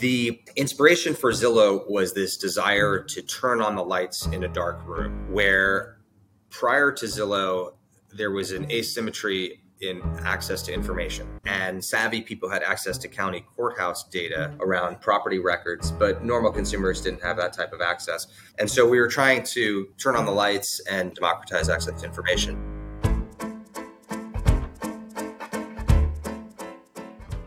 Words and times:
The 0.00 0.40
inspiration 0.56 1.14
for 1.14 1.30
Zillow 1.30 1.86
was 1.86 2.14
this 2.14 2.38
desire 2.38 3.02
to 3.04 3.20
turn 3.20 3.60
on 3.60 3.76
the 3.76 3.84
lights 3.84 4.24
in 4.28 4.44
a 4.44 4.48
dark 4.48 4.80
room 4.86 5.30
where 5.30 5.98
prior 6.48 6.90
to 6.90 7.04
Zillow, 7.04 7.74
there 8.10 8.30
was 8.30 8.52
an 8.52 8.70
asymmetry 8.72 9.60
in 9.82 10.00
access 10.24 10.62
to 10.62 10.72
information. 10.72 11.28
And 11.44 11.84
savvy 11.84 12.22
people 12.22 12.48
had 12.48 12.62
access 12.62 12.96
to 12.98 13.08
county 13.08 13.44
courthouse 13.54 14.04
data 14.08 14.54
around 14.60 15.02
property 15.02 15.38
records, 15.38 15.90
but 15.90 16.24
normal 16.24 16.50
consumers 16.50 17.02
didn't 17.02 17.22
have 17.22 17.36
that 17.36 17.52
type 17.52 17.74
of 17.74 17.82
access. 17.82 18.26
And 18.58 18.70
so 18.70 18.88
we 18.88 19.00
were 19.00 19.08
trying 19.08 19.42
to 19.42 19.88
turn 19.98 20.16
on 20.16 20.24
the 20.24 20.32
lights 20.32 20.80
and 20.90 21.14
democratize 21.14 21.68
access 21.68 22.00
to 22.00 22.06
information. 22.06 22.69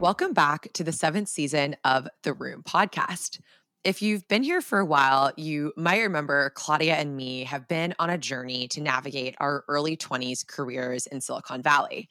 Welcome 0.03 0.33
back 0.33 0.67
to 0.73 0.83
the 0.83 0.91
seventh 0.91 1.29
season 1.29 1.77
of 1.85 2.09
the 2.23 2.33
Room 2.33 2.61
podcast. 2.61 3.39
If 3.85 4.01
you've 4.01 4.27
been 4.27 4.43
here 4.43 4.59
for 4.59 4.79
a 4.79 4.85
while, 4.85 5.31
you 5.37 5.71
might 5.77 6.01
remember 6.01 6.51
Claudia 6.55 6.95
and 6.95 7.15
me 7.15 7.45
have 7.45 7.69
been 7.69 7.95
on 7.99 8.09
a 8.09 8.17
journey 8.17 8.67
to 8.67 8.81
navigate 8.81 9.33
our 9.39 9.63
early 9.69 9.95
20s 9.95 10.45
careers 10.45 11.07
in 11.07 11.21
Silicon 11.21 11.61
Valley. 11.61 12.09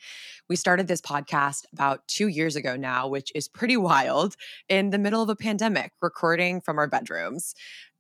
We 0.49 0.57
started 0.57 0.89
this 0.89 1.03
podcast 1.03 1.67
about 1.75 2.09
two 2.09 2.29
years 2.29 2.57
ago 2.57 2.77
now, 2.77 3.09
which 3.09 3.31
is 3.35 3.47
pretty 3.47 3.77
wild, 3.93 4.37
in 4.71 4.89
the 4.89 4.99
middle 4.99 5.21
of 5.21 5.29
a 5.29 5.37
pandemic, 5.37 5.93
recording 6.01 6.63
from 6.63 6.79
our 6.79 6.89
bedrooms 6.89 7.55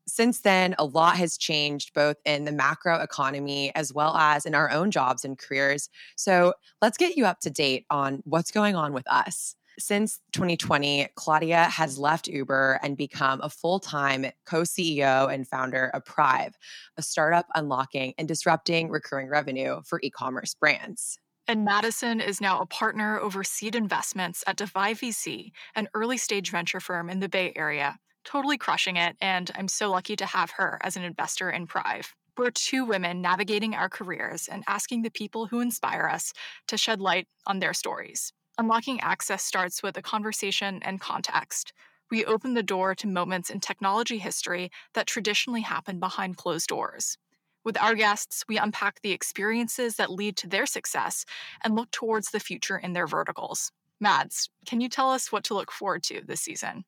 since 0.08 0.40
then, 0.40 0.74
a 0.78 0.84
lot 0.84 1.16
has 1.16 1.36
changed 1.36 1.94
both 1.94 2.16
in 2.24 2.44
the 2.44 2.50
macro 2.50 3.00
economy 3.00 3.72
as 3.76 3.92
well 3.92 4.16
as 4.16 4.44
in 4.44 4.54
our 4.54 4.68
own 4.70 4.90
jobs 4.90 5.24
and 5.24 5.38
careers. 5.38 5.88
So 6.16 6.54
let's 6.80 6.98
get 6.98 7.16
you 7.16 7.24
up 7.24 7.38
to 7.42 7.50
date 7.50 7.86
on 7.88 8.20
what's 8.24 8.50
going 8.50 8.74
on 8.74 8.92
with 8.92 9.08
us. 9.08 9.54
Since 9.78 10.20
2020, 10.32 11.08
Claudia 11.14 11.64
has 11.64 11.98
left 11.98 12.28
Uber 12.28 12.78
and 12.82 12.96
become 12.96 13.40
a 13.40 13.48
full 13.48 13.80
time 13.80 14.26
co 14.44 14.62
CEO 14.62 15.32
and 15.32 15.48
founder 15.48 15.90
of 15.94 16.04
Prive, 16.04 16.56
a 16.96 17.02
startup 17.02 17.46
unlocking 17.54 18.14
and 18.18 18.28
disrupting 18.28 18.90
recurring 18.90 19.28
revenue 19.28 19.80
for 19.86 20.00
e 20.02 20.10
commerce 20.10 20.54
brands. 20.54 21.18
And 21.48 21.64
Madison 21.64 22.20
is 22.20 22.40
now 22.40 22.60
a 22.60 22.66
partner 22.66 23.18
over 23.18 23.42
seed 23.42 23.74
investments 23.74 24.44
at 24.46 24.56
Defy 24.56 24.94
VC, 24.94 25.50
an 25.74 25.88
early 25.94 26.16
stage 26.16 26.50
venture 26.50 26.78
firm 26.78 27.10
in 27.10 27.20
the 27.20 27.28
Bay 27.28 27.52
Area. 27.56 27.98
Totally 28.24 28.56
crushing 28.56 28.96
it, 28.96 29.16
and 29.20 29.50
I'm 29.56 29.66
so 29.66 29.90
lucky 29.90 30.14
to 30.16 30.26
have 30.26 30.52
her 30.52 30.78
as 30.82 30.96
an 30.96 31.02
investor 31.02 31.50
in 31.50 31.66
Prive. 31.66 32.14
We're 32.38 32.52
two 32.52 32.84
women 32.84 33.20
navigating 33.20 33.74
our 33.74 33.88
careers 33.88 34.48
and 34.48 34.62
asking 34.68 35.02
the 35.02 35.10
people 35.10 35.46
who 35.46 35.60
inspire 35.60 36.08
us 36.10 36.32
to 36.68 36.78
shed 36.78 37.00
light 37.00 37.26
on 37.46 37.58
their 37.58 37.74
stories. 37.74 38.32
Unlocking 38.58 39.00
access 39.00 39.42
starts 39.42 39.82
with 39.82 39.96
a 39.96 40.02
conversation 40.02 40.82
and 40.82 41.00
context. 41.00 41.72
We 42.10 42.24
open 42.24 42.54
the 42.54 42.62
door 42.62 42.94
to 42.96 43.06
moments 43.06 43.50
in 43.50 43.60
technology 43.60 44.18
history 44.18 44.70
that 44.94 45.06
traditionally 45.06 45.62
happen 45.62 45.98
behind 45.98 46.36
closed 46.36 46.68
doors. 46.68 47.16
With 47.64 47.78
our 47.78 47.94
guests, 47.94 48.44
we 48.48 48.58
unpack 48.58 49.00
the 49.00 49.12
experiences 49.12 49.96
that 49.96 50.10
lead 50.10 50.36
to 50.38 50.48
their 50.48 50.66
success 50.66 51.24
and 51.62 51.74
look 51.74 51.90
towards 51.90 52.30
the 52.30 52.40
future 52.40 52.76
in 52.76 52.92
their 52.92 53.06
verticals. 53.06 53.70
Mads, 54.00 54.50
can 54.66 54.80
you 54.80 54.88
tell 54.88 55.10
us 55.10 55.30
what 55.30 55.44
to 55.44 55.54
look 55.54 55.70
forward 55.70 56.02
to 56.04 56.22
this 56.22 56.40
season? 56.42 56.84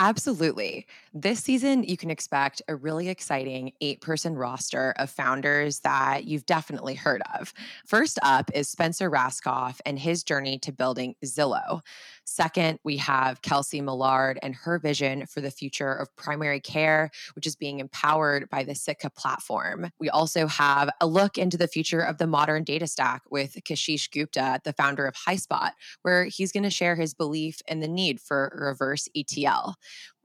Absolutely. 0.00 0.86
This 1.12 1.38
season, 1.38 1.84
you 1.84 1.96
can 1.96 2.10
expect 2.10 2.60
a 2.66 2.74
really 2.74 3.08
exciting 3.08 3.72
eight 3.80 4.00
person 4.00 4.34
roster 4.34 4.92
of 4.98 5.08
founders 5.08 5.80
that 5.80 6.24
you've 6.24 6.46
definitely 6.46 6.94
heard 6.94 7.22
of. 7.38 7.54
First 7.86 8.18
up 8.24 8.50
is 8.54 8.68
Spencer 8.68 9.08
Rascoff 9.08 9.80
and 9.86 9.96
his 9.96 10.24
journey 10.24 10.58
to 10.58 10.72
building 10.72 11.14
Zillow. 11.24 11.80
Second, 12.24 12.80
we 12.82 12.96
have 12.96 13.42
Kelsey 13.42 13.80
Millard 13.80 14.38
and 14.42 14.54
her 14.56 14.80
vision 14.80 15.26
for 15.26 15.40
the 15.40 15.50
future 15.50 15.92
of 15.92 16.14
primary 16.16 16.58
care, 16.58 17.10
which 17.36 17.46
is 17.46 17.54
being 17.54 17.78
empowered 17.78 18.48
by 18.50 18.64
the 18.64 18.74
Sitka 18.74 19.10
platform. 19.10 19.90
We 20.00 20.10
also 20.10 20.48
have 20.48 20.90
a 21.00 21.06
look 21.06 21.38
into 21.38 21.56
the 21.56 21.68
future 21.68 22.00
of 22.00 22.18
the 22.18 22.26
modern 22.26 22.64
data 22.64 22.88
stack 22.88 23.22
with 23.30 23.58
Kashish 23.64 24.10
Gupta, 24.10 24.60
the 24.64 24.72
founder 24.72 25.06
of 25.06 25.14
Hightouch, 25.14 25.72
where 26.02 26.24
he's 26.24 26.50
going 26.50 26.64
to 26.64 26.70
share 26.70 26.96
his 26.96 27.14
belief 27.14 27.60
in 27.68 27.78
the 27.78 27.88
need 27.88 28.20
for 28.20 28.52
reverse 28.58 29.08
ETL 29.14 29.76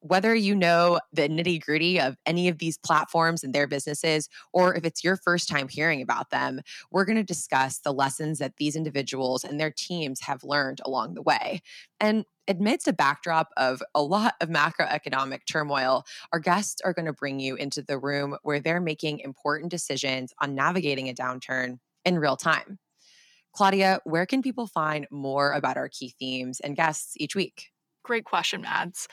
whether 0.01 0.33
you 0.33 0.55
know 0.55 0.99
the 1.11 1.27
nitty 1.27 1.61
gritty 1.61 1.99
of 1.99 2.15
any 2.25 2.47
of 2.47 2.57
these 2.57 2.77
platforms 2.77 3.43
and 3.43 3.53
their 3.53 3.67
businesses, 3.67 4.29
or 4.53 4.75
if 4.75 4.85
it's 4.85 5.03
your 5.03 5.17
first 5.17 5.49
time 5.49 5.67
hearing 5.67 6.01
about 6.01 6.29
them, 6.29 6.61
we're 6.91 7.05
going 7.05 7.17
to 7.17 7.23
discuss 7.23 7.79
the 7.79 7.93
lessons 7.93 8.39
that 8.39 8.57
these 8.57 8.75
individuals 8.75 9.43
and 9.43 9.59
their 9.59 9.71
teams 9.71 10.21
have 10.21 10.43
learned 10.43 10.79
along 10.85 11.15
the 11.15 11.21
way. 11.21 11.61
And 11.99 12.25
amidst 12.47 12.87
a 12.87 12.93
backdrop 12.93 13.49
of 13.57 13.83
a 13.93 14.01
lot 14.01 14.35
of 14.41 14.49
macroeconomic 14.49 15.41
turmoil, 15.49 16.05
our 16.33 16.39
guests 16.39 16.81
are 16.83 16.93
going 16.93 17.05
to 17.05 17.13
bring 17.13 17.39
you 17.39 17.55
into 17.55 17.81
the 17.81 17.99
room 17.99 18.37
where 18.43 18.59
they're 18.59 18.81
making 18.81 19.19
important 19.19 19.69
decisions 19.69 20.33
on 20.39 20.55
navigating 20.55 21.09
a 21.09 21.13
downturn 21.13 21.77
in 22.05 22.17
real 22.17 22.37
time. 22.37 22.79
Claudia, 23.53 23.99
where 24.03 24.25
can 24.25 24.41
people 24.41 24.67
find 24.67 25.07
more 25.11 25.51
about 25.51 25.77
our 25.77 25.89
key 25.89 26.13
themes 26.19 26.59
and 26.59 26.75
guests 26.75 27.13
each 27.17 27.35
week? 27.35 27.69
Great 28.03 28.23
question, 28.23 28.61
Mads. 28.61 29.07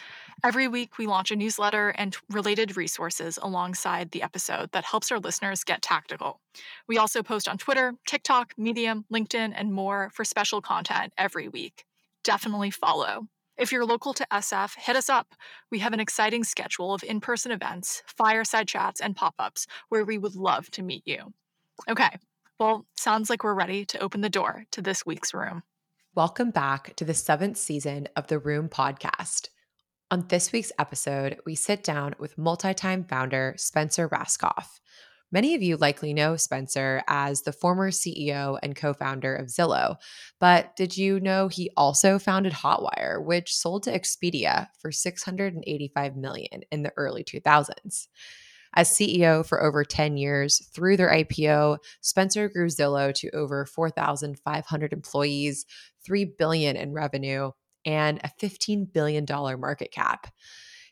Every 0.44 0.68
week, 0.68 0.96
we 0.96 1.06
launch 1.06 1.30
a 1.30 1.36
newsletter 1.36 1.90
and 1.90 2.16
related 2.30 2.76
resources 2.76 3.38
alongside 3.42 4.10
the 4.10 4.22
episode 4.22 4.70
that 4.72 4.84
helps 4.84 5.10
our 5.10 5.18
listeners 5.18 5.64
get 5.64 5.82
tactical. 5.82 6.40
We 6.88 6.96
also 6.96 7.22
post 7.22 7.48
on 7.48 7.58
Twitter, 7.58 7.94
TikTok, 8.06 8.54
Medium, 8.56 9.04
LinkedIn, 9.12 9.52
and 9.54 9.72
more 9.72 10.10
for 10.14 10.24
special 10.24 10.60
content 10.60 11.12
every 11.18 11.48
week. 11.48 11.84
Definitely 12.22 12.70
follow. 12.70 13.26
If 13.58 13.72
you're 13.72 13.86
local 13.86 14.12
to 14.14 14.26
SF, 14.32 14.76
hit 14.76 14.96
us 14.96 15.08
up. 15.08 15.34
We 15.70 15.78
have 15.80 15.92
an 15.92 16.00
exciting 16.00 16.44
schedule 16.44 16.94
of 16.94 17.02
in 17.02 17.20
person 17.20 17.52
events, 17.52 18.02
fireside 18.06 18.68
chats, 18.68 19.00
and 19.00 19.16
pop 19.16 19.34
ups 19.38 19.66
where 19.88 20.04
we 20.04 20.18
would 20.18 20.36
love 20.36 20.70
to 20.72 20.82
meet 20.82 21.02
you. 21.06 21.32
Okay, 21.88 22.18
well, 22.58 22.86
sounds 22.96 23.30
like 23.30 23.42
we're 23.42 23.54
ready 23.54 23.84
to 23.86 23.98
open 23.98 24.20
the 24.20 24.28
door 24.28 24.64
to 24.72 24.82
this 24.82 25.04
week's 25.04 25.34
room. 25.34 25.62
Welcome 26.16 26.50
back 26.50 26.96
to 26.96 27.04
the 27.04 27.12
seventh 27.12 27.58
season 27.58 28.08
of 28.16 28.28
the 28.28 28.38
Room 28.38 28.70
podcast. 28.70 29.50
On 30.10 30.26
this 30.28 30.50
week's 30.50 30.72
episode, 30.78 31.36
we 31.44 31.54
sit 31.54 31.84
down 31.84 32.14
with 32.18 32.38
multi 32.38 32.72
time 32.72 33.04
founder 33.04 33.52
Spencer 33.58 34.08
Rascoff. 34.08 34.80
Many 35.30 35.54
of 35.54 35.62
you 35.62 35.76
likely 35.76 36.14
know 36.14 36.38
Spencer 36.38 37.02
as 37.06 37.42
the 37.42 37.52
former 37.52 37.90
CEO 37.90 38.58
and 38.62 38.74
co 38.74 38.94
founder 38.94 39.36
of 39.36 39.48
Zillow, 39.48 39.96
but 40.40 40.74
did 40.74 40.96
you 40.96 41.20
know 41.20 41.48
he 41.48 41.70
also 41.76 42.18
founded 42.18 42.54
Hotwire, 42.54 43.22
which 43.22 43.54
sold 43.54 43.82
to 43.82 43.92
Expedia 43.92 44.68
for 44.78 44.90
685 44.90 46.16
million 46.16 46.62
in 46.72 46.82
the 46.82 46.94
early 46.96 47.24
2000s? 47.24 48.06
As 48.76 48.90
CEO 48.90 49.44
for 49.44 49.62
over 49.62 49.84
10 49.84 50.18
years 50.18 50.68
through 50.74 50.98
their 50.98 51.10
IPO, 51.10 51.78
Spencer 52.02 52.50
grew 52.50 52.66
Zillow 52.66 53.12
to 53.14 53.30
over 53.30 53.64
4,500 53.64 54.92
employees, 54.92 55.64
3 56.04 56.26
billion 56.38 56.76
in 56.76 56.92
revenue, 56.92 57.52
and 57.86 58.20
a 58.22 58.30
$15 58.38 58.92
billion 58.92 59.24
market 59.58 59.90
cap. 59.92 60.26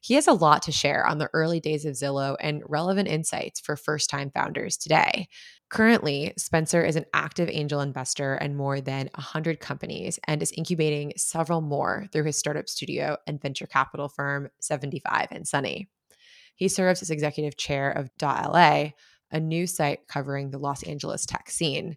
He 0.01 0.15
has 0.15 0.27
a 0.27 0.33
lot 0.33 0.63
to 0.63 0.73
share 0.73 1.07
on 1.07 1.19
the 1.19 1.29
early 1.35 1.61
days 1.61 1.85
of 1.85 1.95
Zillow 1.95 2.37
and 2.41 2.63
relevant 2.67 3.09
insights 3.09 3.61
for 3.61 3.77
first 3.77 4.09
time 4.09 4.31
founders 4.31 4.79
today. 4.79 5.29
Currently, 5.69 6.35
Spencer 6.39 6.83
is 6.85 6.97
an 6.97 7.07
active 7.13 7.51
angel 7.51 7.81
investor 7.81 8.37
in 8.37 8.57
more 8.57 8.81
than 8.81 9.11
100 9.15 9.61
companies 9.61 10.19
and 10.27 10.43
is 10.43 10.53
incubating 10.53 11.13
several 11.17 11.61
more 11.61 12.07
through 12.13 12.25
his 12.25 12.39
startup 12.39 12.69
studio 12.69 13.19
and 13.27 13.43
venture 13.43 13.67
capital 13.67 14.09
firm 14.09 14.49
75 14.61 15.29
and 15.31 15.47
Sunny. 15.47 15.89
He 16.55 16.69
serves 16.69 17.03
as 17.03 17.11
executive 17.11 17.57
chair 17.57 17.91
of 17.91 18.11
.la, 18.21 18.91
a 19.31 19.41
new 19.41 19.67
site 19.67 20.07
covering 20.09 20.51
the 20.51 20.59
Los 20.59 20.83
Angeles 20.85 21.27
tech 21.27 21.51
scene. 21.51 21.97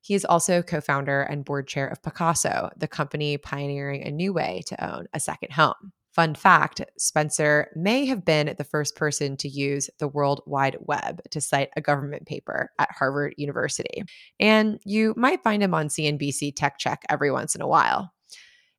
He 0.00 0.14
is 0.14 0.24
also 0.24 0.62
co 0.62 0.80
founder 0.80 1.22
and 1.22 1.44
board 1.44 1.66
chair 1.66 1.86
of 1.86 2.02
Pacaso, 2.02 2.70
the 2.76 2.88
company 2.88 3.38
pioneering 3.38 4.02
a 4.02 4.10
new 4.10 4.34
way 4.34 4.62
to 4.66 4.84
own 4.84 5.06
a 5.14 5.20
second 5.20 5.52
home. 5.52 5.92
Fun 6.14 6.36
fact 6.36 6.80
Spencer 6.96 7.70
may 7.74 8.04
have 8.04 8.24
been 8.24 8.54
the 8.56 8.62
first 8.62 8.94
person 8.94 9.36
to 9.38 9.48
use 9.48 9.90
the 9.98 10.06
World 10.06 10.42
Wide 10.46 10.76
Web 10.80 11.20
to 11.30 11.40
cite 11.40 11.70
a 11.76 11.80
government 11.80 12.26
paper 12.26 12.70
at 12.78 12.92
Harvard 12.92 13.34
University. 13.36 14.04
And 14.38 14.78
you 14.84 15.14
might 15.16 15.42
find 15.42 15.60
him 15.60 15.74
on 15.74 15.88
CNBC 15.88 16.52
Tech 16.54 16.78
Check 16.78 17.02
every 17.08 17.32
once 17.32 17.56
in 17.56 17.62
a 17.62 17.66
while. 17.66 18.13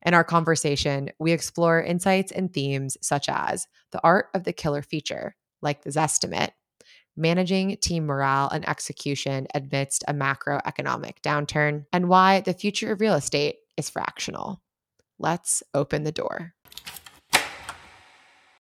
In 0.04 0.14
our 0.14 0.24
conversation, 0.24 1.10
we 1.18 1.32
explore 1.32 1.82
insights 1.82 2.30
and 2.30 2.52
themes 2.52 2.96
such 3.00 3.28
as 3.28 3.66
the 3.92 4.00
art 4.04 4.26
of 4.34 4.44
the 4.44 4.52
killer 4.52 4.82
feature, 4.82 5.34
like 5.62 5.82
the 5.82 5.90
Zestimate, 5.90 6.50
managing 7.16 7.76
team 7.78 8.06
morale 8.06 8.48
and 8.50 8.68
execution 8.68 9.46
amidst 9.54 10.04
a 10.06 10.14
macroeconomic 10.14 11.20
downturn, 11.22 11.86
and 11.92 12.08
why 12.08 12.40
the 12.40 12.52
future 12.52 12.92
of 12.92 13.00
real 13.00 13.14
estate 13.14 13.56
is 13.76 13.90
fractional. 13.90 14.62
Let's 15.18 15.62
open 15.72 16.04
the 16.04 16.12
door. 16.12 16.54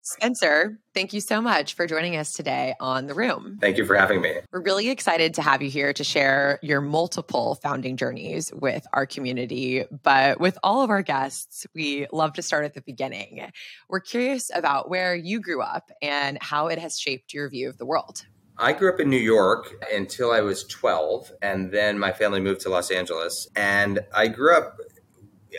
Spencer, 0.06 0.78
thank 0.94 1.14
you 1.14 1.22
so 1.22 1.42
much 1.42 1.76
for 1.76 1.88
joining 1.88 2.18
us 2.18 2.34
today 2.34 2.76
on 2.82 3.08
The 3.08 3.14
Room. 3.14 3.58
Thank 3.62 3.78
you 3.78 3.86
for 3.86 3.96
having 3.96 4.20
me. 4.20 4.36
We're 4.52 4.62
really 4.62 4.90
excited 4.90 5.34
to 5.36 5.42
have 5.42 5.62
you 5.62 5.70
here 5.70 5.94
to 5.94 6.04
share 6.04 6.60
your 6.62 6.82
multiple 6.82 7.56
founding 7.64 7.96
journeys 7.96 8.52
with 8.54 8.86
our 8.92 9.06
community. 9.06 9.86
But 10.04 10.42
with 10.42 10.58
all 10.62 10.82
of 10.82 10.90
our 10.90 11.04
guests, 11.04 11.66
we 11.74 12.06
love 12.12 12.34
to 12.34 12.42
start 12.42 12.66
at 12.66 12.74
the 12.74 12.82
beginning. 12.82 13.50
We're 13.88 14.02
curious 14.02 14.52
about 14.54 14.90
where 14.90 15.16
you 15.16 15.40
grew 15.40 15.62
up 15.62 15.90
and 16.02 16.38
how 16.42 16.68
it 16.68 16.80
has 16.80 17.00
shaped 17.00 17.34
your 17.34 17.50
view 17.50 17.70
of 17.70 17.78
the 17.78 17.86
world. 17.86 18.26
I 18.58 18.74
grew 18.74 18.92
up 18.92 19.00
in 19.00 19.10
New 19.10 19.16
York 19.16 19.74
until 19.90 20.32
I 20.32 20.42
was 20.42 20.66
12, 20.66 21.32
and 21.42 21.72
then 21.72 21.98
my 21.98 22.12
family 22.12 22.42
moved 22.42 22.60
to 22.62 22.70
Los 22.70 22.92
Angeles. 22.92 23.48
And 23.56 24.02
I 24.14 24.28
grew 24.28 24.54
up 24.54 24.80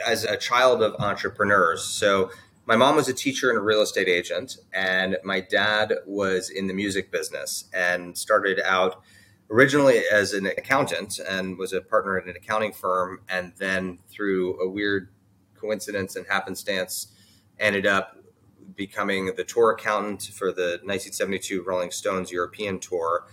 as 0.06 0.24
a 0.24 0.36
child 0.36 0.82
of 0.82 0.94
entrepreneurs. 0.98 1.82
So 1.82 2.30
my 2.66 2.76
mom 2.76 2.96
was 2.96 3.08
a 3.08 3.14
teacher 3.14 3.50
and 3.50 3.58
a 3.58 3.62
real 3.62 3.82
estate 3.82 4.08
agent, 4.08 4.56
and 4.72 5.18
my 5.22 5.40
dad 5.40 5.94
was 6.06 6.48
in 6.48 6.66
the 6.66 6.74
music 6.74 7.10
business 7.10 7.64
and 7.74 8.16
started 8.16 8.60
out 8.64 9.02
originally 9.50 10.02
as 10.10 10.32
an 10.32 10.46
accountant 10.46 11.18
and 11.18 11.58
was 11.58 11.72
a 11.72 11.80
partner 11.82 12.16
at 12.16 12.24
an 12.26 12.34
accounting 12.36 12.72
firm, 12.72 13.20
and 13.28 13.52
then 13.58 13.98
through 14.08 14.58
a 14.60 14.68
weird 14.68 15.10
coincidence 15.54 16.16
and 16.16 16.26
happenstance, 16.26 17.08
ended 17.58 17.86
up 17.86 18.16
becoming 18.74 19.34
the 19.36 19.44
tour 19.44 19.72
accountant 19.72 20.22
for 20.34 20.50
the 20.50 20.80
1972 20.82 21.62
Rolling 21.62 21.90
Stones 21.90 22.32
European 22.32 22.78
tour, 22.78 23.26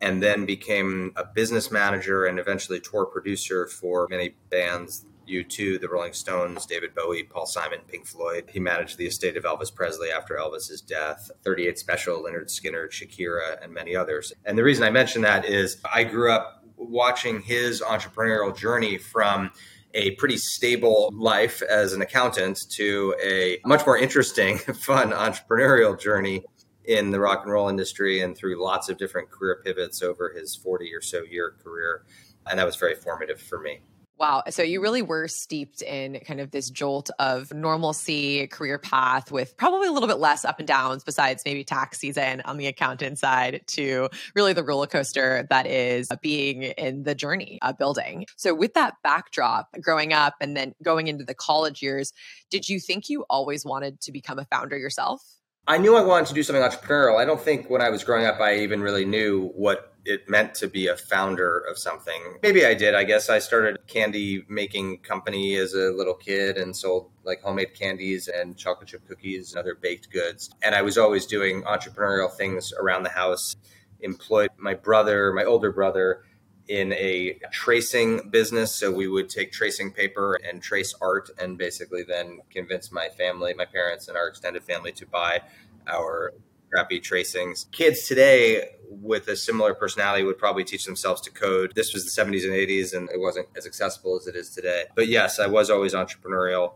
and 0.00 0.22
then 0.22 0.46
became 0.46 1.12
a 1.16 1.24
business 1.24 1.70
manager 1.70 2.24
and 2.24 2.38
eventually 2.38 2.78
tour 2.78 3.04
producer 3.04 3.66
for 3.66 4.06
many 4.08 4.36
bands 4.50 5.04
U2, 5.28 5.80
the 5.80 5.88
Rolling 5.88 6.12
Stones, 6.12 6.66
David 6.66 6.94
Bowie, 6.94 7.24
Paul 7.24 7.46
Simon, 7.46 7.80
Pink 7.86 8.06
Floyd. 8.06 8.50
He 8.52 8.60
managed 8.60 8.98
the 8.98 9.06
estate 9.06 9.36
of 9.36 9.44
Elvis 9.44 9.74
Presley 9.74 10.10
after 10.10 10.34
Elvis's 10.34 10.80
death, 10.80 11.30
38 11.44 11.78
Special, 11.78 12.22
Lynyrd 12.22 12.48
Skynyrd, 12.48 12.90
Shakira, 12.90 13.62
and 13.62 13.72
many 13.72 13.94
others. 13.96 14.32
And 14.44 14.56
the 14.56 14.64
reason 14.64 14.84
I 14.84 14.90
mention 14.90 15.22
that 15.22 15.44
is 15.44 15.78
I 15.92 16.04
grew 16.04 16.32
up 16.32 16.64
watching 16.76 17.40
his 17.40 17.80
entrepreneurial 17.80 18.56
journey 18.56 18.98
from 18.98 19.50
a 19.94 20.12
pretty 20.12 20.36
stable 20.36 21.10
life 21.14 21.62
as 21.62 21.92
an 21.92 22.02
accountant 22.02 22.58
to 22.70 23.14
a 23.22 23.58
much 23.64 23.86
more 23.86 23.96
interesting, 23.96 24.58
fun 24.58 25.10
entrepreneurial 25.10 25.98
journey 25.98 26.44
in 26.84 27.10
the 27.10 27.18
rock 27.18 27.42
and 27.42 27.52
roll 27.52 27.68
industry 27.68 28.20
and 28.20 28.36
through 28.36 28.62
lots 28.62 28.88
of 28.88 28.96
different 28.96 29.30
career 29.30 29.60
pivots 29.64 30.02
over 30.02 30.32
his 30.36 30.54
40 30.54 30.94
or 30.94 31.00
so 31.00 31.22
year 31.22 31.56
career. 31.62 32.04
And 32.48 32.58
that 32.58 32.66
was 32.66 32.76
very 32.76 32.94
formative 32.94 33.40
for 33.40 33.60
me. 33.60 33.80
Wow. 34.18 34.44
So 34.48 34.62
you 34.62 34.80
really 34.80 35.02
were 35.02 35.28
steeped 35.28 35.82
in 35.82 36.18
kind 36.20 36.40
of 36.40 36.50
this 36.50 36.70
jolt 36.70 37.10
of 37.18 37.52
normalcy, 37.52 38.46
career 38.46 38.78
path 38.78 39.30
with 39.30 39.54
probably 39.58 39.88
a 39.88 39.92
little 39.92 40.08
bit 40.08 40.18
less 40.18 40.42
up 40.42 40.58
and 40.58 40.66
downs 40.66 41.04
besides 41.04 41.42
maybe 41.44 41.64
tax 41.64 41.98
season 41.98 42.40
on 42.46 42.56
the 42.56 42.66
accountant 42.66 43.18
side 43.18 43.60
to 43.66 44.08
really 44.34 44.54
the 44.54 44.64
roller 44.64 44.86
coaster 44.86 45.46
that 45.50 45.66
is 45.66 46.08
being 46.22 46.62
in 46.62 47.02
the 47.02 47.14
journey 47.14 47.58
of 47.60 47.76
building. 47.76 48.24
So 48.36 48.54
with 48.54 48.72
that 48.72 48.94
backdrop, 49.02 49.68
growing 49.82 50.14
up 50.14 50.34
and 50.40 50.56
then 50.56 50.74
going 50.82 51.08
into 51.08 51.24
the 51.24 51.34
college 51.34 51.82
years, 51.82 52.14
did 52.50 52.70
you 52.70 52.80
think 52.80 53.10
you 53.10 53.26
always 53.28 53.66
wanted 53.66 54.00
to 54.00 54.12
become 54.12 54.38
a 54.38 54.46
founder 54.46 54.78
yourself? 54.78 55.20
I 55.66 55.76
knew 55.76 55.94
I 55.94 56.02
wanted 56.02 56.28
to 56.28 56.34
do 56.34 56.42
something 56.42 56.62
entrepreneurial. 56.62 57.18
I 57.18 57.26
don't 57.26 57.40
think 57.40 57.68
when 57.68 57.82
I 57.82 57.90
was 57.90 58.02
growing 58.02 58.24
up 58.24 58.40
I 58.40 58.60
even 58.60 58.80
really 58.80 59.04
knew 59.04 59.48
what 59.54 59.92
it 60.06 60.28
meant 60.28 60.54
to 60.54 60.68
be 60.68 60.86
a 60.86 60.96
founder 60.96 61.58
of 61.58 61.78
something. 61.78 62.38
Maybe 62.42 62.64
I 62.64 62.74
did. 62.74 62.94
I 62.94 63.04
guess 63.04 63.28
I 63.28 63.38
started 63.38 63.74
a 63.76 63.92
candy 63.92 64.44
making 64.48 64.98
company 64.98 65.56
as 65.56 65.74
a 65.74 65.90
little 65.90 66.14
kid 66.14 66.56
and 66.56 66.76
sold 66.76 67.10
like 67.24 67.42
homemade 67.42 67.74
candies 67.74 68.28
and 68.28 68.56
chocolate 68.56 68.88
chip 68.88 69.06
cookies 69.08 69.52
and 69.52 69.60
other 69.60 69.74
baked 69.74 70.10
goods. 70.10 70.50
And 70.62 70.74
I 70.74 70.82
was 70.82 70.96
always 70.96 71.26
doing 71.26 71.62
entrepreneurial 71.62 72.32
things 72.32 72.72
around 72.72 73.02
the 73.02 73.10
house. 73.10 73.56
Employed 74.00 74.50
my 74.58 74.74
brother, 74.74 75.32
my 75.32 75.44
older 75.44 75.72
brother, 75.72 76.22
in 76.68 76.92
a 76.92 77.38
tracing 77.50 78.30
business. 78.30 78.72
So 78.72 78.92
we 78.92 79.08
would 79.08 79.28
take 79.28 79.52
tracing 79.52 79.92
paper 79.92 80.38
and 80.48 80.62
trace 80.62 80.94
art 81.00 81.30
and 81.38 81.58
basically 81.58 82.02
then 82.02 82.40
convince 82.50 82.92
my 82.92 83.08
family, 83.08 83.54
my 83.54 83.64
parents, 83.64 84.08
and 84.08 84.16
our 84.16 84.28
extended 84.28 84.64
family 84.64 84.92
to 84.92 85.06
buy 85.06 85.40
our 85.88 86.34
crappy 86.72 87.00
tracings. 87.00 87.66
Kids 87.72 88.06
today 88.06 88.70
with 88.88 89.28
a 89.28 89.36
similar 89.36 89.74
personality 89.74 90.24
would 90.24 90.38
probably 90.38 90.64
teach 90.64 90.84
themselves 90.84 91.20
to 91.22 91.30
code. 91.30 91.72
This 91.74 91.92
was 91.92 92.04
the 92.04 92.22
70s 92.22 92.44
and 92.44 92.52
80s, 92.52 92.94
and 92.94 93.08
it 93.10 93.20
wasn't 93.20 93.48
as 93.56 93.66
accessible 93.66 94.16
as 94.16 94.26
it 94.26 94.36
is 94.36 94.50
today. 94.50 94.84
But 94.94 95.08
yes, 95.08 95.38
I 95.38 95.46
was 95.46 95.70
always 95.70 95.94
entrepreneurial, 95.94 96.74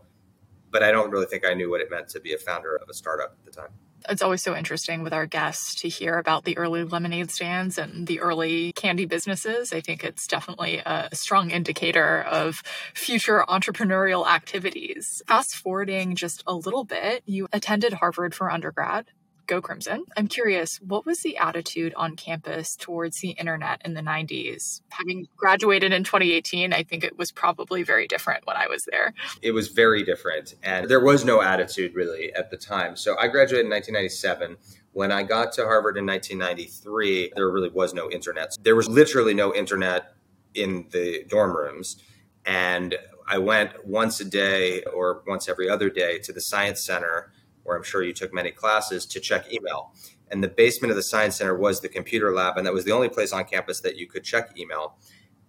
but 0.69 0.83
I 0.83 0.91
don't 0.91 1.11
really 1.11 1.25
think 1.25 1.45
I 1.45 1.53
knew 1.53 1.69
what 1.69 1.81
it 1.81 1.89
meant 1.89 2.09
to 2.09 2.19
be 2.19 2.33
a 2.33 2.37
founder 2.37 2.75
of 2.75 2.89
a 2.89 2.93
startup 2.93 3.37
at 3.39 3.45
the 3.45 3.51
time. 3.51 3.69
It's 4.09 4.23
always 4.23 4.41
so 4.41 4.55
interesting 4.55 5.03
with 5.03 5.13
our 5.13 5.27
guests 5.27 5.75
to 5.81 5.87
hear 5.87 6.17
about 6.17 6.43
the 6.43 6.57
early 6.57 6.83
lemonade 6.83 7.29
stands 7.29 7.77
and 7.77 8.07
the 8.07 8.19
early 8.19 8.73
candy 8.73 9.05
businesses. 9.05 9.71
I 9.71 9.81
think 9.81 10.03
it's 10.03 10.25
definitely 10.25 10.81
a 10.83 11.09
strong 11.13 11.51
indicator 11.51 12.23
of 12.23 12.63
future 12.95 13.45
entrepreneurial 13.47 14.27
activities. 14.27 15.21
Fast 15.27 15.55
forwarding 15.55 16.15
just 16.15 16.43
a 16.47 16.55
little 16.55 16.83
bit, 16.83 17.21
you 17.27 17.47
attended 17.53 17.93
Harvard 17.93 18.33
for 18.33 18.51
undergrad. 18.51 19.05
Go 19.47 19.61
Crimson. 19.61 20.05
I'm 20.15 20.27
curious, 20.27 20.77
what 20.77 21.05
was 21.05 21.19
the 21.21 21.37
attitude 21.37 21.93
on 21.95 22.15
campus 22.15 22.75
towards 22.75 23.19
the 23.19 23.31
internet 23.31 23.81
in 23.83 23.93
the 23.93 24.01
90s? 24.01 24.81
Having 24.89 25.27
graduated 25.35 25.91
in 25.91 26.03
2018, 26.03 26.73
I 26.73 26.83
think 26.83 27.03
it 27.03 27.17
was 27.17 27.31
probably 27.31 27.83
very 27.83 28.07
different 28.07 28.45
when 28.45 28.55
I 28.57 28.67
was 28.67 28.85
there. 28.89 29.13
It 29.41 29.51
was 29.51 29.67
very 29.67 30.03
different, 30.03 30.55
and 30.63 30.89
there 30.89 30.99
was 30.99 31.25
no 31.25 31.41
attitude 31.41 31.95
really 31.95 32.33
at 32.33 32.49
the 32.49 32.57
time. 32.57 32.95
So 32.95 33.17
I 33.17 33.27
graduated 33.27 33.65
in 33.65 33.71
1997. 33.71 34.57
When 34.93 35.11
I 35.11 35.23
got 35.23 35.53
to 35.53 35.63
Harvard 35.63 35.97
in 35.97 36.05
1993, 36.05 37.33
there 37.35 37.49
really 37.49 37.69
was 37.69 37.93
no 37.93 38.09
internet. 38.09 38.57
There 38.61 38.75
was 38.75 38.89
literally 38.89 39.33
no 39.33 39.53
internet 39.53 40.13
in 40.53 40.87
the 40.91 41.23
dorm 41.29 41.55
rooms. 41.55 41.97
And 42.45 42.97
I 43.27 43.37
went 43.37 43.85
once 43.85 44.19
a 44.19 44.25
day 44.25 44.83
or 44.83 45.23
once 45.25 45.47
every 45.47 45.69
other 45.69 45.89
day 45.89 46.19
to 46.19 46.33
the 46.33 46.41
Science 46.41 46.83
Center 46.83 47.31
where 47.63 47.77
I'm 47.77 47.83
sure 47.83 48.03
you 48.03 48.13
took 48.13 48.33
many 48.33 48.51
classes, 48.51 49.05
to 49.07 49.19
check 49.19 49.51
email. 49.51 49.93
And 50.29 50.43
the 50.43 50.47
basement 50.47 50.91
of 50.91 50.95
the 50.95 51.03
Science 51.03 51.35
Center 51.35 51.57
was 51.57 51.81
the 51.81 51.89
computer 51.89 52.33
lab, 52.33 52.57
and 52.57 52.65
that 52.65 52.73
was 52.73 52.85
the 52.85 52.91
only 52.91 53.09
place 53.09 53.33
on 53.33 53.43
campus 53.45 53.81
that 53.81 53.97
you 53.97 54.07
could 54.07 54.23
check 54.23 54.57
email. 54.57 54.97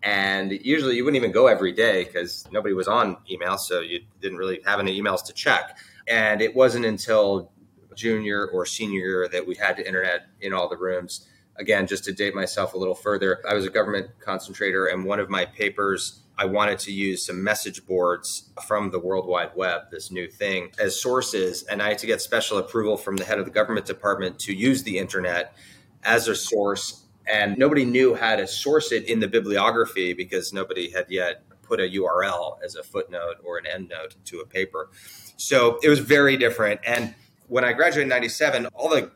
And 0.03 0.51
usually 0.51 0.97
you 0.97 1.05
wouldn't 1.05 1.23
even 1.23 1.31
go 1.31 1.47
every 1.47 1.73
day 1.73 2.05
because 2.05 2.45
nobody 2.51 2.75
was 2.75 2.89
on 2.89 3.17
email, 3.31 3.57
so 3.57 3.81
you 3.81 4.01
didn't 4.21 4.39
really 4.39 4.61
have 4.67 4.81
any 4.81 5.01
emails 5.01 5.25
to 5.27 5.33
check. 5.33 5.79
And 6.09 6.43
it 6.43 6.57
wasn't 6.57 6.85
until 6.85 7.53
junior 7.95 8.47
or 8.47 8.67
senior 8.67 8.99
year 8.99 9.29
that 9.29 9.47
we 9.47 9.55
had 9.55 9.77
the 9.77 9.87
internet 9.87 10.27
in 10.41 10.53
all 10.53 10.69
the 10.69 10.77
rooms. 10.77 11.29
Again, 11.63 11.87
just 11.87 12.03
to 12.07 12.13
date 12.13 12.35
myself 12.35 12.75
a 12.75 12.77
little 12.77 12.97
further, 12.97 13.41
I 13.49 13.55
was 13.55 13.65
a 13.65 13.71
government 13.71 14.09
concentrator, 14.19 14.87
and 14.87 15.05
one 15.05 15.21
of 15.21 15.31
my 15.31 15.45
papers 15.45 16.25
I 16.37 16.47
wanted 16.47 16.81
to 16.81 16.93
use 16.93 17.25
some 17.25 17.45
message 17.45 17.87
boards 17.87 18.51
from 18.67 18.91
the 18.91 18.99
World 18.99 19.29
Wide 19.29 19.53
Web, 19.55 19.83
this 19.93 20.11
new 20.11 20.27
thing, 20.27 20.73
as 20.81 21.01
sources. 21.01 21.63
And 21.63 21.81
I 21.81 21.91
had 21.91 21.99
to 21.99 22.07
get 22.09 22.21
special 22.21 22.59
approval 22.59 22.97
from 22.97 23.17
the 23.17 23.25
head 23.25 23.39
of 23.39 23.45
the 23.45 23.53
government 23.53 23.87
department 23.87 24.41
to 24.41 24.53
use 24.53 24.83
the 24.83 24.99
internet 24.99 25.55
as 26.03 26.27
a 26.27 26.35
source. 26.35 27.05
And 27.33 27.57
nobody 27.57 27.85
knew 27.85 28.17
how 28.17 28.35
to 28.35 28.49
source 28.49 28.91
it 28.91 29.05
in 29.05 29.21
the 29.21 29.29
bibliography 29.29 30.15
because 30.15 30.53
nobody 30.53 30.91
had 30.91 31.07
yet 31.09 31.45
put 31.63 31.79
a 31.79 31.85
URL 31.85 32.57
as 32.65 32.75
a 32.75 32.83
footnote 32.83 33.37
or 33.45 33.59
an 33.59 33.67
endnote 33.67 34.17
to 34.25 34.41
a 34.41 34.47
paper. 34.47 34.91
So 35.37 35.79
it 35.81 35.89
was 35.89 36.01
very 36.01 36.37
different. 36.37 36.81
And 36.85 37.15
when 37.47 37.65
I 37.65 37.73
graduated 37.73 38.05
in 38.05 38.09
97, 38.09 38.67
all 38.75 38.89
the 38.89 39.13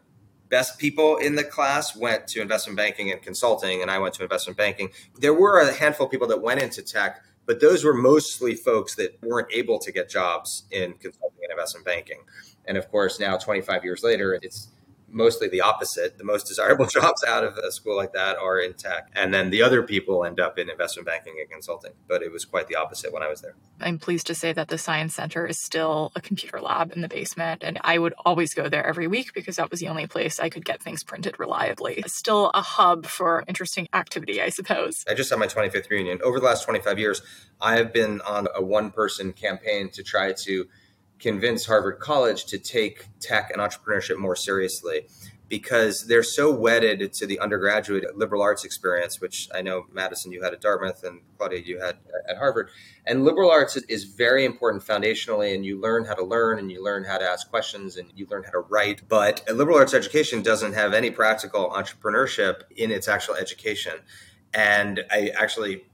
best 0.49 0.79
people 0.79 1.17
in 1.17 1.35
the 1.35 1.45
class 1.45 1.97
went 1.97 2.27
to 2.29 2.41
investment 2.41 2.77
banking 2.77 3.11
and 3.11 3.23
consulting, 3.23 3.83
and 3.83 3.91
I 3.91 3.99
went 3.99 4.15
to 4.15 4.23
investment 4.23 4.57
banking. 4.57 4.91
There 5.19 5.35
were 5.35 5.61
a 5.61 5.73
handful 5.73 6.07
of 6.07 6.13
people 6.13 6.29
that 6.29 6.43
went 6.43 6.63
into 6.63 6.83
tech, 6.83 7.23
but 7.47 7.61
those 7.61 7.85
were 7.85 7.95
mostly 7.95 8.55
folks 8.55 8.95
that 8.97 9.19
weren't 9.23 9.49
able 9.53 9.79
to 9.81 9.93
get 9.93 10.09
jobs 10.11 10.65
in 10.71 10.95
consulting 10.95 11.41
and 11.43 11.51
investment 11.51 11.87
banking. 11.87 12.23
And 12.67 12.77
of 12.77 12.91
course, 12.91 13.21
now 13.21 13.37
25 13.37 13.85
years 13.85 14.03
later, 14.03 14.39
it's 14.43 14.69
mostly 15.09 15.49
the 15.49 15.61
opposite. 15.61 16.19
The 16.19 16.25
most 16.25 16.47
desirable 16.47 16.87
jobs 16.99 17.25
out 17.25 17.45
of 17.45 17.57
a 17.57 17.71
school 17.73 17.97
like 17.97 18.13
that 18.13 18.37
are 18.37 18.59
in 18.59 18.75
tech. 18.75 19.11
And 19.15 19.33
then 19.33 19.51
the 19.51 19.63
other 19.63 19.83
people 19.83 20.25
end 20.25 20.41
up 20.41 20.59
in 20.59 20.69
investment 20.69 21.07
banking 21.07 21.37
and 21.41 21.51
consulting. 21.51 21.93
But 22.09 22.23
it 22.23 22.33
was 22.33 22.45
quite 22.45 22.69
the 22.69 22.77
opposite 22.77 23.13
when 23.13 23.23
I 23.23 23.29
was 23.29 23.41
there. 23.41 23.55
I'm 23.81 23.99
pleased 23.99 24.27
to 24.29 24.35
say 24.35 24.53
that 24.53 24.69
the 24.69 24.79
Science 24.79 25.15
Center 25.15 25.47
is 25.47 25.59
still 25.59 26.13
a 26.15 26.21
computer 26.21 26.61
lab 26.61 26.93
in 26.93 27.03
the 27.03 27.09
basement. 27.09 27.63
And 27.63 27.79
I 27.83 27.99
would 27.99 28.15
always 28.25 28.55
go 28.55 28.69
there 28.69 28.87
every 28.87 29.07
week 29.07 29.33
because 29.35 29.57
that 29.57 29.71
was 29.71 29.81
the 29.81 29.89
only 29.89 30.07
place 30.07 30.41
I 30.41 30.49
could 30.49 30.65
get 30.65 30.83
things 30.83 31.03
printed 31.03 31.39
reliably. 31.39 31.95
It's 31.95 32.17
still 32.17 32.51
a 32.55 32.63
hub 32.63 33.07
for 33.07 33.45
interesting 33.49 33.89
activity, 33.93 34.41
I 34.41 34.49
suppose. 34.49 35.05
I 35.09 35.15
just 35.15 35.31
had 35.31 35.39
my 35.39 35.47
25th 35.47 35.91
reunion. 35.91 36.21
Over 36.23 36.41
the 36.41 36.47
last 36.47 36.65
25 36.65 36.99
years, 36.99 37.23
I 37.61 37.77
have 37.77 37.93
been 37.93 38.21
on 38.23 38.49
a 38.55 38.63
one 38.63 38.91
person 38.91 39.33
campaign 39.33 39.91
to 39.91 40.03
try 40.03 40.33
to 40.33 40.67
convince 41.19 41.67
Harvard 41.67 41.99
College 41.99 42.45
to 42.47 42.59
take 42.59 43.07
tech 43.21 43.51
and 43.51 43.61
entrepreneurship 43.61 44.19
more 44.19 44.37
seriously. 44.37 45.07
because 45.49 46.07
they're 46.09 46.23
so 46.23 46.53
wedded 46.53 47.13
to 47.13 47.27
the 47.27 47.39
undergraduate 47.39 48.17
liberal 48.17 48.43
arts 48.43 48.65
experience, 48.65 49.21
which 49.21 49.49
I 49.55 49.63
know, 49.63 49.87
Madison, 49.93 50.33
you 50.33 50.43
had 50.43 50.53
at 50.53 50.61
Dartmouth 50.61 51.05
and 51.05 51.21
Claudia, 51.39 51.61
you 51.61 51.81
had 51.81 51.99
at 52.29 52.37
Harvard. 52.37 52.69
And 53.07 53.25
liberal 53.25 53.51
arts 53.51 53.77
is 53.77 54.05
very 54.05 54.45
important 54.45 54.83
foundationally, 54.83 55.55
and 55.55 55.65
you 55.65 55.81
learn 55.81 56.05
how 56.05 56.15
to 56.15 56.25
learn 56.25 56.59
and 56.59 56.73
you 56.73 56.83
learn 56.83 57.05
how 57.05 57.19
to 57.19 57.25
ask 57.25 57.49
questions 57.49 57.97
and 57.97 58.11
you 58.17 58.27
learn 58.29 58.43
how 58.43 58.51
to 58.51 58.59
write. 58.59 59.03
But 59.09 59.45
a 59.49 59.53
liberal 59.53 59.79
arts 59.79 59.95
education 59.95 60.43
doesn't 60.43 60.73
have 60.73 60.93
any 60.93 61.11
practical 61.11 61.71
entrepreneurship 61.71 62.63
in 62.77 62.91
its 62.91 63.07
actual 63.07 63.37
education. 63.37 63.95
And 64.53 65.05
I 65.13 65.31
actually, 65.39 65.85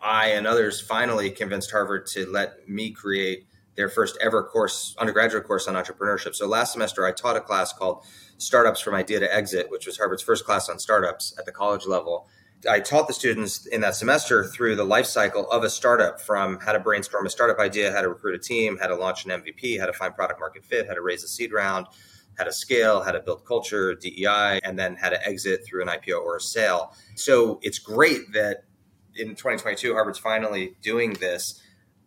I 0.00 0.28
and 0.28 0.46
others 0.46 0.80
finally 0.80 1.30
convinced 1.30 1.72
Harvard 1.72 2.06
to 2.08 2.24
let 2.26 2.68
me 2.68 2.92
create 2.92 3.46
their 3.76 3.88
first 3.88 4.18
ever 4.20 4.42
course, 4.42 4.94
undergraduate 4.98 5.44
course 5.44 5.66
on 5.66 5.74
entrepreneurship. 5.74 6.34
So 6.34 6.46
last 6.46 6.72
semester, 6.72 7.06
I 7.06 7.12
taught 7.12 7.36
a 7.36 7.40
class 7.40 7.72
called 7.72 8.04
Startups 8.38 8.80
from 8.80 8.94
Idea 8.94 9.20
to 9.20 9.34
Exit, 9.34 9.70
which 9.70 9.86
was 9.86 9.98
Harvard's 9.98 10.22
first 10.22 10.44
class 10.44 10.68
on 10.68 10.78
startups 10.78 11.34
at 11.38 11.46
the 11.46 11.52
college 11.52 11.86
level. 11.86 12.28
I 12.68 12.80
taught 12.80 13.08
the 13.08 13.14
students 13.14 13.66
in 13.66 13.80
that 13.80 13.96
semester 13.96 14.44
through 14.44 14.76
the 14.76 14.84
life 14.84 15.06
cycle 15.06 15.50
of 15.50 15.64
a 15.64 15.70
startup 15.70 16.20
from 16.20 16.60
how 16.60 16.72
to 16.72 16.78
brainstorm 16.78 17.26
a 17.26 17.30
startup 17.30 17.58
idea, 17.58 17.90
how 17.90 18.02
to 18.02 18.08
recruit 18.08 18.36
a 18.36 18.38
team, 18.38 18.78
how 18.80 18.86
to 18.86 18.94
launch 18.94 19.24
an 19.24 19.30
MVP, 19.30 19.80
how 19.80 19.86
to 19.86 19.92
find 19.92 20.14
product 20.14 20.38
market 20.38 20.64
fit, 20.64 20.86
how 20.86 20.94
to 20.94 21.02
raise 21.02 21.24
a 21.24 21.28
seed 21.28 21.52
round, 21.52 21.86
how 22.38 22.44
to 22.44 22.52
scale, 22.52 23.02
how 23.02 23.10
to 23.10 23.20
build 23.20 23.44
culture, 23.44 23.94
DEI, 23.94 24.60
and 24.62 24.78
then 24.78 24.96
how 24.96 25.08
to 25.08 25.26
exit 25.26 25.66
through 25.66 25.82
an 25.82 25.88
IPO 25.88 26.20
or 26.20 26.36
a 26.36 26.40
sale. 26.40 26.94
So 27.16 27.58
it's 27.62 27.78
great 27.78 28.32
that 28.32 28.64
in 29.16 29.30
2022, 29.30 29.92
Harvard's 29.92 30.18
finally 30.18 30.76
doing 30.82 31.14
this. 31.14 31.60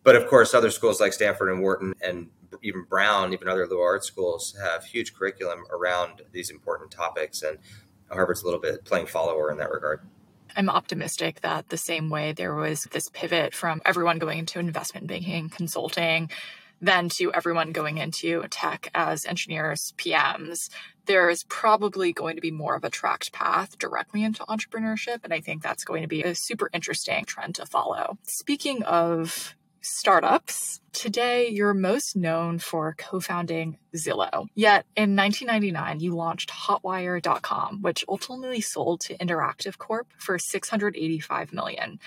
But 0.06 0.16
of 0.16 0.28
course, 0.28 0.54
other 0.54 0.70
schools 0.70 1.02
like 1.02 1.14
Stanford 1.14 1.50
and 1.50 1.62
Wharton 1.62 1.96
and 2.00 2.30
even 2.62 2.84
Brown, 2.84 3.34
even 3.34 3.48
other 3.50 3.64
liberal 3.64 3.84
arts 3.84 4.06
schools 4.06 4.56
have 4.64 4.86
huge 4.86 5.16
curriculum 5.16 5.66
around 5.72 6.22
these 6.32 6.52
important 6.52 6.92
topics. 6.92 7.42
And 7.42 7.58
Harvard's 8.12 8.44
a 8.44 8.46
little 8.46 8.62
bit 8.62 8.86
playing 8.86 9.08
follower 9.08 9.52
in 9.52 9.58
that 9.58 9.72
regard. 9.72 10.02
I'm 10.56 10.70
optimistic 10.70 11.42
that 11.42 11.70
the 11.70 11.78
same 11.78 12.12
way 12.12 12.34
there 12.34 12.54
was 12.54 12.84
this 12.92 13.10
pivot 13.10 13.56
from 13.56 13.82
everyone 13.84 14.20
going 14.20 14.38
into 14.40 14.60
investment 14.60 15.08
banking, 15.08 15.50
consulting, 15.50 16.30
then 16.80 17.10
to 17.10 17.34
everyone 17.34 17.72
going 17.72 17.98
into 17.98 18.44
tech 18.52 18.92
as 18.94 19.26
engineers, 19.26 19.96
PMs, 19.98 20.70
there 21.08 21.32
is 21.32 21.44
probably 21.46 22.14
going 22.14 22.36
to 22.36 22.42
be 22.42 22.52
more 22.52 22.76
of 22.76 22.84
a 22.84 22.92
tracked 22.92 23.34
path 23.34 23.80
directly 23.80 24.24
into 24.24 24.46
entrepreneurship. 24.46 25.24
And 25.24 25.34
I 25.34 25.42
think 25.42 25.64
that's 25.64 25.84
going 25.84 26.04
to 26.04 26.08
be 26.08 26.22
a 26.22 26.36
super 26.36 26.70
interesting 26.74 27.26
trend 27.26 27.56
to 27.56 27.66
follow. 27.66 28.20
Speaking 28.24 28.84
of 28.84 29.56
startups. 29.86 30.82
Today, 30.94 31.50
you're 31.50 31.74
most 31.74 32.16
known 32.16 32.58
for 32.58 32.96
co 32.98 33.20
founding 33.20 33.78
Zillow. 33.96 34.48
Yet 34.56 34.86
in 34.96 35.16
1999, 35.16 36.00
you 36.00 36.16
launched 36.16 36.50
Hotwire.com, 36.50 37.82
which 37.82 38.06
ultimately 38.08 38.62
sold 38.62 39.02
to 39.02 39.18
Interactive 39.18 39.78
Corp 39.78 40.08
for 40.18 40.40
685 40.40 41.54
million. 41.54 42.00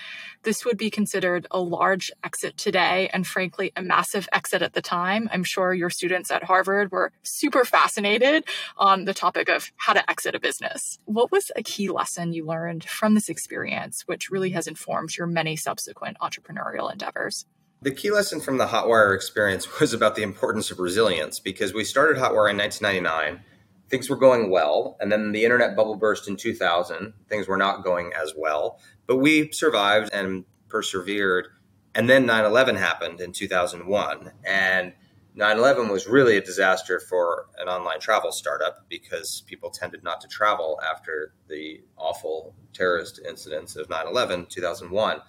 This 0.43 0.65
would 0.65 0.77
be 0.77 0.89
considered 0.89 1.47
a 1.51 1.59
large 1.59 2.11
exit 2.23 2.57
today, 2.57 3.09
and 3.13 3.25
frankly, 3.25 3.71
a 3.75 3.83
massive 3.83 4.27
exit 4.33 4.61
at 4.61 4.73
the 4.73 4.81
time. 4.81 5.29
I'm 5.31 5.43
sure 5.43 5.73
your 5.73 5.91
students 5.91 6.31
at 6.31 6.43
Harvard 6.43 6.91
were 6.91 7.11
super 7.21 7.63
fascinated 7.63 8.43
on 8.75 9.05
the 9.05 9.13
topic 9.13 9.49
of 9.49 9.71
how 9.77 9.93
to 9.93 10.09
exit 10.09 10.35
a 10.35 10.39
business. 10.39 10.99
What 11.05 11.31
was 11.31 11.51
a 11.55 11.63
key 11.63 11.89
lesson 11.89 12.33
you 12.33 12.45
learned 12.45 12.83
from 12.83 13.13
this 13.13 13.29
experience, 13.29 14.03
which 14.07 14.31
really 14.31 14.49
has 14.49 14.67
informed 14.67 15.15
your 15.15 15.27
many 15.27 15.55
subsequent 15.55 16.17
entrepreneurial 16.19 16.91
endeavors? 16.91 17.45
The 17.81 17.91
key 17.91 18.11
lesson 18.11 18.41
from 18.41 18.57
the 18.57 18.67
Hotwire 18.67 19.15
experience 19.15 19.79
was 19.79 19.93
about 19.93 20.15
the 20.15 20.23
importance 20.23 20.69
of 20.69 20.79
resilience 20.79 21.39
because 21.39 21.73
we 21.73 21.85
started 21.85 22.17
Hotwire 22.17 22.51
in 22.51 22.57
1999. 22.57 23.41
Things 23.89 24.09
were 24.09 24.17
going 24.17 24.51
well, 24.51 24.97
and 24.99 25.11
then 25.11 25.31
the 25.31 25.45
internet 25.45 25.75
bubble 25.77 25.95
burst 25.95 26.27
in 26.27 26.35
2000. 26.35 27.13
Things 27.29 27.47
were 27.47 27.57
not 27.57 27.83
going 27.83 28.11
as 28.13 28.33
well, 28.37 28.79
but 29.07 29.17
we 29.17 29.51
survived 29.51 30.09
and 30.13 30.43
persevered. 30.67 31.47
And 31.95 32.09
then 32.09 32.25
9 32.25 32.45
11 32.45 32.75
happened 32.75 33.21
in 33.21 33.31
2001. 33.31 34.31
And 34.45 34.93
9 35.35 35.57
11 35.57 35.87
was 35.87 36.05
really 36.05 36.35
a 36.35 36.41
disaster 36.41 36.99
for 36.99 37.47
an 37.57 37.69
online 37.69 38.01
travel 38.01 38.33
startup 38.33 38.85
because 38.89 39.41
people 39.47 39.69
tended 39.69 40.03
not 40.03 40.19
to 40.21 40.27
travel 40.27 40.79
after 40.87 41.33
the 41.47 41.81
awful 41.97 42.53
terrorist 42.73 43.21
incidents 43.27 43.77
of 43.77 43.89
9 43.89 44.05
11, 44.05 44.47
2001. 44.47 45.21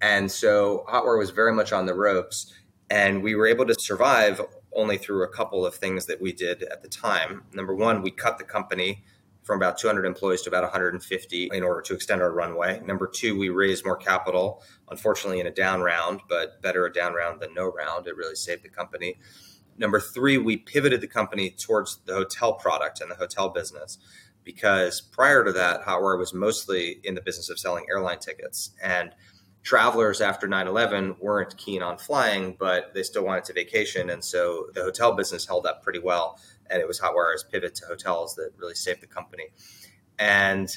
And 0.00 0.30
so 0.30 0.84
Hotwire 0.88 1.18
was 1.18 1.30
very 1.30 1.52
much 1.52 1.72
on 1.72 1.86
the 1.86 1.94
ropes. 1.94 2.52
And 2.90 3.22
we 3.22 3.34
were 3.34 3.46
able 3.46 3.66
to 3.66 3.74
survive 3.74 4.40
only 4.74 4.98
through 4.98 5.24
a 5.24 5.28
couple 5.28 5.64
of 5.64 5.74
things 5.74 6.06
that 6.06 6.20
we 6.20 6.32
did 6.32 6.62
at 6.64 6.82
the 6.82 6.88
time. 6.88 7.44
Number 7.52 7.74
one, 7.74 8.02
we 8.02 8.10
cut 8.10 8.38
the 8.38 8.44
company 8.44 9.04
from 9.42 9.58
about 9.58 9.78
200 9.78 10.06
employees 10.06 10.42
to 10.42 10.48
about 10.48 10.62
150 10.62 11.50
in 11.52 11.62
order 11.62 11.82
to 11.82 11.94
extend 11.94 12.22
our 12.22 12.32
runway. 12.32 12.80
Number 12.84 13.06
two, 13.06 13.38
we 13.38 13.50
raised 13.50 13.84
more 13.84 13.96
capital, 13.96 14.62
unfortunately 14.90 15.38
in 15.38 15.46
a 15.46 15.50
down 15.50 15.82
round, 15.82 16.20
but 16.28 16.60
better 16.62 16.86
a 16.86 16.92
down 16.92 17.12
round 17.12 17.40
than 17.40 17.52
no 17.54 17.70
round. 17.70 18.06
It 18.06 18.16
really 18.16 18.36
saved 18.36 18.64
the 18.64 18.70
company. 18.70 19.18
Number 19.76 20.00
three, 20.00 20.38
we 20.38 20.56
pivoted 20.56 21.00
the 21.00 21.06
company 21.06 21.50
towards 21.50 21.98
the 22.06 22.14
hotel 22.14 22.54
product 22.54 23.00
and 23.00 23.10
the 23.10 23.16
hotel 23.16 23.50
business 23.50 23.98
because 24.44 25.00
prior 25.00 25.44
to 25.44 25.52
that, 25.52 25.82
Hotwire 25.82 26.18
was 26.18 26.32
mostly 26.32 27.00
in 27.02 27.14
the 27.14 27.22
business 27.22 27.50
of 27.50 27.58
selling 27.58 27.86
airline 27.90 28.20
tickets. 28.20 28.70
And 28.82 29.14
travelers 29.64 30.20
after 30.20 30.46
9-11 30.46 31.18
weren't 31.20 31.56
keen 31.56 31.82
on 31.82 31.98
flying 31.98 32.54
but 32.60 32.94
they 32.94 33.02
still 33.02 33.24
wanted 33.24 33.44
to 33.44 33.52
vacation 33.52 34.10
and 34.10 34.22
so 34.22 34.66
the 34.74 34.82
hotel 34.82 35.14
business 35.14 35.46
held 35.46 35.66
up 35.66 35.82
pretty 35.82 35.98
well 35.98 36.38
and 36.70 36.80
it 36.80 36.88
was 36.88 36.98
hotwire's 36.98 37.44
pivot 37.44 37.74
to 37.76 37.86
hotels 37.86 38.34
that 38.36 38.50
really 38.56 38.74
saved 38.74 39.00
the 39.00 39.06
company. 39.06 39.48
And 40.18 40.76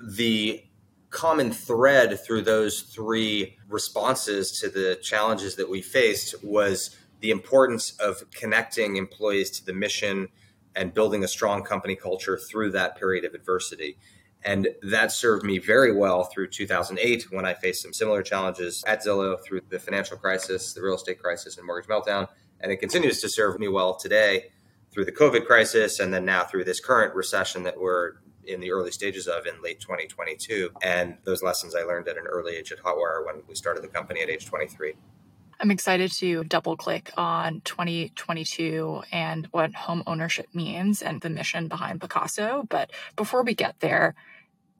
the 0.00 0.64
common 1.10 1.52
thread 1.52 2.20
through 2.24 2.42
those 2.42 2.82
three 2.82 3.56
responses 3.68 4.60
to 4.60 4.68
the 4.68 4.98
challenges 5.02 5.56
that 5.56 5.68
we 5.68 5.80
faced 5.80 6.34
was 6.44 6.96
the 7.20 7.30
importance 7.30 7.92
of 7.98 8.30
connecting 8.30 8.96
employees 8.96 9.50
to 9.50 9.64
the 9.64 9.72
mission 9.72 10.28
and 10.76 10.94
building 10.94 11.24
a 11.24 11.28
strong 11.28 11.64
company 11.64 11.96
culture 11.96 12.38
through 12.38 12.70
that 12.70 12.96
period 12.96 13.24
of 13.24 13.34
adversity 13.34 13.98
and 14.44 14.68
that 14.82 15.12
served 15.12 15.44
me 15.44 15.58
very 15.58 15.92
well 15.92 16.24
through 16.24 16.48
2008 16.48 17.26
when 17.30 17.44
I 17.44 17.54
faced 17.54 17.82
some 17.82 17.92
similar 17.92 18.22
challenges 18.22 18.84
at 18.86 19.04
Zillow 19.04 19.42
through 19.42 19.62
the 19.68 19.78
financial 19.78 20.16
crisis, 20.16 20.72
the 20.72 20.82
real 20.82 20.94
estate 20.94 21.20
crisis, 21.20 21.58
and 21.58 21.66
mortgage 21.66 21.88
meltdown. 21.88 22.28
And 22.60 22.70
it 22.70 22.76
continues 22.76 23.20
to 23.20 23.28
serve 23.28 23.58
me 23.58 23.68
well 23.68 23.96
today 23.96 24.50
through 24.90 25.04
the 25.04 25.12
COVID 25.12 25.46
crisis 25.46 26.00
and 26.00 26.12
then 26.12 26.24
now 26.24 26.44
through 26.44 26.64
this 26.64 26.80
current 26.80 27.14
recession 27.14 27.62
that 27.64 27.78
we're 27.78 28.14
in 28.44 28.60
the 28.60 28.70
early 28.70 28.90
stages 28.90 29.26
of 29.26 29.46
in 29.46 29.60
late 29.62 29.80
2022. 29.80 30.70
And 30.82 31.18
those 31.24 31.42
lessons 31.42 31.74
I 31.74 31.82
learned 31.82 32.08
at 32.08 32.16
an 32.16 32.26
early 32.26 32.56
age 32.56 32.72
at 32.72 32.78
Hotwire 32.78 33.24
when 33.26 33.42
we 33.46 33.54
started 33.54 33.82
the 33.82 33.88
company 33.88 34.22
at 34.22 34.30
age 34.30 34.46
23. 34.46 34.94
I'm 35.60 35.70
excited 35.72 36.12
to 36.12 36.44
double 36.44 36.76
click 36.76 37.10
on 37.16 37.62
2022 37.62 39.02
and 39.10 39.46
what 39.50 39.74
home 39.74 40.04
ownership 40.06 40.46
means 40.54 41.02
and 41.02 41.20
the 41.20 41.30
mission 41.30 41.66
behind 41.66 42.00
Pacaso. 42.00 42.68
But 42.68 42.90
before 43.16 43.42
we 43.42 43.54
get 43.54 43.80
there, 43.80 44.14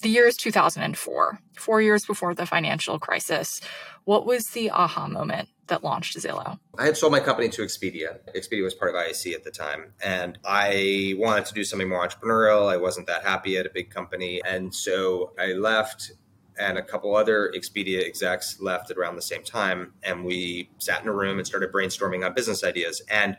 the 0.02 0.08
year 0.08 0.28
is 0.28 0.36
2004, 0.36 1.40
four 1.56 1.82
years 1.82 2.06
before 2.06 2.32
the 2.32 2.46
financial 2.46 3.00
crisis. 3.00 3.60
What 4.04 4.24
was 4.24 4.50
the 4.50 4.70
aha 4.70 5.08
moment 5.08 5.48
that 5.66 5.82
launched 5.82 6.16
Zillow? 6.16 6.60
I 6.78 6.84
had 6.84 6.96
sold 6.96 7.10
my 7.10 7.18
company 7.18 7.48
to 7.48 7.62
Expedia. 7.62 8.18
Expedia 8.36 8.62
was 8.62 8.74
part 8.74 8.94
of 8.94 9.00
IAC 9.00 9.34
at 9.34 9.42
the 9.42 9.50
time. 9.50 9.92
And 10.02 10.38
I 10.44 11.14
wanted 11.18 11.46
to 11.46 11.54
do 11.54 11.64
something 11.64 11.88
more 11.88 12.06
entrepreneurial. 12.06 12.70
I 12.70 12.76
wasn't 12.76 13.08
that 13.08 13.24
happy 13.24 13.58
at 13.58 13.66
a 13.66 13.70
big 13.70 13.90
company. 13.90 14.40
And 14.46 14.72
so 14.72 15.32
I 15.36 15.46
left 15.54 16.12
and 16.58 16.78
a 16.78 16.82
couple 16.82 17.14
other 17.14 17.52
Expedia 17.56 18.04
execs 18.04 18.60
left 18.60 18.90
at 18.90 18.96
around 18.96 19.16
the 19.16 19.22
same 19.22 19.42
time. 19.42 19.92
And 20.02 20.24
we 20.24 20.70
sat 20.78 21.02
in 21.02 21.08
a 21.08 21.12
room 21.12 21.38
and 21.38 21.46
started 21.46 21.72
brainstorming 21.72 22.24
on 22.24 22.34
business 22.34 22.64
ideas. 22.64 23.02
And 23.10 23.36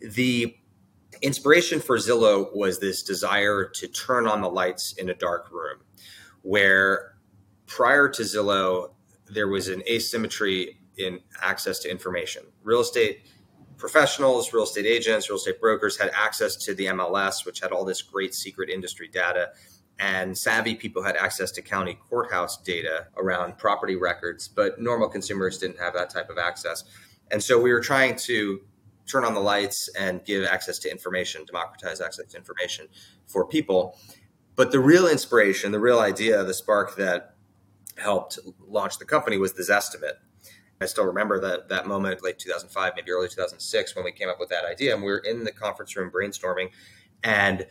the 0.00 0.56
inspiration 1.22 1.80
for 1.80 1.98
Zillow 1.98 2.54
was 2.54 2.78
this 2.78 3.02
desire 3.02 3.64
to 3.64 3.88
turn 3.88 4.26
on 4.26 4.40
the 4.40 4.48
lights 4.48 4.94
in 4.94 5.10
a 5.10 5.14
dark 5.14 5.50
room, 5.50 5.80
where 6.42 7.16
prior 7.66 8.08
to 8.08 8.22
Zillow, 8.22 8.92
there 9.26 9.48
was 9.48 9.68
an 9.68 9.82
asymmetry 9.88 10.78
in 10.96 11.20
access 11.42 11.78
to 11.80 11.90
information. 11.90 12.42
Real 12.62 12.80
estate 12.80 13.26
professionals, 13.76 14.52
real 14.52 14.64
estate 14.64 14.86
agents, 14.86 15.30
real 15.30 15.38
estate 15.38 15.60
brokers 15.60 15.96
had 15.96 16.10
access 16.14 16.56
to 16.56 16.74
the 16.74 16.86
MLS, 16.86 17.46
which 17.46 17.60
had 17.60 17.72
all 17.72 17.84
this 17.84 18.02
great 18.02 18.34
secret 18.34 18.68
industry 18.68 19.08
data 19.08 19.50
and 20.00 20.36
savvy 20.36 20.74
people 20.74 21.02
had 21.02 21.14
access 21.14 21.50
to 21.52 21.62
county 21.62 21.98
courthouse 22.08 22.56
data 22.56 23.06
around 23.18 23.58
property 23.58 23.96
records, 23.96 24.48
but 24.48 24.80
normal 24.80 25.08
consumers 25.08 25.58
didn't 25.58 25.78
have 25.78 25.92
that 25.92 26.08
type 26.08 26.30
of 26.30 26.38
access. 26.38 26.84
And 27.30 27.42
so 27.42 27.60
we 27.60 27.70
were 27.70 27.80
trying 27.80 28.16
to 28.16 28.60
turn 29.06 29.24
on 29.24 29.34
the 29.34 29.40
lights 29.40 29.90
and 29.98 30.24
give 30.24 30.44
access 30.44 30.78
to 30.78 30.90
information, 30.90 31.44
democratize 31.44 32.00
access 32.00 32.26
to 32.28 32.36
information 32.36 32.88
for 33.26 33.46
people. 33.46 33.98
But 34.56 34.72
the 34.72 34.80
real 34.80 35.06
inspiration, 35.06 35.70
the 35.70 35.80
real 35.80 36.00
idea, 36.00 36.42
the 36.44 36.54
spark 36.54 36.96
that 36.96 37.34
helped 37.98 38.38
launch 38.66 38.98
the 38.98 39.04
company 39.04 39.36
was 39.36 39.52
the 39.52 39.62
Zestimate. 39.62 40.14
I 40.80 40.86
still 40.86 41.04
remember 41.04 41.38
that 41.40 41.68
that 41.68 41.86
moment, 41.86 42.24
late 42.24 42.38
2005, 42.38 42.92
maybe 42.96 43.10
early 43.10 43.28
2006, 43.28 43.94
when 43.94 44.04
we 44.06 44.12
came 44.12 44.30
up 44.30 44.40
with 44.40 44.48
that 44.48 44.64
idea, 44.64 44.94
and 44.94 45.02
we 45.02 45.10
were 45.10 45.18
in 45.18 45.44
the 45.44 45.52
conference 45.52 45.94
room 45.94 46.10
brainstorming, 46.10 46.70
and 47.22 47.66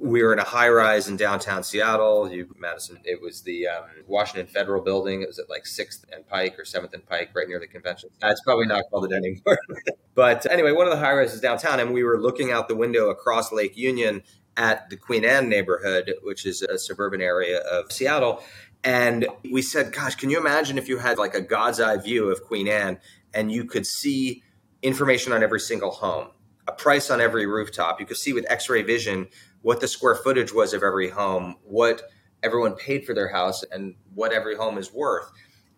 we 0.00 0.22
were 0.22 0.32
in 0.32 0.38
a 0.38 0.44
high 0.44 0.68
rise 0.68 1.08
in 1.08 1.16
downtown 1.16 1.64
Seattle. 1.64 2.30
You, 2.30 2.54
Madison. 2.58 2.98
It 3.04 3.20
was 3.20 3.42
the 3.42 3.66
um, 3.66 3.84
Washington 4.06 4.46
Federal 4.46 4.82
Building. 4.82 5.22
It 5.22 5.28
was 5.28 5.38
at 5.38 5.50
like 5.50 5.66
Sixth 5.66 6.04
and 6.12 6.26
Pike 6.26 6.58
or 6.58 6.64
Seventh 6.64 6.94
and 6.94 7.04
Pike, 7.06 7.30
right 7.34 7.48
near 7.48 7.58
the 7.58 7.66
convention. 7.66 8.10
That's 8.20 8.40
probably 8.42 8.66
not 8.66 8.84
called 8.90 9.10
it 9.10 9.16
anymore. 9.16 9.58
but 10.14 10.46
anyway, 10.50 10.72
one 10.72 10.86
of 10.86 10.92
the 10.92 10.98
high 10.98 11.14
rises 11.14 11.40
downtown, 11.40 11.80
and 11.80 11.92
we 11.92 12.04
were 12.04 12.20
looking 12.20 12.52
out 12.52 12.68
the 12.68 12.76
window 12.76 13.10
across 13.10 13.52
Lake 13.52 13.76
Union 13.76 14.22
at 14.56 14.88
the 14.90 14.96
Queen 14.96 15.24
Anne 15.24 15.48
neighborhood, 15.48 16.14
which 16.22 16.46
is 16.46 16.62
a 16.62 16.78
suburban 16.78 17.20
area 17.20 17.58
of 17.58 17.90
Seattle. 17.90 18.42
And 18.84 19.26
we 19.50 19.62
said, 19.62 19.92
"Gosh, 19.92 20.14
can 20.14 20.30
you 20.30 20.38
imagine 20.38 20.78
if 20.78 20.88
you 20.88 20.98
had 20.98 21.18
like 21.18 21.34
a 21.34 21.40
God's 21.40 21.80
eye 21.80 21.96
view 21.96 22.30
of 22.30 22.44
Queen 22.44 22.68
Anne 22.68 22.98
and 23.34 23.50
you 23.50 23.64
could 23.64 23.84
see 23.84 24.42
information 24.82 25.32
on 25.32 25.42
every 25.42 25.60
single 25.60 25.90
home?" 25.90 26.28
a 26.68 26.72
price 26.72 27.10
on 27.10 27.20
every 27.20 27.46
rooftop. 27.46 27.98
You 27.98 28.04
could 28.04 28.18
see 28.18 28.34
with 28.34 28.44
X-ray 28.48 28.82
vision 28.82 29.28
what 29.62 29.80
the 29.80 29.88
square 29.88 30.14
footage 30.14 30.52
was 30.52 30.72
of 30.72 30.82
every 30.82 31.10
home, 31.10 31.56
what 31.64 32.02
everyone 32.42 32.74
paid 32.74 33.04
for 33.04 33.14
their 33.14 33.28
house, 33.28 33.64
and 33.70 33.94
what 34.14 34.32
every 34.32 34.56
home 34.56 34.78
is 34.78 34.92
worth. 34.92 35.30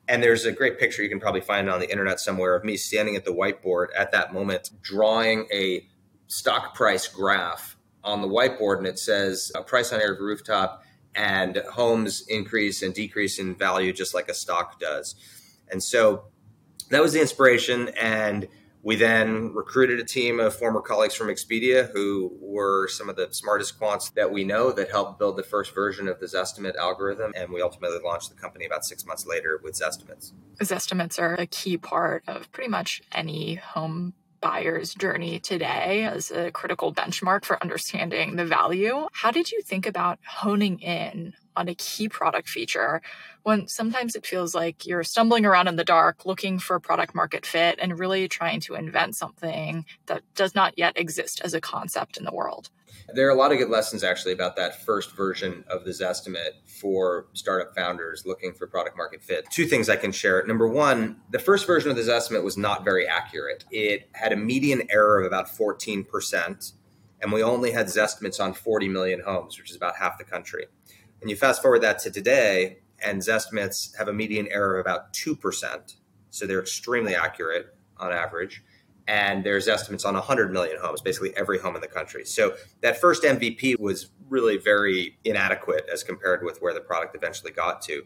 And 0.08 0.22
there's 0.22 0.44
a 0.44 0.52
great 0.52 0.78
picture 0.78 1.02
you 1.02 1.08
can 1.08 1.20
probably 1.20 1.40
find 1.40 1.70
on 1.70 1.80
the 1.80 1.90
internet 1.90 2.20
somewhere 2.20 2.56
of 2.56 2.64
me 2.64 2.76
standing 2.76 3.16
at 3.16 3.24
the 3.24 3.32
whiteboard 3.32 3.86
at 3.96 4.12
that 4.12 4.32
moment, 4.32 4.70
drawing 4.82 5.46
a 5.52 5.86
stock 6.26 6.74
price 6.74 7.06
graph 7.06 7.76
on 8.02 8.20
the 8.20 8.28
whiteboard, 8.28 8.78
and 8.78 8.86
it 8.86 8.98
says 8.98 9.52
a 9.54 9.62
price 9.62 9.92
on 9.92 10.00
every 10.00 10.20
rooftop, 10.20 10.82
and 11.14 11.62
homes 11.72 12.24
increase 12.28 12.82
and 12.82 12.94
decrease 12.94 13.38
in 13.38 13.54
value 13.54 13.92
just 13.92 14.14
like 14.14 14.28
a 14.28 14.34
stock 14.34 14.80
does. 14.80 15.14
And 15.70 15.82
so 15.82 16.24
that 16.90 17.02
was 17.02 17.12
the 17.12 17.20
inspiration. 17.20 17.88
And 18.00 18.48
we 18.82 18.96
then 18.96 19.52
recruited 19.52 20.00
a 20.00 20.04
team 20.04 20.40
of 20.40 20.54
former 20.54 20.80
colleagues 20.80 21.14
from 21.14 21.28
Expedia 21.28 21.90
who 21.92 22.36
were 22.40 22.88
some 22.88 23.08
of 23.08 23.16
the 23.16 23.28
smartest 23.30 23.78
quants 23.78 24.12
that 24.14 24.30
we 24.30 24.44
know 24.44 24.72
that 24.72 24.90
helped 24.90 25.18
build 25.18 25.36
the 25.36 25.42
first 25.42 25.74
version 25.74 26.08
of 26.08 26.18
the 26.20 26.26
Zestimate 26.26 26.76
algorithm. 26.76 27.32
And 27.36 27.52
we 27.52 27.60
ultimately 27.60 27.98
launched 28.02 28.30
the 28.30 28.36
company 28.36 28.64
about 28.64 28.84
six 28.84 29.04
months 29.04 29.26
later 29.26 29.60
with 29.62 29.74
Zestimates. 29.74 30.32
Zestimates 30.60 31.18
are 31.18 31.34
a 31.34 31.46
key 31.46 31.76
part 31.76 32.24
of 32.26 32.50
pretty 32.52 32.70
much 32.70 33.02
any 33.12 33.56
home 33.56 34.14
buyer's 34.40 34.94
journey 34.94 35.38
today 35.38 36.04
as 36.04 36.30
a 36.30 36.50
critical 36.50 36.94
benchmark 36.94 37.44
for 37.44 37.62
understanding 37.62 38.36
the 38.36 38.46
value. 38.46 39.06
How 39.12 39.30
did 39.30 39.52
you 39.52 39.60
think 39.60 39.86
about 39.86 40.18
honing 40.26 40.78
in 40.80 41.34
on 41.56 41.68
a 41.68 41.74
key 41.74 42.08
product 42.08 42.48
feature 42.48 43.02
when 43.42 43.66
sometimes 43.66 44.14
it 44.14 44.26
feels 44.26 44.54
like 44.54 44.86
you're 44.86 45.02
stumbling 45.02 45.46
around 45.46 45.68
in 45.68 45.76
the 45.76 45.84
dark 45.84 46.26
looking 46.26 46.58
for 46.58 46.78
product 46.78 47.14
market 47.14 47.46
fit 47.46 47.78
and 47.80 47.98
really 47.98 48.28
trying 48.28 48.60
to 48.60 48.74
invent 48.74 49.16
something 49.16 49.84
that 50.06 50.22
does 50.34 50.54
not 50.54 50.76
yet 50.76 50.92
exist 50.96 51.40
as 51.42 51.54
a 51.54 51.60
concept 51.60 52.16
in 52.16 52.24
the 52.24 52.34
world. 52.34 52.70
There 53.14 53.26
are 53.26 53.30
a 53.30 53.34
lot 53.34 53.52
of 53.52 53.58
good 53.58 53.70
lessons 53.70 54.04
actually 54.04 54.32
about 54.32 54.56
that 54.56 54.84
first 54.84 55.16
version 55.16 55.64
of 55.68 55.84
the 55.84 55.90
Zestimate 55.90 56.54
for 56.66 57.26
startup 57.32 57.74
founders 57.74 58.24
looking 58.26 58.52
for 58.52 58.66
product 58.66 58.96
market 58.96 59.22
fit. 59.22 59.46
Two 59.50 59.66
things 59.66 59.88
I 59.88 59.96
can 59.96 60.12
share. 60.12 60.44
Number 60.46 60.68
one, 60.68 61.16
the 61.30 61.38
first 61.38 61.66
version 61.66 61.90
of 61.90 61.96
the 61.96 62.02
Zestimate 62.02 62.44
was 62.44 62.56
not 62.56 62.84
very 62.84 63.06
accurate. 63.06 63.64
It 63.70 64.08
had 64.12 64.32
a 64.32 64.36
median 64.36 64.82
error 64.90 65.20
of 65.20 65.26
about 65.26 65.48
14%, 65.48 66.72
and 67.20 67.32
we 67.32 67.42
only 67.42 67.72
had 67.72 67.86
Zestimates 67.86 68.40
on 68.40 68.52
40 68.52 68.88
million 68.88 69.20
homes, 69.20 69.58
which 69.58 69.70
is 69.70 69.76
about 69.76 69.96
half 69.96 70.18
the 70.18 70.24
country. 70.24 70.66
And 71.20 71.30
you 71.30 71.36
fast 71.36 71.62
forward 71.62 71.82
that 71.82 71.98
to 72.00 72.10
today, 72.10 72.78
and 73.02 73.20
Zestimates 73.20 73.96
have 73.96 74.08
a 74.08 74.12
median 74.12 74.48
error 74.50 74.78
of 74.78 74.86
about 74.86 75.12
2%. 75.12 75.94
So 76.30 76.46
they're 76.46 76.60
extremely 76.60 77.14
accurate 77.14 77.74
on 77.98 78.12
average. 78.12 78.62
And 79.06 79.42
there's 79.42 79.66
Zestimates 79.66 80.06
on 80.06 80.14
100 80.14 80.52
million 80.52 80.76
homes, 80.80 81.00
basically 81.00 81.36
every 81.36 81.58
home 81.58 81.74
in 81.74 81.80
the 81.80 81.88
country. 81.88 82.24
So 82.24 82.54
that 82.80 83.00
first 83.00 83.24
MVP 83.24 83.78
was 83.80 84.10
really 84.28 84.56
very 84.56 85.18
inadequate 85.24 85.88
as 85.92 86.04
compared 86.04 86.44
with 86.44 86.62
where 86.62 86.72
the 86.72 86.80
product 86.80 87.16
eventually 87.16 87.50
got 87.50 87.82
to. 87.82 88.04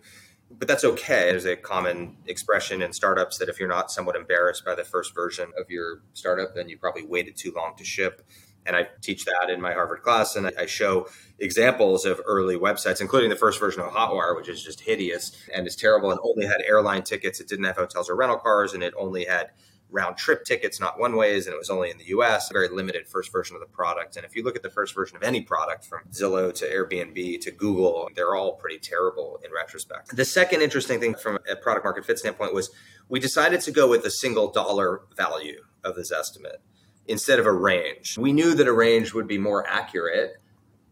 But 0.50 0.68
that's 0.68 0.84
okay. 0.84 1.30
There's 1.30 1.46
a 1.46 1.56
common 1.56 2.16
expression 2.26 2.80
in 2.80 2.92
startups 2.92 3.38
that 3.38 3.48
if 3.48 3.58
you're 3.58 3.68
not 3.68 3.90
somewhat 3.90 4.16
embarrassed 4.16 4.64
by 4.64 4.74
the 4.74 4.84
first 4.84 5.14
version 5.14 5.52
of 5.58 5.70
your 5.70 6.02
startup, 6.14 6.54
then 6.54 6.68
you 6.68 6.78
probably 6.78 7.04
waited 7.04 7.36
too 7.36 7.52
long 7.54 7.74
to 7.76 7.84
ship. 7.84 8.22
And 8.66 8.74
I 8.76 8.88
teach 9.02 9.24
that 9.24 9.50
in 9.50 9.60
my 9.60 9.72
Harvard 9.72 10.02
class, 10.02 10.36
and 10.36 10.50
I 10.58 10.66
show 10.66 11.06
examples 11.38 12.04
of 12.04 12.20
early 12.26 12.56
websites, 12.56 13.00
including 13.00 13.30
the 13.30 13.36
first 13.36 13.60
version 13.60 13.82
of 13.82 13.92
Hotwire, 13.92 14.34
which 14.36 14.48
is 14.48 14.62
just 14.62 14.80
hideous 14.80 15.32
and 15.54 15.66
is 15.66 15.76
terrible 15.76 16.10
and 16.10 16.20
only 16.22 16.46
had 16.46 16.62
airline 16.62 17.02
tickets. 17.02 17.40
It 17.40 17.48
didn't 17.48 17.64
have 17.64 17.76
hotels 17.76 18.08
or 18.08 18.16
rental 18.16 18.38
cars, 18.38 18.72
and 18.72 18.82
it 18.82 18.94
only 18.96 19.24
had 19.24 19.50
round 19.94 20.16
trip 20.16 20.44
tickets, 20.44 20.80
not 20.80 20.98
one 20.98 21.16
ways, 21.16 21.46
and 21.46 21.54
it 21.54 21.58
was 21.58 21.70
only 21.70 21.90
in 21.90 21.98
the 21.98 22.06
US, 22.06 22.50
a 22.50 22.52
very 22.52 22.68
limited 22.68 23.06
first 23.06 23.30
version 23.30 23.54
of 23.54 23.60
the 23.60 23.66
product. 23.66 24.16
And 24.16 24.26
if 24.26 24.34
you 24.34 24.42
look 24.42 24.56
at 24.56 24.62
the 24.62 24.70
first 24.70 24.94
version 24.94 25.16
of 25.16 25.22
any 25.22 25.40
product 25.40 25.84
from 25.84 26.00
Zillow 26.10 26.52
to 26.54 26.66
Airbnb 26.66 27.40
to 27.42 27.50
Google, 27.52 28.10
they're 28.14 28.34
all 28.34 28.56
pretty 28.56 28.78
terrible 28.78 29.40
in 29.44 29.52
retrospect. 29.52 30.16
The 30.16 30.24
second 30.24 30.62
interesting 30.62 31.00
thing 31.00 31.14
from 31.14 31.38
a 31.50 31.54
product 31.54 31.84
market 31.84 32.04
fit 32.04 32.18
standpoint 32.18 32.52
was 32.52 32.70
we 33.08 33.20
decided 33.20 33.60
to 33.62 33.70
go 33.70 33.88
with 33.88 34.04
a 34.04 34.10
single 34.10 34.50
dollar 34.50 35.02
value 35.16 35.62
of 35.84 35.94
this 35.94 36.10
estimate 36.10 36.60
instead 37.06 37.38
of 37.38 37.46
a 37.46 37.52
range. 37.52 38.18
We 38.18 38.32
knew 38.32 38.54
that 38.54 38.66
a 38.66 38.72
range 38.72 39.14
would 39.14 39.28
be 39.28 39.38
more 39.38 39.64
accurate. 39.66 40.36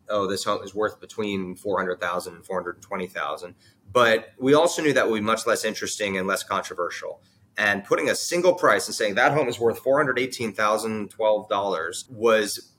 Oh, 0.08 0.26
this 0.26 0.44
home 0.44 0.62
is 0.62 0.74
worth 0.74 1.00
between 1.00 1.56
400,000 1.56 2.34
and 2.34 2.44
420,000. 2.44 3.54
But 3.92 4.32
we 4.38 4.54
also 4.54 4.82
knew 4.82 4.92
that 4.92 5.08
would 5.08 5.18
be 5.18 5.24
much 5.24 5.46
less 5.46 5.64
interesting 5.64 6.18
and 6.18 6.26
less 6.26 6.42
controversial. 6.42 7.22
And 7.56 7.84
putting 7.84 8.08
a 8.08 8.14
single 8.14 8.54
price 8.54 8.86
and 8.86 8.94
saying 8.94 9.16
that 9.16 9.32
home 9.32 9.48
is 9.48 9.60
worth 9.60 9.84
$418,012 9.84 12.10
was 12.10 12.72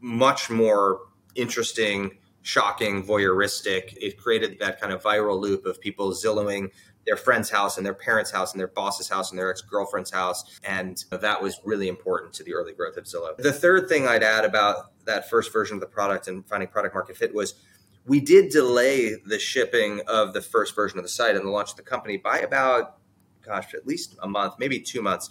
much 0.00 0.48
more 0.50 1.00
interesting, 1.34 2.18
shocking, 2.42 3.04
voyeuristic. 3.04 3.96
It 4.00 4.16
created 4.18 4.60
that 4.60 4.80
kind 4.80 4.92
of 4.92 5.02
viral 5.02 5.40
loop 5.40 5.66
of 5.66 5.80
people 5.80 6.12
Zillowing 6.12 6.70
their 7.06 7.16
friend's 7.16 7.50
house 7.50 7.76
and 7.76 7.84
their 7.84 7.94
parents' 7.94 8.30
house 8.30 8.52
and 8.52 8.60
their 8.60 8.68
boss's 8.68 9.08
house 9.08 9.30
and 9.30 9.38
their 9.38 9.50
ex 9.50 9.60
girlfriend's 9.60 10.10
house. 10.10 10.58
And 10.64 11.02
that 11.10 11.42
was 11.42 11.60
really 11.64 11.88
important 11.88 12.32
to 12.34 12.44
the 12.44 12.54
early 12.54 12.72
growth 12.72 12.96
of 12.96 13.04
Zillow. 13.04 13.36
The 13.36 13.52
third 13.52 13.88
thing 13.88 14.06
I'd 14.06 14.22
add 14.22 14.44
about 14.44 14.92
that 15.04 15.28
first 15.28 15.52
version 15.52 15.76
of 15.76 15.80
the 15.80 15.86
product 15.86 16.28
and 16.28 16.46
finding 16.48 16.68
product 16.68 16.94
market 16.94 17.16
fit 17.16 17.34
was 17.34 17.54
we 18.06 18.20
did 18.20 18.50
delay 18.50 19.14
the 19.26 19.38
shipping 19.38 20.02
of 20.06 20.34
the 20.34 20.42
first 20.42 20.74
version 20.74 20.98
of 20.98 21.04
the 21.04 21.08
site 21.10 21.36
and 21.36 21.44
the 21.44 21.50
launch 21.50 21.70
of 21.70 21.76
the 21.76 21.82
company 21.82 22.16
by 22.16 22.38
about, 22.38 22.98
gosh, 23.42 23.74
at 23.74 23.86
least 23.86 24.16
a 24.22 24.28
month, 24.28 24.54
maybe 24.58 24.80
two 24.80 25.02
months 25.02 25.30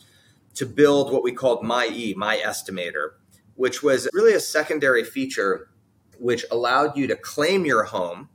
to 0.55 0.65
build 0.65 1.11
what 1.11 1.23
we 1.23 1.31
called 1.31 1.63
My 1.63 1.87
E, 1.91 2.13
My 2.15 2.37
Zestimator, 2.37 3.13
which 3.55 3.83
was 3.83 4.07
really 4.13 4.33
a 4.33 4.39
secondary 4.39 5.03
feature 5.03 5.69
which 6.19 6.45
allowed 6.51 6.95
you 6.95 7.07
to 7.07 7.15
claim 7.15 7.65
your 7.65 7.83
home 7.83 8.29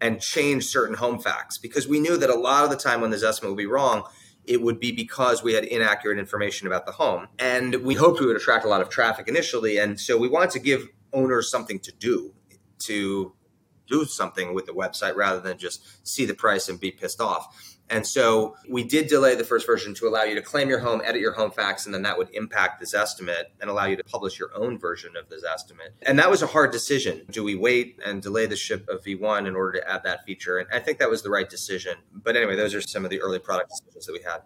and 0.00 0.20
change 0.20 0.64
certain 0.64 0.96
home 0.96 1.18
facts 1.18 1.58
because 1.58 1.86
we 1.86 2.00
knew 2.00 2.16
that 2.16 2.30
a 2.30 2.34
lot 2.34 2.64
of 2.64 2.70
the 2.70 2.76
time 2.76 3.00
when 3.00 3.10
this 3.10 3.22
estimate 3.22 3.50
would 3.50 3.58
be 3.58 3.66
wrong, 3.66 4.04
it 4.44 4.62
would 4.62 4.80
be 4.80 4.92
because 4.92 5.42
we 5.42 5.52
had 5.52 5.64
inaccurate 5.64 6.18
information 6.18 6.66
about 6.66 6.86
the 6.86 6.92
home. 6.92 7.28
And 7.38 7.76
we 7.84 7.94
hoped 7.94 8.20
we 8.20 8.26
would 8.26 8.36
attract 8.36 8.64
a 8.64 8.68
lot 8.68 8.80
of 8.80 8.88
traffic 8.88 9.28
initially. 9.28 9.78
And 9.78 10.00
so 10.00 10.16
we 10.16 10.28
wanted 10.28 10.50
to 10.50 10.58
give 10.58 10.88
owners 11.12 11.50
something 11.50 11.78
to 11.80 11.92
do 11.92 12.32
to 12.80 13.34
do 13.86 14.04
something 14.04 14.54
with 14.54 14.66
the 14.66 14.72
website 14.72 15.16
rather 15.16 15.40
than 15.40 15.58
just 15.58 16.06
see 16.06 16.24
the 16.24 16.34
price 16.34 16.68
and 16.68 16.80
be 16.80 16.90
pissed 16.90 17.20
off. 17.20 17.78
And 17.90 18.06
so 18.06 18.56
we 18.68 18.84
did 18.84 19.08
delay 19.08 19.34
the 19.34 19.44
first 19.44 19.66
version 19.66 19.94
to 19.94 20.06
allow 20.06 20.22
you 20.22 20.36
to 20.36 20.42
claim 20.42 20.68
your 20.68 20.78
home, 20.78 21.02
edit 21.04 21.20
your 21.20 21.32
home 21.32 21.50
facts, 21.50 21.84
and 21.84 21.94
then 21.94 22.02
that 22.02 22.16
would 22.16 22.30
impact 22.30 22.78
this 22.78 22.94
estimate 22.94 23.52
and 23.60 23.68
allow 23.68 23.86
you 23.86 23.96
to 23.96 24.04
publish 24.04 24.38
your 24.38 24.50
own 24.54 24.78
version 24.78 25.16
of 25.16 25.28
this 25.28 25.42
estimate. 25.44 25.92
And 26.02 26.18
that 26.20 26.30
was 26.30 26.40
a 26.40 26.46
hard 26.46 26.70
decision. 26.70 27.26
Do 27.30 27.42
we 27.42 27.56
wait 27.56 27.98
and 28.06 28.22
delay 28.22 28.46
the 28.46 28.56
ship 28.56 28.88
of 28.88 29.02
V1 29.04 29.46
in 29.46 29.56
order 29.56 29.80
to 29.80 29.90
add 29.90 30.04
that 30.04 30.24
feature? 30.24 30.58
And 30.58 30.68
I 30.72 30.78
think 30.78 30.98
that 30.98 31.10
was 31.10 31.22
the 31.22 31.30
right 31.30 31.50
decision. 31.50 31.96
But 32.14 32.36
anyway, 32.36 32.54
those 32.54 32.74
are 32.74 32.80
some 32.80 33.04
of 33.04 33.10
the 33.10 33.20
early 33.20 33.40
product 33.40 33.70
decisions 33.70 34.06
that 34.06 34.12
we 34.12 34.22
had. 34.22 34.42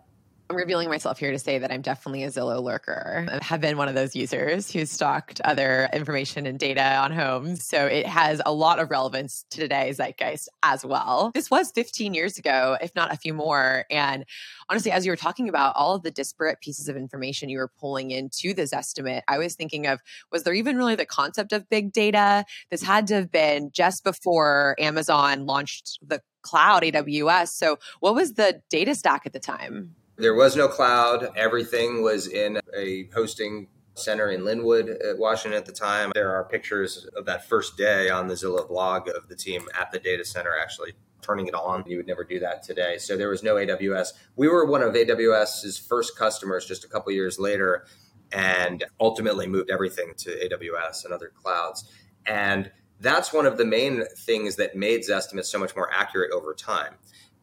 I'm 0.51 0.57
revealing 0.57 0.91
myself 0.91 1.19
here 1.19 1.31
to 1.31 1.39
say 1.39 1.59
that 1.59 1.73
I'm 1.73 1.81
definitely 1.81 2.23
a 2.23 2.29
Zillow 2.29 2.63
lurker. 2.63 3.27
I 3.31 3.43
have 3.43 3.63
been 3.63 3.79
one 3.79 3.89
of 3.89 3.95
those 3.95 4.15
users 4.15 4.71
who's 4.71 4.91
stalked 4.91 5.41
other 5.41 5.89
information 5.91 6.45
and 6.45 6.59
data 6.59 6.97
on 6.97 7.13
homes. 7.13 7.65
So 7.65 7.87
it 7.87 8.07
has 8.07 8.43
a 8.45 8.53
lot 8.53 8.79
of 8.79 8.91
relevance 8.91 9.47
to 9.51 9.61
today's 9.61 9.97
zeitgeist 9.97 10.49
as 10.63 10.85
well. 10.85 11.33
This 11.35 11.51
was 11.51 11.73
15 11.75 12.13
years 12.13 12.37
ago, 12.37 12.77
if 12.83 12.95
not 12.95 13.11
a 13.11 13.17
few 13.17 13.33
more. 13.33 13.87
And 13.91 14.27
honestly, 14.69 14.93
as 14.93 15.07
you 15.07 15.13
were 15.13 15.17
talking 15.17 15.49
about 15.49 15.77
all 15.77 15.95
of 15.95 16.03
the 16.03 16.11
disparate 16.11 16.61
pieces 16.61 16.89
of 16.89 16.97
information 16.97 17.49
you 17.49 17.59
were 17.59 17.73
pulling 17.81 18.11
into 18.11 18.53
this 18.53 18.75
estimate, 18.75 19.25
I 19.27 19.39
was 19.39 19.55
thinking 19.55 19.87
of 19.87 20.01
was 20.31 20.43
there 20.43 20.55
even 20.55 20.77
really 20.77 20.95
the 20.95 21.07
concept 21.07 21.55
of 21.55 21.71
big 21.71 21.91
data? 21.91 22.45
This 22.71 22.83
had 22.83 23.07
to 23.07 23.15
have 23.15 23.33
been 23.33 23.71
just 23.73 24.05
before 24.05 24.77
Amazon 24.79 25.47
launched 25.47 25.99
the 26.07 26.21
cloud 26.43 26.83
AWS. 26.83 27.49
So 27.49 27.79
what 28.01 28.15
was 28.15 28.35
the 28.35 28.61
data 28.69 28.95
stack 28.95 29.23
at 29.25 29.33
the 29.33 29.41
time? 29.41 29.95
There 30.17 30.35
was 30.35 30.55
no 30.55 30.69
cloud. 30.69 31.31
Everything 31.37 32.03
was 32.03 32.29
in 32.29 32.61
a 32.77 33.09
hosting 33.13 33.67
center 33.95 34.31
in 34.31 34.43
Lynnwood, 34.43 34.91
uh, 34.91 35.17
Washington 35.17 35.59
at 35.59 35.67
the 35.67 35.73
time. 35.73 36.13
There 36.15 36.31
are 36.31 36.45
pictures 36.45 37.07
of 37.17 37.27
that 37.27 37.49
first 37.49 37.77
day 37.77 38.11
on 38.11 38.29
the 38.29 38.35
Zillow 38.35 38.67
blog 38.69 39.09
of 39.09 39.29
the 39.29 39.35
team 39.35 39.63
at 39.79 39.91
the 39.91 39.99
data 39.99 40.25
center 40.25 40.53
actually 40.57 40.93
turning 41.21 41.49
it 41.49 41.55
on. 41.55 41.83
You 41.87 41.97
would 41.97 42.07
never 42.07 42.23
do 42.23 42.39
that 42.41 42.63
today. 42.63 42.99
So 42.99 43.17
there 43.17 43.29
was 43.29 43.43
no 43.43 43.57
AWS. 43.57 44.09
We 44.37 44.47
were 44.47 44.67
one 44.67 44.83
of 44.83 44.95
AWS's 44.95 45.79
first 45.79 46.17
customers 46.17 46.67
just 46.67 46.85
a 46.85 46.89
couple 46.89 47.13
years 47.13 47.39
later 47.39 47.87
and 48.33 48.85
ultimately 49.01 49.49
moved 49.49 49.71
everything 49.71 50.13
to 50.19 50.31
AWS 50.31 51.05
and 51.05 51.15
other 51.15 51.33
clouds. 51.35 51.91
And 52.27 52.71
that's 53.01 53.33
one 53.33 53.47
of 53.47 53.59
the 53.59 53.65
main 53.65 54.05
things 54.17 54.57
that 54.57 54.77
made 54.77 55.01
Zestimates 55.01 55.47
so 55.47 55.59
much 55.59 55.75
more 55.75 55.93
accurate 55.93 56.31
over 56.31 56.55
time 56.55 56.95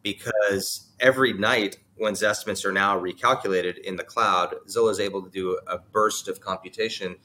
because 0.02 0.90
every 1.00 1.32
night 1.32 1.78
when 1.96 2.14
Zestimates 2.14 2.64
are 2.64 2.72
now 2.72 2.98
recalculated 2.98 3.78
in 3.78 3.96
the 3.96 4.04
cloud, 4.04 4.54
Zillow 4.66 4.90
is 4.90 5.00
able 5.00 5.22
to 5.22 5.30
do 5.30 5.58
a 5.66 5.78
burst 5.78 6.28
of 6.28 6.40
computation 6.40 7.16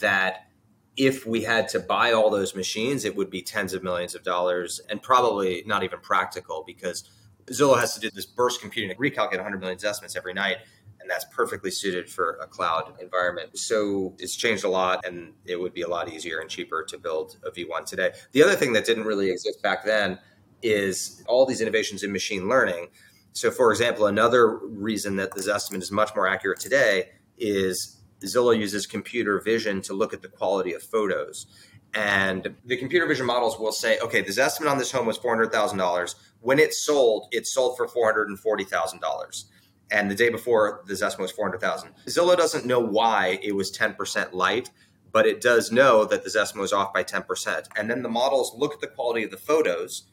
that 0.00 0.48
if 0.96 1.26
we 1.26 1.42
had 1.42 1.68
to 1.68 1.80
buy 1.80 2.12
all 2.12 2.30
those 2.30 2.54
machines, 2.54 3.04
it 3.04 3.14
would 3.14 3.30
be 3.30 3.42
tens 3.42 3.74
of 3.74 3.82
millions 3.82 4.14
of 4.14 4.22
dollars 4.22 4.80
and 4.88 5.02
probably 5.02 5.62
not 5.66 5.82
even 5.82 6.00
practical 6.00 6.64
because 6.66 7.10
Zillow 7.46 7.78
has 7.78 7.94
to 7.94 8.00
do 8.00 8.10
this 8.10 8.26
burst 8.26 8.60
computing 8.60 8.90
to 8.90 8.96
recalculate 8.96 9.36
100 9.36 9.60
million 9.60 9.78
Zestimates 9.78 10.16
every 10.16 10.34
night. 10.34 10.58
And 11.00 11.10
that's 11.10 11.26
perfectly 11.26 11.70
suited 11.70 12.10
for 12.10 12.38
a 12.42 12.46
cloud 12.46 12.94
environment. 13.00 13.56
So 13.56 14.16
it's 14.18 14.34
changed 14.34 14.64
a 14.64 14.68
lot, 14.68 15.06
and 15.06 15.34
it 15.44 15.54
would 15.54 15.72
be 15.72 15.82
a 15.82 15.88
lot 15.88 16.12
easier 16.12 16.40
and 16.40 16.50
cheaper 16.50 16.82
to 16.88 16.98
build 16.98 17.36
a 17.44 17.50
V1 17.50 17.84
today. 17.84 18.12
The 18.32 18.42
other 18.42 18.56
thing 18.56 18.72
that 18.72 18.86
didn't 18.86 19.04
really 19.04 19.30
exist 19.30 19.62
back 19.62 19.84
then 19.84 20.18
is 20.62 21.22
all 21.28 21.46
these 21.46 21.60
innovations 21.60 22.02
in 22.02 22.12
machine 22.12 22.48
learning. 22.48 22.88
So, 23.32 23.50
for 23.50 23.70
example, 23.70 24.06
another 24.06 24.56
reason 24.56 25.16
that 25.16 25.34
the 25.34 25.52
estimate 25.52 25.82
is 25.82 25.92
much 25.92 26.14
more 26.14 26.26
accurate 26.26 26.58
today 26.58 27.10
is 27.38 28.00
Zillow 28.20 28.58
uses 28.58 28.86
computer 28.86 29.40
vision 29.40 29.82
to 29.82 29.94
look 29.94 30.14
at 30.14 30.22
the 30.22 30.28
quality 30.28 30.72
of 30.72 30.82
photos. 30.82 31.46
And 31.94 32.54
the 32.64 32.76
computer 32.76 33.06
vision 33.06 33.26
models 33.26 33.58
will 33.58 33.72
say, 33.72 33.98
okay, 34.00 34.22
this 34.22 34.38
estimate 34.38 34.70
on 34.70 34.78
this 34.78 34.90
home 34.90 35.06
was 35.06 35.18
$400,000. 35.18 36.14
When 36.40 36.58
it 36.58 36.74
sold, 36.74 37.28
it 37.30 37.46
sold 37.46 37.76
for 37.76 37.86
$440,000. 37.86 39.44
And 39.90 40.10
the 40.10 40.14
day 40.14 40.28
before, 40.28 40.82
the 40.86 40.94
estimate 40.94 41.20
was 41.20 41.32
400,000. 41.32 41.90
Zillow 42.06 42.36
doesn't 42.36 42.66
know 42.66 42.80
why 42.80 43.38
it 43.42 43.54
was 43.54 43.70
10% 43.76 44.32
light, 44.32 44.70
but 45.12 45.26
it 45.26 45.40
does 45.40 45.70
know 45.70 46.04
that 46.04 46.24
the 46.24 46.40
estimate 46.40 46.62
was 46.62 46.72
off 46.72 46.92
by 46.92 47.04
10%. 47.04 47.66
And 47.76 47.88
then 47.88 48.02
the 48.02 48.08
models 48.08 48.52
look 48.56 48.74
at 48.74 48.80
the 48.80 48.88
quality 48.88 49.24
of 49.24 49.30
the 49.30 49.36
photos 49.36 50.08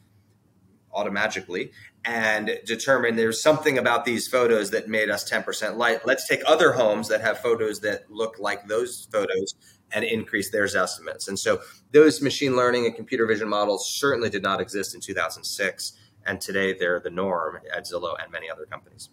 automatically 0.94 1.72
and 2.04 2.58
determine 2.66 3.16
there's 3.16 3.42
something 3.42 3.78
about 3.78 4.04
these 4.04 4.28
photos 4.28 4.70
that 4.70 4.88
made 4.88 5.10
us 5.10 5.28
10% 5.28 5.76
light. 5.76 6.06
Let's 6.06 6.28
take 6.28 6.40
other 6.46 6.72
homes 6.72 7.08
that 7.08 7.20
have 7.22 7.38
photos 7.38 7.80
that 7.80 8.10
look 8.10 8.38
like 8.38 8.66
those 8.66 9.08
photos 9.10 9.54
and 9.92 10.04
increase 10.04 10.50
their 10.50 10.64
estimates. 10.64 11.28
And 11.28 11.38
so 11.38 11.60
those 11.92 12.20
machine 12.20 12.56
learning 12.56 12.86
and 12.86 12.94
computer 12.94 13.26
vision 13.26 13.48
models 13.48 13.94
certainly 13.96 14.28
did 14.28 14.42
not 14.42 14.60
exist 14.60 14.94
in 14.94 15.00
2006. 15.00 15.92
And 16.26 16.40
today 16.40 16.76
they're 16.76 17.00
the 17.00 17.10
norm 17.10 17.60
at 17.74 17.84
Zillow 17.84 18.16
and 18.22 18.30
many 18.30 18.50
other 18.50 18.66
companies. 18.66 19.08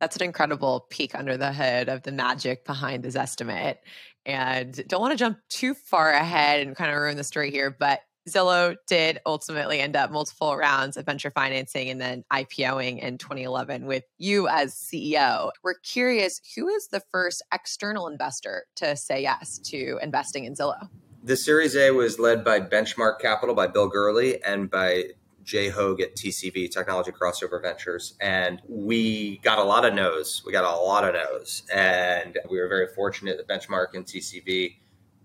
That's 0.00 0.16
an 0.16 0.22
incredible 0.22 0.86
peek 0.90 1.14
under 1.14 1.36
the 1.36 1.52
hood 1.52 1.88
of 1.88 2.02
the 2.02 2.12
magic 2.12 2.64
behind 2.64 3.02
this 3.02 3.16
estimate. 3.16 3.80
And 4.26 4.86
don't 4.88 5.00
want 5.00 5.12
to 5.12 5.18
jump 5.18 5.38
too 5.48 5.74
far 5.74 6.10
ahead 6.10 6.66
and 6.66 6.76
kind 6.76 6.90
of 6.90 6.98
ruin 6.98 7.16
the 7.16 7.24
story 7.24 7.50
here, 7.50 7.70
but 7.70 8.00
Zillow 8.28 8.76
did 8.86 9.18
ultimately 9.26 9.80
end 9.80 9.96
up 9.96 10.10
multiple 10.10 10.56
rounds 10.56 10.96
of 10.96 11.04
venture 11.04 11.30
financing 11.30 11.90
and 11.90 12.00
then 12.00 12.24
IPOing 12.32 13.00
in 13.00 13.18
2011 13.18 13.84
with 13.86 14.04
you 14.18 14.48
as 14.48 14.74
CEO. 14.74 15.50
We're 15.62 15.74
curious 15.74 16.40
who 16.56 16.68
is 16.68 16.88
the 16.88 17.02
first 17.12 17.42
external 17.52 18.08
investor 18.08 18.64
to 18.76 18.96
say 18.96 19.22
yes 19.22 19.58
to 19.64 19.98
investing 20.02 20.44
in 20.44 20.54
Zillow? 20.54 20.88
The 21.22 21.36
Series 21.36 21.76
A 21.76 21.90
was 21.90 22.18
led 22.18 22.44
by 22.44 22.60
Benchmark 22.60 23.20
Capital 23.20 23.54
by 23.54 23.66
Bill 23.66 23.88
Gurley 23.88 24.42
and 24.42 24.70
by 24.70 25.04
Jay 25.42 25.68
Hoag 25.68 26.00
at 26.00 26.16
TCV, 26.16 26.70
Technology 26.70 27.12
Crossover 27.12 27.60
Ventures. 27.62 28.14
And 28.20 28.60
we 28.66 29.38
got 29.38 29.58
a 29.58 29.62
lot 29.62 29.84
of 29.84 29.94
no's. 29.94 30.42
We 30.44 30.52
got 30.52 30.64
a 30.64 30.76
lot 30.76 31.04
of 31.04 31.14
no's. 31.14 31.62
And 31.72 32.38
we 32.50 32.58
were 32.58 32.68
very 32.68 32.88
fortunate 32.88 33.36
that 33.36 33.48
Benchmark 33.48 33.88
and 33.94 34.04
TCV 34.04 34.76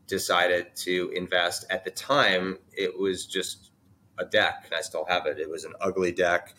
decided 0.10 0.76
to 0.76 1.12
invest. 1.16 1.66
At 1.70 1.86
the 1.86 1.92
time, 1.92 2.58
it 2.74 3.00
was 3.00 3.26
just 3.26 3.72
a 4.18 4.26
deck, 4.26 4.64
and 4.66 4.74
I 4.74 4.82
still 4.82 5.06
have 5.08 5.26
it. 5.26 5.40
It 5.40 5.50
was 5.50 5.64
an 5.64 5.74
ugly 5.80 6.12
deck, 6.12 6.56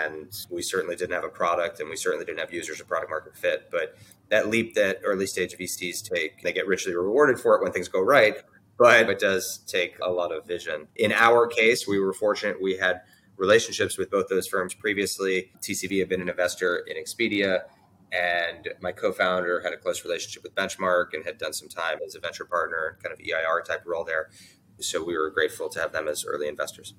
and 0.00 0.32
we 0.50 0.62
certainly 0.62 0.96
didn't 0.96 1.14
have 1.14 1.24
a 1.24 1.28
product, 1.28 1.80
and 1.80 1.90
we 1.90 1.96
certainly 1.96 2.24
didn't 2.24 2.38
have 2.38 2.52
users 2.52 2.80
or 2.80 2.84
product 2.84 3.10
market 3.10 3.36
fit. 3.36 3.68
But 3.70 3.96
that 4.30 4.48
leap 4.48 4.74
that 4.74 5.00
early 5.04 5.26
stage 5.26 5.56
VCs 5.58 6.08
take, 6.08 6.42
they 6.42 6.52
get 6.52 6.66
richly 6.66 6.94
rewarded 6.94 7.38
for 7.38 7.56
it 7.56 7.62
when 7.62 7.72
things 7.72 7.88
go 7.88 8.00
right, 8.00 8.36
but 8.78 9.10
it 9.10 9.18
does 9.18 9.58
take 9.66 9.98
a 10.02 10.10
lot 10.10 10.32
of 10.32 10.46
vision. 10.46 10.88
In 10.96 11.12
our 11.12 11.46
case, 11.46 11.86
we 11.86 11.98
were 11.98 12.12
fortunate 12.12 12.62
we 12.62 12.76
had 12.76 13.02
relationships 13.36 13.98
with 13.98 14.10
both 14.10 14.28
those 14.28 14.46
firms 14.46 14.74
previously. 14.74 15.52
TCV 15.60 15.98
had 15.98 16.08
been 16.08 16.22
an 16.22 16.28
investor 16.28 16.78
in 16.78 16.96
Expedia 16.96 17.64
and 18.12 18.68
my 18.80 18.92
co-founder 18.92 19.60
had 19.60 19.72
a 19.72 19.76
close 19.76 20.04
relationship 20.04 20.42
with 20.42 20.54
Benchmark 20.54 21.14
and 21.14 21.24
had 21.24 21.38
done 21.38 21.52
some 21.52 21.68
time 21.68 21.98
as 22.06 22.14
a 22.14 22.20
venture 22.20 22.44
partner, 22.44 22.98
kind 23.02 23.12
of 23.12 23.20
EIR 23.20 23.62
type 23.62 23.82
role 23.86 24.04
there. 24.04 24.30
So 24.80 25.04
we 25.04 25.16
were 25.16 25.30
grateful 25.30 25.68
to 25.70 25.80
have 25.80 25.92
them 25.92 26.08
as 26.08 26.24
early 26.24 26.48
investors. 26.48 26.94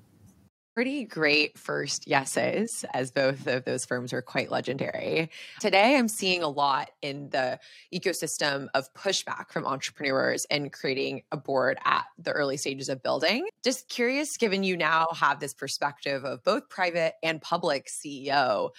Pretty 0.76 1.06
great 1.06 1.58
first 1.58 2.08
yeses, 2.08 2.86
as 2.94 3.10
both 3.10 3.48
of 3.48 3.66
those 3.66 3.84
firms 3.84 4.14
are 4.14 4.22
quite 4.22 4.52
legendary. 4.52 5.32
Today, 5.60 5.98
I'm 5.98 6.08
seeing 6.08 6.44
a 6.44 6.48
lot 6.48 6.92
in 7.02 7.32
the 7.32 7.60
ecosystem 7.92 8.68
of 8.76 8.94
pushback 8.94 9.50
from 9.50 9.66
entrepreneurs 9.66 10.46
and 10.52 10.72
creating 10.72 11.24
a 11.32 11.38
board 11.38 11.80
at 11.84 12.06
the 12.20 12.32
early 12.32 12.58
stages 12.58 12.90
of 12.90 13.02
building. 13.02 13.48
Just 13.64 13.90
curious, 13.90 14.38
given 14.38 14.64
you 14.64 14.78
now 14.78 15.08
have 15.16 15.40
this 15.40 15.56
perspective 15.56 16.24
of 16.24 16.44
both 16.44 16.70
private 16.70 17.16
and 17.24 17.42
public 17.42 17.88
CEO, 17.88 18.70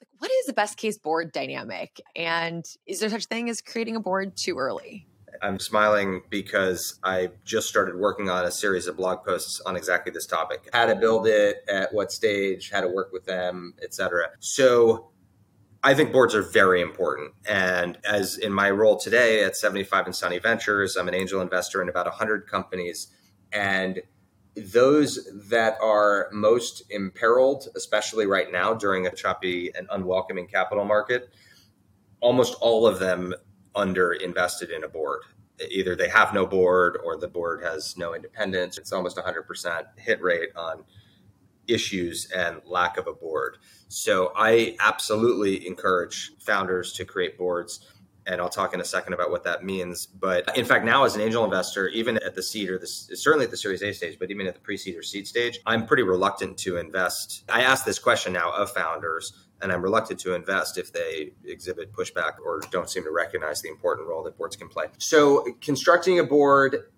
like 0.00 0.08
what 0.18 0.30
is 0.30 0.46
the 0.46 0.52
best 0.52 0.76
case 0.76 0.98
board 0.98 1.32
dynamic 1.32 2.00
and 2.16 2.64
is 2.86 3.00
there 3.00 3.08
such 3.08 3.26
thing 3.26 3.48
as 3.48 3.60
creating 3.60 3.96
a 3.96 4.00
board 4.00 4.36
too 4.36 4.56
early 4.58 5.06
i'm 5.42 5.58
smiling 5.58 6.22
because 6.30 6.98
i 7.04 7.30
just 7.44 7.68
started 7.68 7.96
working 7.96 8.28
on 8.28 8.44
a 8.44 8.50
series 8.50 8.86
of 8.86 8.96
blog 8.96 9.24
posts 9.24 9.60
on 9.62 9.76
exactly 9.76 10.12
this 10.12 10.26
topic 10.26 10.68
how 10.72 10.86
to 10.86 10.94
build 10.96 11.26
it 11.26 11.64
at 11.68 11.92
what 11.92 12.10
stage 12.10 12.70
how 12.70 12.80
to 12.80 12.88
work 12.88 13.12
with 13.12 13.24
them 13.26 13.74
etc 13.82 14.28
so 14.40 15.10
I 15.82 15.94
think 15.94 16.12
boards 16.12 16.34
are 16.34 16.42
very 16.42 16.82
important. 16.82 17.32
And 17.48 17.98
as 18.04 18.36
in 18.36 18.52
my 18.52 18.70
role 18.70 18.98
today 18.98 19.42
at 19.42 19.56
75 19.56 20.06
and 20.06 20.14
Sunny 20.14 20.38
Ventures, 20.38 20.96
I'm 20.96 21.08
an 21.08 21.14
angel 21.14 21.40
investor 21.40 21.80
in 21.80 21.88
about 21.88 22.04
100 22.04 22.46
companies. 22.46 23.08
And 23.50 24.02
those 24.56 25.28
that 25.48 25.76
are 25.82 26.28
most 26.32 26.82
imperiled, 26.90 27.68
especially 27.76 28.26
right 28.26 28.50
now 28.50 28.74
during 28.74 29.06
a 29.06 29.14
choppy 29.14 29.70
and 29.76 29.86
unwelcoming 29.90 30.46
capital 30.46 30.84
market, 30.84 31.30
almost 32.20 32.56
all 32.60 32.86
of 32.86 32.98
them 32.98 33.34
under 33.74 34.12
invested 34.12 34.70
in 34.70 34.84
a 34.84 34.88
board. 34.88 35.22
Either 35.68 35.94
they 35.94 36.08
have 36.08 36.34
no 36.34 36.46
board 36.46 36.98
or 37.04 37.16
the 37.16 37.28
board 37.28 37.62
has 37.62 37.96
no 37.96 38.14
independence. 38.14 38.78
It's 38.78 38.92
almost 38.92 39.16
100% 39.16 39.84
hit 39.96 40.22
rate 40.22 40.50
on 40.56 40.84
issues 41.66 42.28
and 42.34 42.60
lack 42.64 42.96
of 42.96 43.06
a 43.06 43.12
board. 43.12 43.58
So 43.88 44.32
I 44.36 44.76
absolutely 44.80 45.66
encourage 45.66 46.32
founders 46.38 46.92
to 46.94 47.04
create 47.04 47.38
boards 47.38 47.86
and 48.30 48.40
I'll 48.40 48.48
talk 48.48 48.72
in 48.74 48.80
a 48.80 48.84
second 48.84 49.12
about 49.12 49.30
what 49.30 49.42
that 49.44 49.64
means. 49.64 50.06
But 50.06 50.56
in 50.56 50.64
fact, 50.64 50.84
now 50.84 51.04
as 51.04 51.16
an 51.16 51.20
angel 51.20 51.44
investor, 51.44 51.88
even 51.88 52.16
at 52.18 52.34
the 52.36 52.42
seed 52.42 52.70
or 52.70 52.80
certainly 52.84 53.44
at 53.44 53.50
the 53.50 53.56
Series 53.56 53.82
A 53.82 53.92
stage, 53.92 54.18
but 54.18 54.30
even 54.30 54.46
at 54.46 54.54
the 54.54 54.60
pre-seed 54.60 54.96
or 54.96 55.02
seed 55.02 55.26
stage, 55.26 55.58
I'm 55.66 55.84
pretty 55.84 56.04
reluctant 56.04 56.56
to 56.58 56.76
invest. 56.76 57.44
I 57.48 57.62
ask 57.62 57.84
this 57.84 57.98
question 57.98 58.32
now 58.32 58.52
of 58.52 58.70
founders, 58.70 59.32
and 59.60 59.72
I'm 59.72 59.82
reluctant 59.82 60.20
to 60.20 60.34
invest 60.34 60.78
if 60.78 60.92
they 60.92 61.32
exhibit 61.44 61.92
pushback 61.92 62.34
or 62.44 62.60
don't 62.70 62.88
seem 62.88 63.02
to 63.04 63.10
recognize 63.10 63.60
the 63.62 63.68
important 63.68 64.08
role 64.08 64.22
that 64.22 64.38
boards 64.38 64.54
can 64.54 64.68
play. 64.68 64.86
So 64.98 65.44
constructing 65.60 66.20
a 66.20 66.24
board 66.24 66.90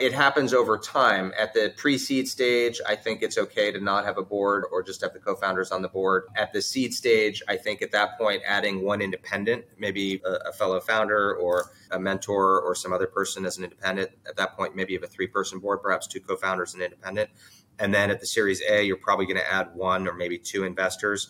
it 0.00 0.12
happens 0.12 0.54
over 0.54 0.78
time. 0.78 1.32
At 1.38 1.54
the 1.54 1.72
pre 1.76 1.98
seed 1.98 2.28
stage, 2.28 2.80
I 2.86 2.96
think 2.96 3.22
it's 3.22 3.38
okay 3.38 3.72
to 3.72 3.80
not 3.80 4.04
have 4.04 4.18
a 4.18 4.22
board 4.22 4.64
or 4.70 4.82
just 4.82 5.00
have 5.02 5.12
the 5.12 5.18
co 5.18 5.34
founders 5.34 5.70
on 5.70 5.82
the 5.82 5.88
board. 5.88 6.24
At 6.36 6.52
the 6.52 6.62
seed 6.62 6.94
stage, 6.94 7.42
I 7.48 7.56
think 7.56 7.82
at 7.82 7.92
that 7.92 8.18
point, 8.18 8.42
adding 8.46 8.82
one 8.82 9.00
independent, 9.02 9.64
maybe 9.78 10.20
a, 10.24 10.48
a, 10.48 10.52
fellow 10.52 10.80
founder 10.80 11.34
or 11.34 11.70
a 11.90 11.98
mentor 11.98 12.60
or 12.60 12.74
some 12.74 12.92
other 12.92 13.06
person 13.06 13.44
as 13.44 13.58
an 13.58 13.64
independent, 13.64 14.10
at 14.28 14.36
that 14.36 14.56
point, 14.56 14.76
maybe 14.76 14.92
you 14.92 14.98
have 14.98 15.08
a 15.08 15.12
three 15.12 15.26
person 15.26 15.58
board, 15.58 15.82
perhaps 15.82 16.06
two 16.06 16.20
co 16.20 16.36
founders 16.36 16.74
and 16.74 16.82
independent. 16.82 17.30
And 17.78 17.92
then 17.92 18.10
at 18.10 18.20
the 18.20 18.26
series 18.26 18.62
A, 18.68 18.82
you're 18.82 18.96
probably 18.96 19.26
going 19.26 19.36
to 19.36 19.52
add 19.52 19.74
one 19.74 20.08
or 20.08 20.14
maybe 20.14 20.38
two 20.38 20.64
investors. 20.64 21.28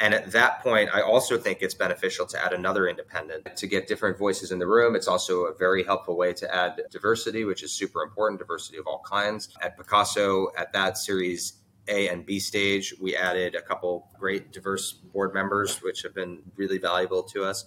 And 0.00 0.14
at 0.14 0.30
that 0.30 0.62
point, 0.62 0.90
I 0.94 1.02
also 1.02 1.36
think 1.38 1.58
it's 1.60 1.74
beneficial 1.74 2.24
to 2.26 2.44
add 2.44 2.52
another 2.52 2.86
independent 2.86 3.56
to 3.56 3.66
get 3.66 3.88
different 3.88 4.16
voices 4.16 4.52
in 4.52 4.60
the 4.60 4.66
room. 4.66 4.94
It's 4.94 5.08
also 5.08 5.46
a 5.46 5.54
very 5.54 5.82
helpful 5.82 6.16
way 6.16 6.32
to 6.34 6.54
add 6.54 6.80
diversity, 6.90 7.44
which 7.44 7.64
is 7.64 7.72
super 7.72 8.02
important, 8.02 8.38
diversity 8.38 8.78
of 8.78 8.86
all 8.86 9.02
kinds. 9.04 9.48
At 9.60 9.76
Pacaso, 9.76 10.48
at 10.56 10.72
that 10.72 10.98
series 10.98 11.54
A 11.88 12.08
and 12.08 12.24
B 12.24 12.38
stage, 12.38 12.94
we 13.00 13.16
added 13.16 13.56
a 13.56 13.62
couple 13.62 14.08
great 14.20 14.52
diverse 14.52 14.92
board 14.92 15.34
members, 15.34 15.78
which 15.82 16.02
have 16.02 16.14
been 16.14 16.42
really 16.54 16.78
valuable 16.78 17.24
to 17.24 17.44
us. 17.44 17.64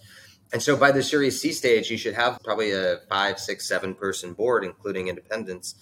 And 0.54 0.62
so 0.62 0.76
by 0.76 0.92
the 0.92 1.04
Series 1.04 1.42
C 1.42 1.52
stage, 1.54 1.90
you 1.90 1.98
should 1.98 2.14
have 2.14 2.40
probably 2.44 2.72
a 2.72 3.00
five, 3.10 3.40
six, 3.40 3.68
seven 3.68 3.94
person 3.96 4.34
board, 4.34 4.64
including 4.64 5.08
independents. 5.08 5.76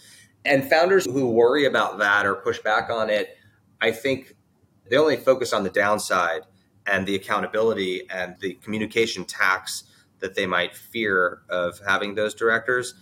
And 0.46 0.70
founders 0.70 1.06
who 1.06 1.30
worry 1.30 1.66
about 1.66 2.00
that 2.00 2.26
or 2.26 2.36
push 2.36 2.60
back 2.60 2.90
on 2.90 3.10
it, 3.10 3.36
I 3.82 3.92
think 3.92 4.36
they 4.90 4.98
only 4.98 5.18
focus 5.18 5.54
on 5.54 5.64
the 5.64 5.70
downside 5.70 6.42
and 6.86 7.06
the 7.06 7.16
accountability 7.16 8.10
and 8.10 8.36
the 8.40 8.54
communication 8.56 9.26
tax 9.26 9.84
that 10.20 10.36
they 10.36 10.46
might 10.46 10.76
fear 10.76 11.42
of 11.50 11.80
having 11.88 12.16
those 12.16 12.34
directors. 12.34 12.94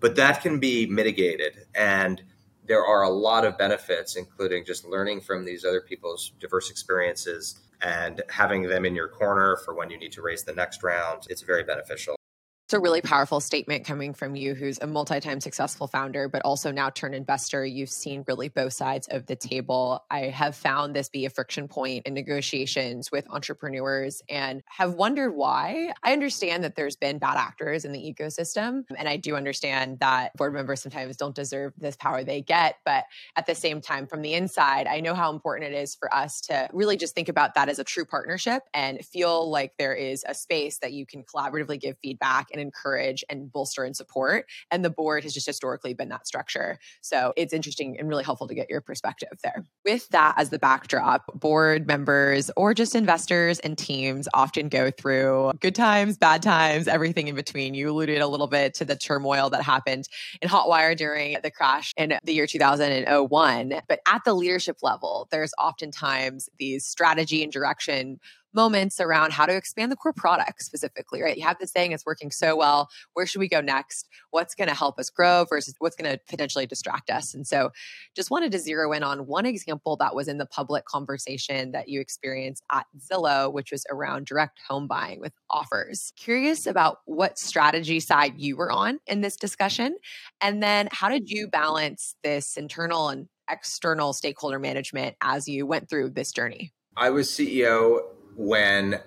But 0.00 0.16
that 0.16 0.42
can 0.42 0.58
be 0.58 0.86
mitigated. 0.86 1.66
And 1.74 2.22
there 2.66 2.84
are 2.84 3.02
a 3.02 3.10
lot 3.10 3.44
of 3.44 3.58
benefits, 3.58 4.16
including 4.16 4.64
just 4.64 4.84
learning 4.84 5.20
from 5.20 5.44
these 5.44 5.64
other 5.64 5.80
people's 5.80 6.32
diverse 6.40 6.70
experiences 6.70 7.60
and 7.82 8.22
having 8.30 8.62
them 8.62 8.84
in 8.84 8.94
your 8.94 9.08
corner 9.08 9.58
for 9.64 9.74
when 9.74 9.90
you 9.90 9.98
need 9.98 10.12
to 10.12 10.22
raise 10.22 10.44
the 10.44 10.54
next 10.54 10.82
round. 10.82 11.26
It's 11.28 11.42
very 11.42 11.62
beneficial. 11.62 12.16
It's 12.66 12.72
a 12.72 12.80
really 12.80 13.02
powerful 13.02 13.40
statement 13.40 13.84
coming 13.84 14.14
from 14.14 14.34
you, 14.34 14.54
who's 14.54 14.78
a 14.80 14.86
multi 14.86 15.20
time 15.20 15.38
successful 15.38 15.86
founder, 15.86 16.30
but 16.30 16.40
also 16.46 16.72
now 16.72 16.88
turned 16.88 17.14
investor. 17.14 17.62
You've 17.66 17.90
seen 17.90 18.24
really 18.26 18.48
both 18.48 18.72
sides 18.72 19.06
of 19.08 19.26
the 19.26 19.36
table. 19.36 20.02
I 20.10 20.20
have 20.30 20.56
found 20.56 20.96
this 20.96 21.10
be 21.10 21.26
a 21.26 21.30
friction 21.30 21.68
point 21.68 22.06
in 22.06 22.14
negotiations 22.14 23.12
with 23.12 23.26
entrepreneurs 23.28 24.22
and 24.30 24.62
have 24.64 24.94
wondered 24.94 25.34
why. 25.34 25.92
I 26.02 26.14
understand 26.14 26.64
that 26.64 26.74
there's 26.74 26.96
been 26.96 27.18
bad 27.18 27.36
actors 27.36 27.84
in 27.84 27.92
the 27.92 27.98
ecosystem. 27.98 28.84
And 28.96 29.10
I 29.10 29.18
do 29.18 29.36
understand 29.36 29.98
that 29.98 30.32
board 30.34 30.54
members 30.54 30.80
sometimes 30.80 31.18
don't 31.18 31.34
deserve 31.34 31.74
this 31.76 31.96
power 31.96 32.24
they 32.24 32.40
get. 32.40 32.76
But 32.86 33.04
at 33.36 33.44
the 33.44 33.54
same 33.54 33.82
time, 33.82 34.06
from 34.06 34.22
the 34.22 34.32
inside, 34.32 34.86
I 34.86 35.00
know 35.00 35.12
how 35.12 35.30
important 35.30 35.70
it 35.70 35.76
is 35.76 35.94
for 35.94 36.12
us 36.14 36.40
to 36.42 36.70
really 36.72 36.96
just 36.96 37.14
think 37.14 37.28
about 37.28 37.56
that 37.56 37.68
as 37.68 37.78
a 37.78 37.84
true 37.84 38.06
partnership 38.06 38.62
and 38.72 39.04
feel 39.04 39.50
like 39.50 39.74
there 39.78 39.94
is 39.94 40.24
a 40.26 40.34
space 40.34 40.78
that 40.78 40.94
you 40.94 41.04
can 41.04 41.24
collaboratively 41.24 41.78
give 41.78 41.98
feedback 42.02 42.52
and 42.54 42.62
encourage 42.62 43.24
and 43.28 43.52
bolster 43.52 43.84
and 43.84 43.96
support. 43.96 44.46
And 44.70 44.84
the 44.84 44.90
board 44.90 45.24
has 45.24 45.34
just 45.34 45.46
historically 45.46 45.92
been 45.92 46.08
that 46.08 46.26
structure. 46.26 46.78
So 47.02 47.32
it's 47.36 47.52
interesting 47.52 47.98
and 47.98 48.08
really 48.08 48.24
helpful 48.24 48.48
to 48.48 48.54
get 48.54 48.70
your 48.70 48.80
perspective 48.80 49.28
there. 49.42 49.64
With 49.84 50.08
that 50.10 50.34
as 50.36 50.50
the 50.50 50.58
backdrop, 50.58 51.26
board 51.38 51.86
members 51.86 52.50
or 52.56 52.72
just 52.72 52.94
investors 52.94 53.58
and 53.58 53.76
teams 53.76 54.28
often 54.32 54.68
go 54.68 54.90
through 54.90 55.52
good 55.60 55.74
times, 55.74 56.16
bad 56.16 56.42
times, 56.42 56.86
everything 56.86 57.28
in 57.28 57.34
between. 57.34 57.74
You 57.74 57.90
alluded 57.90 58.20
a 58.20 58.28
little 58.28 58.46
bit 58.46 58.74
to 58.74 58.84
the 58.84 58.96
turmoil 58.96 59.50
that 59.50 59.62
happened 59.62 60.08
in 60.40 60.48
Hotwire 60.48 60.96
during 60.96 61.36
the 61.42 61.50
crash 61.50 61.92
in 61.96 62.14
the 62.22 62.32
year 62.32 62.46
2001. 62.46 63.80
But 63.88 64.00
at 64.06 64.22
the 64.24 64.34
leadership 64.34 64.78
level, 64.82 65.28
there's 65.30 65.52
oftentimes 65.58 66.48
these 66.58 66.86
strategy 66.86 67.42
and 67.42 67.52
direction 67.52 68.20
moments 68.54 69.00
around 69.00 69.32
how 69.32 69.46
to 69.46 69.54
expand 69.54 69.90
the 69.90 69.96
core 69.96 70.12
product 70.12 70.62
specifically, 70.62 71.22
right? 71.22 71.36
You 71.36 71.44
have 71.44 71.58
this 71.58 71.72
thing, 71.72 71.92
it's 71.92 72.06
working 72.06 72.30
so 72.30 72.56
well. 72.56 72.88
Where 73.14 73.26
should 73.26 73.40
we 73.40 73.48
go 73.48 73.60
next? 73.60 74.08
What's 74.30 74.54
going 74.54 74.68
to 74.68 74.74
help 74.74 74.98
us 74.98 75.10
grow 75.10 75.44
versus 75.48 75.74
what's 75.78 75.96
going 75.96 76.10
to 76.10 76.20
potentially 76.28 76.66
distract 76.66 77.10
us? 77.10 77.34
And 77.34 77.46
so 77.46 77.70
just 78.14 78.30
wanted 78.30 78.52
to 78.52 78.58
zero 78.58 78.92
in 78.92 79.02
on 79.02 79.26
one 79.26 79.46
example 79.46 79.96
that 79.96 80.14
was 80.14 80.28
in 80.28 80.38
the 80.38 80.46
public 80.46 80.84
conversation 80.84 81.72
that 81.72 81.88
you 81.88 82.00
experienced 82.00 82.62
at 82.72 82.86
Zillow, 82.98 83.52
which 83.52 83.72
was 83.72 83.84
around 83.90 84.26
direct 84.26 84.60
home 84.66 84.86
buying 84.86 85.20
with 85.20 85.32
offers. 85.50 86.12
Curious 86.16 86.66
about 86.66 86.98
what 87.04 87.38
strategy 87.38 88.00
side 88.00 88.34
you 88.36 88.56
were 88.56 88.70
on 88.70 88.98
in 89.06 89.20
this 89.20 89.36
discussion. 89.36 89.96
And 90.40 90.62
then 90.62 90.88
how 90.92 91.08
did 91.08 91.30
you 91.30 91.48
balance 91.48 92.14
this 92.22 92.56
internal 92.56 93.08
and 93.08 93.28
external 93.50 94.12
stakeholder 94.12 94.58
management 94.58 95.16
as 95.20 95.48
you 95.48 95.66
went 95.66 95.88
through 95.88 96.10
this 96.10 96.32
journey? 96.32 96.72
I 96.96 97.10
was 97.10 97.28
CEO 97.28 98.02
when 98.36 99.00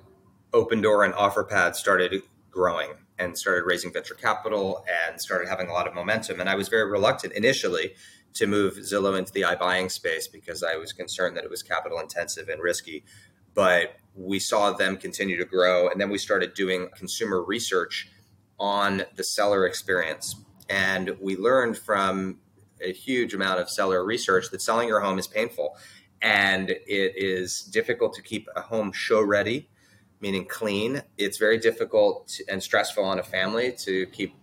Opendoor 0.54 1.06
and 1.06 1.14
OfferPad 1.14 1.76
started 1.76 2.22
growing 2.50 2.94
and 3.20 3.38
started 3.38 3.66
raising 3.66 3.92
venture 3.92 4.16
capital 4.16 4.86
and 5.10 5.20
started 5.20 5.48
having 5.48 5.68
a 5.68 5.74
lot 5.74 5.88
of 5.88 5.94
momentum. 5.94 6.40
And 6.40 6.50
I 6.50 6.56
was 6.56 6.68
very 6.70 6.90
reluctant 6.90 7.34
initially 7.34 7.94
to 8.34 8.48
move 8.48 8.76
Zillow 8.76 9.18
into 9.18 9.32
the 9.32 9.42
iBuying 9.42 9.92
space 9.92 10.28
because 10.28 10.64
I 10.64 10.76
was 10.76 10.94
concerned 10.94 11.36
that 11.38 11.44
it 11.44 11.50
was 11.50 11.64
capital 11.64 12.00
intensive 12.00 12.50
and 12.50 12.62
risky. 12.62 13.04
But 13.54 13.96
we 14.16 14.40
saw 14.40 14.72
them 14.72 14.98
continue 14.98 15.38
to 15.38 15.46
grow. 15.46 15.90
And 15.90 16.00
then 16.00 16.10
we 16.10 16.18
started 16.18 16.54
doing 16.54 16.90
consumer 16.96 17.44
research 17.44 18.10
on 18.60 19.04
the 19.16 19.24
seller 19.24 19.66
experience. 19.66 20.36
And 20.70 21.16
we 21.20 21.36
learned 21.36 21.78
from 21.78 22.40
a 22.82 22.94
huge 22.94 23.34
amount 23.34 23.60
of 23.60 23.70
seller 23.70 24.06
research 24.06 24.50
that 24.52 24.62
selling 24.62 24.88
your 24.88 25.00
home 25.00 25.18
is 25.18 25.28
painful 25.28 25.76
and 26.22 26.70
it 26.70 27.14
is 27.16 27.62
difficult 27.62 28.14
to 28.16 28.22
keep 28.22 28.48
a 28.56 28.62
home 28.62 28.92
show 28.92 29.22
ready, 29.22 29.70
meaning 30.20 30.46
clean. 30.46 31.04
It's 31.18 31.38
very 31.38 31.58
difficult 31.58 32.40
and 32.50 32.62
stressful 32.62 33.04
on 33.04 33.20
a 33.20 33.24
family 33.24 33.74
to 33.80 34.08
keep 34.08 34.36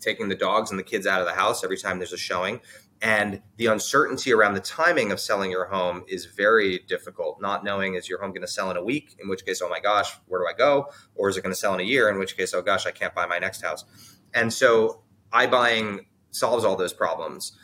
taking 0.00 0.28
the 0.28 0.34
dogs 0.34 0.70
and 0.70 0.78
the 0.78 0.84
kids 0.84 1.06
out 1.06 1.20
of 1.20 1.26
the 1.26 1.34
house 1.34 1.64
every 1.64 1.78
time 1.78 1.98
there's 1.98 2.12
a 2.12 2.18
showing. 2.18 2.60
And 3.00 3.42
the 3.56 3.66
uncertainty 3.66 4.32
around 4.32 4.54
the 4.54 4.60
timing 4.60 5.10
of 5.10 5.18
selling 5.18 5.50
your 5.50 5.64
home 5.64 6.04
is 6.06 6.26
very 6.26 6.80
difficult. 6.86 7.40
Not 7.40 7.64
knowing 7.64 7.94
is 7.94 8.08
your 8.08 8.20
home 8.20 8.30
going 8.30 8.42
to 8.42 8.48
sell 8.48 8.70
in 8.70 8.76
a 8.76 8.84
week, 8.84 9.16
in 9.18 9.28
which 9.28 9.44
case, 9.44 9.60
oh 9.60 9.68
my 9.68 9.80
gosh, 9.80 10.12
where 10.26 10.40
do 10.40 10.46
I 10.46 10.56
go? 10.56 10.86
Or 11.16 11.28
is 11.28 11.36
it 11.36 11.42
going 11.42 11.52
to 11.52 11.58
sell 11.58 11.74
in 11.74 11.80
a 11.80 11.84
year, 11.84 12.08
in 12.08 12.18
which 12.18 12.36
case, 12.36 12.54
oh 12.54 12.62
gosh, 12.62 12.86
I 12.86 12.92
can't 12.92 13.14
buy 13.14 13.26
my 13.26 13.40
next 13.40 13.62
house. 13.62 13.84
And 14.32 14.52
so 14.52 15.02
iBuying 15.32 16.06
solves 16.30 16.64
all 16.64 16.76
those 16.76 16.92
problems. 16.92 17.58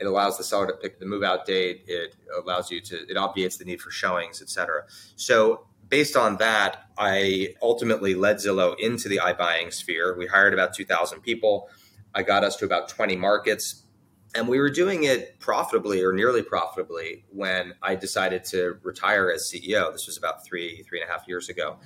It 0.00 0.06
allows 0.06 0.38
the 0.38 0.44
seller 0.44 0.66
to 0.66 0.72
pick 0.72 0.98
the 0.98 1.06
move 1.06 1.22
out 1.22 1.44
date. 1.44 1.84
It 1.86 2.16
allows 2.42 2.70
you 2.70 2.80
to, 2.80 3.06
it 3.08 3.16
obviates 3.16 3.58
the 3.58 3.64
need 3.64 3.80
for 3.80 3.90
showings, 3.90 4.40
et 4.40 4.48
cetera. 4.48 4.84
So 5.16 5.66
based 5.88 6.16
on 6.16 6.38
that, 6.38 6.84
I 6.96 7.54
ultimately 7.60 8.14
led 8.14 8.36
Zillow 8.36 8.78
into 8.78 9.08
the 9.08 9.18
iBuying 9.18 9.72
sphere. 9.72 10.16
We 10.16 10.26
hired 10.26 10.54
about 10.54 10.72
2,000 10.72 11.20
people. 11.20 11.68
I 12.14 12.22
got 12.22 12.44
us 12.44 12.56
to 12.56 12.64
about 12.64 12.88
20 12.88 13.16
markets. 13.16 13.84
And 14.34 14.48
we 14.48 14.60
were 14.60 14.70
doing 14.70 15.04
it 15.04 15.38
profitably 15.40 16.02
or 16.02 16.12
nearly 16.12 16.42
profitably 16.42 17.24
when 17.30 17.74
I 17.82 17.96
decided 17.96 18.44
to 18.46 18.78
retire 18.82 19.30
as 19.30 19.52
CEO. 19.52 19.92
This 19.92 20.06
was 20.06 20.16
about 20.16 20.44
three, 20.44 20.84
three 20.88 21.00
and 21.00 21.10
a 21.10 21.12
half 21.12 21.26
years 21.26 21.48
ago. 21.48 21.78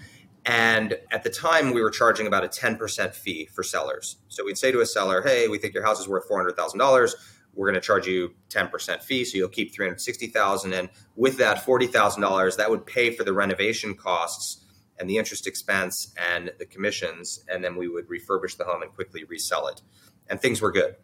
And 0.46 0.98
at 1.10 1.24
the 1.24 1.30
time, 1.30 1.72
we 1.72 1.80
were 1.80 1.90
charging 1.90 2.26
about 2.26 2.44
a 2.44 2.48
10% 2.48 3.14
fee 3.14 3.46
for 3.46 3.62
sellers. 3.62 4.18
So 4.28 4.44
we'd 4.44 4.58
say 4.58 4.70
to 4.72 4.80
a 4.80 4.86
seller, 4.86 5.22
hey, 5.22 5.48
we 5.48 5.56
think 5.56 5.72
your 5.72 5.84
house 5.84 5.98
is 5.98 6.06
worth 6.06 6.28
$400,000 6.28 7.14
we're 7.54 7.66
going 7.66 7.80
to 7.80 7.86
charge 7.86 8.06
you 8.06 8.34
10% 8.50 9.02
fee 9.02 9.24
so 9.24 9.36
you'll 9.36 9.48
keep 9.48 9.74
360000 9.74 10.72
and 10.72 10.88
with 11.16 11.38
that 11.38 11.64
$40000 11.64 12.56
that 12.56 12.70
would 12.70 12.86
pay 12.86 13.10
for 13.10 13.24
the 13.24 13.32
renovation 13.32 13.94
costs 13.94 14.64
and 14.98 15.10
the 15.10 15.16
interest 15.16 15.46
expense 15.46 16.14
and 16.32 16.52
the 16.58 16.66
commissions 16.66 17.44
and 17.48 17.64
then 17.64 17.76
we 17.76 17.88
would 17.88 18.08
refurbish 18.08 18.56
the 18.56 18.64
home 18.64 18.82
and 18.82 18.92
quickly 18.92 19.24
resell 19.24 19.66
it. 19.68 19.82
And 20.28 20.40
things 20.40 20.60
were 20.60 20.72
good. 20.72 20.96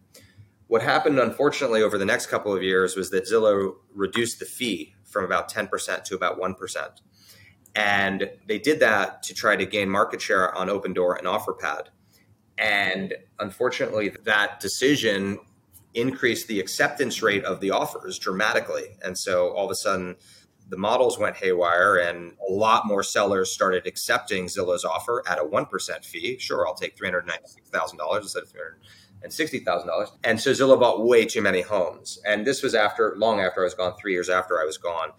What 0.69 0.83
happened 0.83 1.19
unfortunately 1.19 1.83
over 1.83 1.99
the 1.99 2.05
next 2.05 2.27
couple 2.27 2.55
of 2.55 2.63
years 2.63 2.97
was 2.97 3.11
that 3.11 3.25
zillow 3.25 3.75
reduced 3.93 4.39
the 4.39 4.45
fee 4.45 4.95
from 5.05 5.25
about 5.25 5.53
10% 5.53 6.05
to 6.05 6.15
about 6.15 6.39
1% 6.41 6.91
and 7.75 8.31
they 8.47 8.59
did 8.59 8.81
that 8.81 9.23
to 9.25 9.35
try 9.35 9.57
to 9.57 9.65
gain 9.65 9.89
market 9.89 10.21
share 10.21 10.55
on 10.55 10.69
Opendoor 10.69 11.19
and 11.19 11.27
OfferPad. 11.27 11.87
And 12.59 13.15
unfortunately, 13.39 14.11
that 14.25 14.61
decision 14.61 15.39
increased 15.95 16.49
the 16.49 16.61
acceptance 16.61 17.23
rate 17.23 17.45
of 17.45 17.61
the 17.61 17.71
offers 17.71 18.19
dramatically. 18.19 18.97
And 19.03 19.19
so 19.19 19.51
all 19.51 19.67
of 19.67 19.71
a 19.71 19.75
sudden, 19.75 20.17
the 20.69 20.77
models 20.77 21.19
went 21.19 21.37
haywire 21.37 21.97
and 21.97 22.37
a 22.49 22.53
lot 22.53 22.87
more 22.87 23.03
sellers 23.03 23.53
started 23.53 23.87
accepting 23.87 24.47
Zillow's 24.47 24.85
offer 24.85 25.23
at 25.29 25.39
a 25.39 25.43
1% 25.43 26.05
fee. 26.05 26.39
Sure, 26.39 26.67
I'll 26.67 26.75
take 26.75 26.97
$396,000 26.97 28.23
instead 28.23 28.45
of 28.45 28.53
$360,000. 29.23 30.11
And 30.23 30.41
so 30.41 30.53
Zillow 30.53 30.79
bought 30.79 31.05
way 31.05 31.27
too 31.27 31.43
many 31.43 31.63
homes. 31.63 32.21
And 32.25 32.47
this 32.47 32.63
was 32.63 32.75
after, 32.77 33.15
long 33.17 33.41
after 33.41 33.63
I 33.63 33.65
was 33.65 33.75
gone, 33.75 33.95
three 34.01 34.13
years 34.13 34.29
after 34.29 34.61
I 34.61 34.65
was 34.65 34.79
gone. 34.79 35.11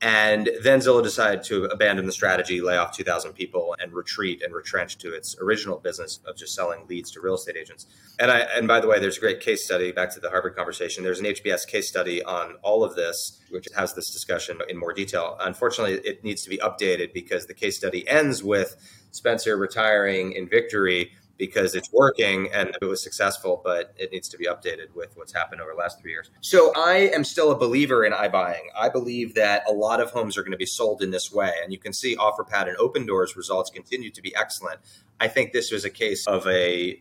And 0.00 0.48
then 0.62 0.78
Zillow 0.78 1.02
decided 1.02 1.42
to 1.44 1.64
abandon 1.64 2.06
the 2.06 2.12
strategy, 2.12 2.60
lay 2.60 2.76
off 2.76 2.96
2,000 2.96 3.32
people, 3.32 3.74
and 3.80 3.92
retreat 3.92 4.42
and 4.42 4.54
retrench 4.54 4.96
to 4.98 5.12
its 5.12 5.36
original 5.40 5.78
business 5.78 6.20
of 6.24 6.36
just 6.36 6.54
selling 6.54 6.86
leads 6.88 7.10
to 7.12 7.20
real 7.20 7.34
estate 7.34 7.56
agents. 7.56 7.86
And 8.20 8.30
I, 8.30 8.40
and 8.40 8.68
by 8.68 8.78
the 8.78 8.86
way, 8.86 9.00
there's 9.00 9.16
a 9.16 9.20
great 9.20 9.40
case 9.40 9.64
study 9.64 9.90
back 9.90 10.14
to 10.14 10.20
the 10.20 10.30
Harvard 10.30 10.54
conversation. 10.54 11.02
There's 11.02 11.18
an 11.18 11.26
HBS 11.26 11.66
case 11.66 11.88
study 11.88 12.22
on 12.22 12.54
all 12.62 12.84
of 12.84 12.94
this, 12.94 13.40
which 13.50 13.66
has 13.76 13.94
this 13.94 14.10
discussion 14.10 14.60
in 14.68 14.76
more 14.76 14.92
detail. 14.92 15.36
Unfortunately, 15.40 15.94
it 15.94 16.22
needs 16.22 16.44
to 16.44 16.50
be 16.50 16.58
updated 16.58 17.12
because 17.12 17.46
the 17.46 17.54
case 17.54 17.76
study 17.76 18.08
ends 18.08 18.44
with 18.44 18.76
Spencer 19.10 19.56
retiring 19.56 20.32
in 20.32 20.48
victory 20.48 21.12
because 21.38 21.74
it's 21.74 21.90
working 21.92 22.48
and 22.52 22.76
it 22.82 22.84
was 22.84 23.02
successful, 23.02 23.62
but 23.64 23.94
it 23.96 24.10
needs 24.12 24.28
to 24.28 24.36
be 24.36 24.46
updated 24.46 24.94
with 24.94 25.16
what's 25.16 25.32
happened 25.32 25.60
over 25.60 25.70
the 25.70 25.78
last 25.78 26.00
three 26.00 26.10
years. 26.10 26.30
So 26.40 26.72
I 26.74 27.10
am 27.14 27.24
still 27.24 27.52
a 27.52 27.56
believer 27.56 28.04
in 28.04 28.12
iBuying. 28.12 28.66
I 28.76 28.88
believe 28.88 29.34
that 29.36 29.62
a 29.68 29.72
lot 29.72 30.00
of 30.00 30.10
homes 30.10 30.36
are 30.36 30.42
going 30.42 30.52
to 30.52 30.58
be 30.58 30.66
sold 30.66 31.00
in 31.00 31.12
this 31.12 31.32
way. 31.32 31.52
And 31.62 31.72
you 31.72 31.78
can 31.78 31.92
see 31.92 32.16
OfferPad 32.16 32.68
and 32.68 32.76
Opendoor's 32.78 33.36
results 33.36 33.70
continue 33.70 34.10
to 34.10 34.20
be 34.20 34.34
excellent. 34.34 34.80
I 35.20 35.28
think 35.28 35.52
this 35.52 35.70
was 35.70 35.84
a 35.84 35.90
case 35.90 36.26
of 36.26 36.46
a 36.48 37.00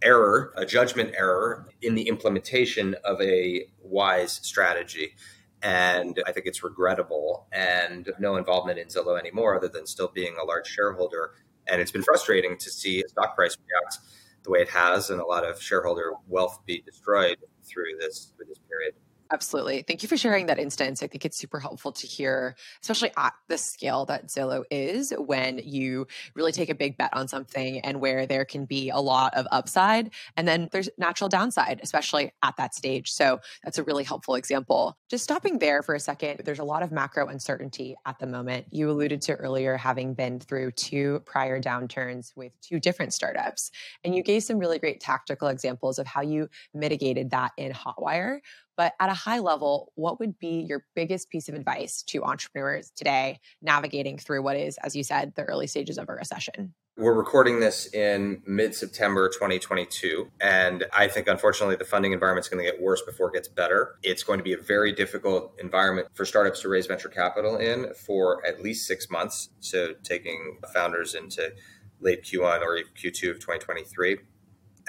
error, 0.00 0.52
a 0.56 0.64
judgment 0.64 1.12
error 1.16 1.68
in 1.80 1.94
the 1.94 2.08
implementation 2.08 2.96
of 3.04 3.20
a 3.20 3.66
wise 3.82 4.40
strategy. 4.42 5.14
And 5.62 6.20
I 6.26 6.32
think 6.32 6.46
it's 6.46 6.64
regrettable 6.64 7.46
and 7.52 8.10
no 8.18 8.36
involvement 8.36 8.80
in 8.80 8.88
Zillow 8.88 9.18
anymore, 9.18 9.56
other 9.56 9.68
than 9.68 9.86
still 9.86 10.10
being 10.12 10.34
a 10.40 10.44
large 10.44 10.66
shareholder 10.66 11.34
and 11.68 11.80
it's 11.80 11.90
been 11.90 12.02
frustrating 12.02 12.56
to 12.58 12.70
see 12.70 13.02
stock 13.08 13.34
price 13.34 13.56
react 13.58 13.98
the 14.42 14.50
way 14.50 14.60
it 14.60 14.68
has 14.68 15.10
and 15.10 15.20
a 15.20 15.24
lot 15.24 15.44
of 15.44 15.60
shareholder 15.60 16.12
wealth 16.26 16.60
be 16.66 16.82
destroyed 16.82 17.38
through 17.64 17.96
this 18.00 18.32
through 18.36 18.46
this 18.46 18.58
period. 18.68 18.94
Absolutely. 19.32 19.82
Thank 19.82 20.02
you 20.02 20.10
for 20.10 20.16
sharing 20.18 20.44
that 20.46 20.58
instance. 20.58 21.02
I 21.02 21.06
think 21.06 21.24
it's 21.24 21.38
super 21.38 21.58
helpful 21.58 21.90
to 21.92 22.06
hear, 22.06 22.54
especially 22.82 23.12
at 23.16 23.32
the 23.48 23.56
scale 23.56 24.04
that 24.06 24.26
Zillow 24.26 24.64
is, 24.70 25.10
when 25.16 25.58
you 25.64 26.06
really 26.34 26.52
take 26.52 26.68
a 26.68 26.74
big 26.74 26.98
bet 26.98 27.08
on 27.14 27.28
something 27.28 27.80
and 27.80 27.98
where 27.98 28.26
there 28.26 28.44
can 28.44 28.66
be 28.66 28.90
a 28.90 28.98
lot 28.98 29.32
of 29.34 29.46
upside 29.50 30.10
and 30.36 30.46
then 30.46 30.68
there's 30.70 30.90
natural 30.98 31.30
downside, 31.30 31.80
especially 31.82 32.30
at 32.42 32.56
that 32.58 32.74
stage. 32.74 33.10
So 33.10 33.40
that's 33.64 33.78
a 33.78 33.84
really 33.84 34.04
helpful 34.04 34.34
example. 34.34 34.98
Just 35.08 35.24
stopping 35.24 35.58
there 35.60 35.82
for 35.82 35.94
a 35.94 36.00
second, 36.00 36.42
there's 36.44 36.58
a 36.58 36.64
lot 36.64 36.82
of 36.82 36.92
macro 36.92 37.26
uncertainty 37.28 37.96
at 38.04 38.18
the 38.18 38.26
moment. 38.26 38.66
You 38.70 38.90
alluded 38.90 39.22
to 39.22 39.34
earlier 39.34 39.78
having 39.78 40.12
been 40.12 40.40
through 40.40 40.72
two 40.72 41.22
prior 41.24 41.58
downturns 41.58 42.36
with 42.36 42.52
two 42.60 42.78
different 42.78 43.14
startups, 43.14 43.70
and 44.04 44.14
you 44.14 44.22
gave 44.22 44.42
some 44.42 44.58
really 44.58 44.78
great 44.78 45.00
tactical 45.00 45.48
examples 45.48 45.98
of 45.98 46.06
how 46.06 46.20
you 46.20 46.48
mitigated 46.74 47.30
that 47.30 47.52
in 47.56 47.72
Hotwire. 47.72 48.40
But 48.82 48.94
at 48.98 49.10
a 49.10 49.14
high 49.14 49.38
level, 49.38 49.92
what 49.94 50.18
would 50.18 50.40
be 50.40 50.66
your 50.68 50.84
biggest 50.96 51.30
piece 51.30 51.48
of 51.48 51.54
advice 51.54 52.02
to 52.08 52.24
entrepreneurs 52.24 52.90
today 52.96 53.38
navigating 53.60 54.18
through 54.18 54.42
what 54.42 54.56
is, 54.56 54.76
as 54.82 54.96
you 54.96 55.04
said, 55.04 55.34
the 55.36 55.44
early 55.44 55.68
stages 55.68 55.98
of 55.98 56.08
a 56.08 56.12
recession? 56.12 56.74
We're 56.96 57.14
recording 57.14 57.60
this 57.60 57.86
in 57.94 58.42
mid 58.44 58.74
September 58.74 59.28
2022. 59.28 60.32
And 60.40 60.84
I 60.92 61.06
think, 61.06 61.28
unfortunately, 61.28 61.76
the 61.76 61.84
funding 61.84 62.10
environment 62.10 62.44
is 62.44 62.48
going 62.48 62.64
to 62.64 62.68
get 62.68 62.82
worse 62.82 63.02
before 63.02 63.28
it 63.28 63.34
gets 63.34 63.46
better. 63.46 64.00
It's 64.02 64.24
going 64.24 64.40
to 64.40 64.42
be 64.42 64.52
a 64.52 64.58
very 64.58 64.90
difficult 64.90 65.54
environment 65.60 66.08
for 66.14 66.24
startups 66.24 66.62
to 66.62 66.68
raise 66.68 66.86
venture 66.86 67.08
capital 67.08 67.58
in 67.58 67.94
for 67.94 68.44
at 68.44 68.64
least 68.64 68.88
six 68.88 69.08
months. 69.08 69.50
So, 69.60 69.94
taking 70.02 70.58
founders 70.74 71.14
into 71.14 71.52
late 72.00 72.24
Q1 72.24 72.62
or 72.62 72.80
Q2 73.00 73.30
of 73.30 73.36
2023. 73.36 74.18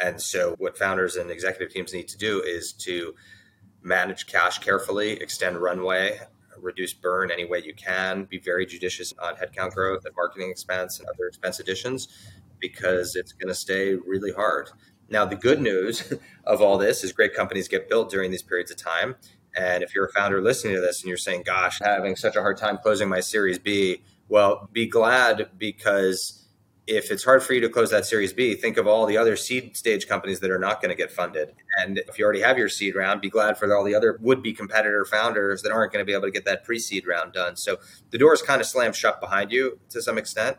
And 0.03 0.19
so, 0.19 0.55
what 0.57 0.79
founders 0.79 1.15
and 1.15 1.29
executive 1.29 1.71
teams 1.71 1.93
need 1.93 2.07
to 2.07 2.17
do 2.17 2.41
is 2.41 2.73
to 2.79 3.13
manage 3.83 4.27
cash 4.27 4.59
carefully, 4.59 5.11
extend 5.13 5.57
runway, 5.57 6.19
reduce 6.57 6.93
burn 6.93 7.31
any 7.31 7.45
way 7.45 7.61
you 7.63 7.73
can, 7.73 8.23
be 8.25 8.39
very 8.39 8.65
judicious 8.65 9.13
on 9.21 9.35
headcount 9.35 9.73
growth 9.73 10.05
and 10.05 10.15
marketing 10.15 10.49
expense 10.49 10.99
and 10.99 11.07
other 11.09 11.27
expense 11.27 11.59
additions 11.59 12.07
because 12.59 13.15
it's 13.15 13.33
going 13.33 13.49
to 13.49 13.55
stay 13.55 13.93
really 13.93 14.31
hard. 14.31 14.69
Now, 15.09 15.25
the 15.25 15.35
good 15.35 15.61
news 15.61 16.13
of 16.45 16.61
all 16.61 16.77
this 16.77 17.03
is 17.03 17.11
great 17.11 17.35
companies 17.35 17.67
get 17.67 17.89
built 17.89 18.09
during 18.09 18.31
these 18.31 18.43
periods 18.43 18.71
of 18.71 18.77
time. 18.77 19.15
And 19.55 19.83
if 19.83 19.93
you're 19.93 20.05
a 20.05 20.11
founder 20.11 20.41
listening 20.41 20.73
to 20.75 20.81
this 20.81 21.01
and 21.01 21.09
you're 21.09 21.17
saying, 21.17 21.43
gosh, 21.45 21.79
having 21.79 22.15
such 22.15 22.35
a 22.35 22.41
hard 22.41 22.57
time 22.57 22.77
closing 22.77 23.09
my 23.09 23.19
Series 23.19 23.59
B, 23.59 24.01
well, 24.29 24.69
be 24.71 24.87
glad 24.87 25.49
because 25.57 26.42
if 26.85 27.11
it's 27.11 27.23
hard 27.23 27.41
for 27.41 27.53
you 27.53 27.61
to 27.61 27.69
close 27.69 27.91
that 27.91 28.05
Series 28.05 28.33
B, 28.33 28.55
think 28.55 28.77
of 28.77 28.87
all 28.87 29.05
the 29.05 29.17
other 29.17 29.37
seed 29.37 29.77
stage 29.77 30.07
companies 30.07 30.41
that 30.41 30.51
are 30.51 30.59
not 30.59 30.81
going 30.81 30.89
to 30.89 30.95
get 30.95 31.11
funded. 31.11 31.53
And 31.79 31.99
if 32.07 32.19
you 32.19 32.25
already 32.25 32.41
have 32.41 32.57
your 32.57 32.67
seed 32.67 32.95
round, 32.95 33.21
be 33.21 33.29
glad 33.29 33.57
for 33.57 33.73
all 33.73 33.85
the 33.85 33.95
other 33.95 34.19
would 34.21 34.43
be 34.43 34.53
competitor 34.53 35.05
founders 35.05 35.61
that 35.61 35.71
aren't 35.71 35.93
going 35.93 36.03
to 36.03 36.05
be 36.05 36.11
able 36.11 36.27
to 36.27 36.31
get 36.31 36.43
that 36.45 36.65
pre 36.65 36.79
seed 36.79 37.07
round 37.07 37.33
done. 37.33 37.55
So 37.55 37.77
the 38.09 38.17
door 38.17 38.33
is 38.33 38.41
kind 38.41 38.59
of 38.59 38.67
slammed 38.67 38.95
shut 38.95 39.21
behind 39.21 39.51
you 39.51 39.79
to 39.89 40.01
some 40.01 40.17
extent. 40.17 40.57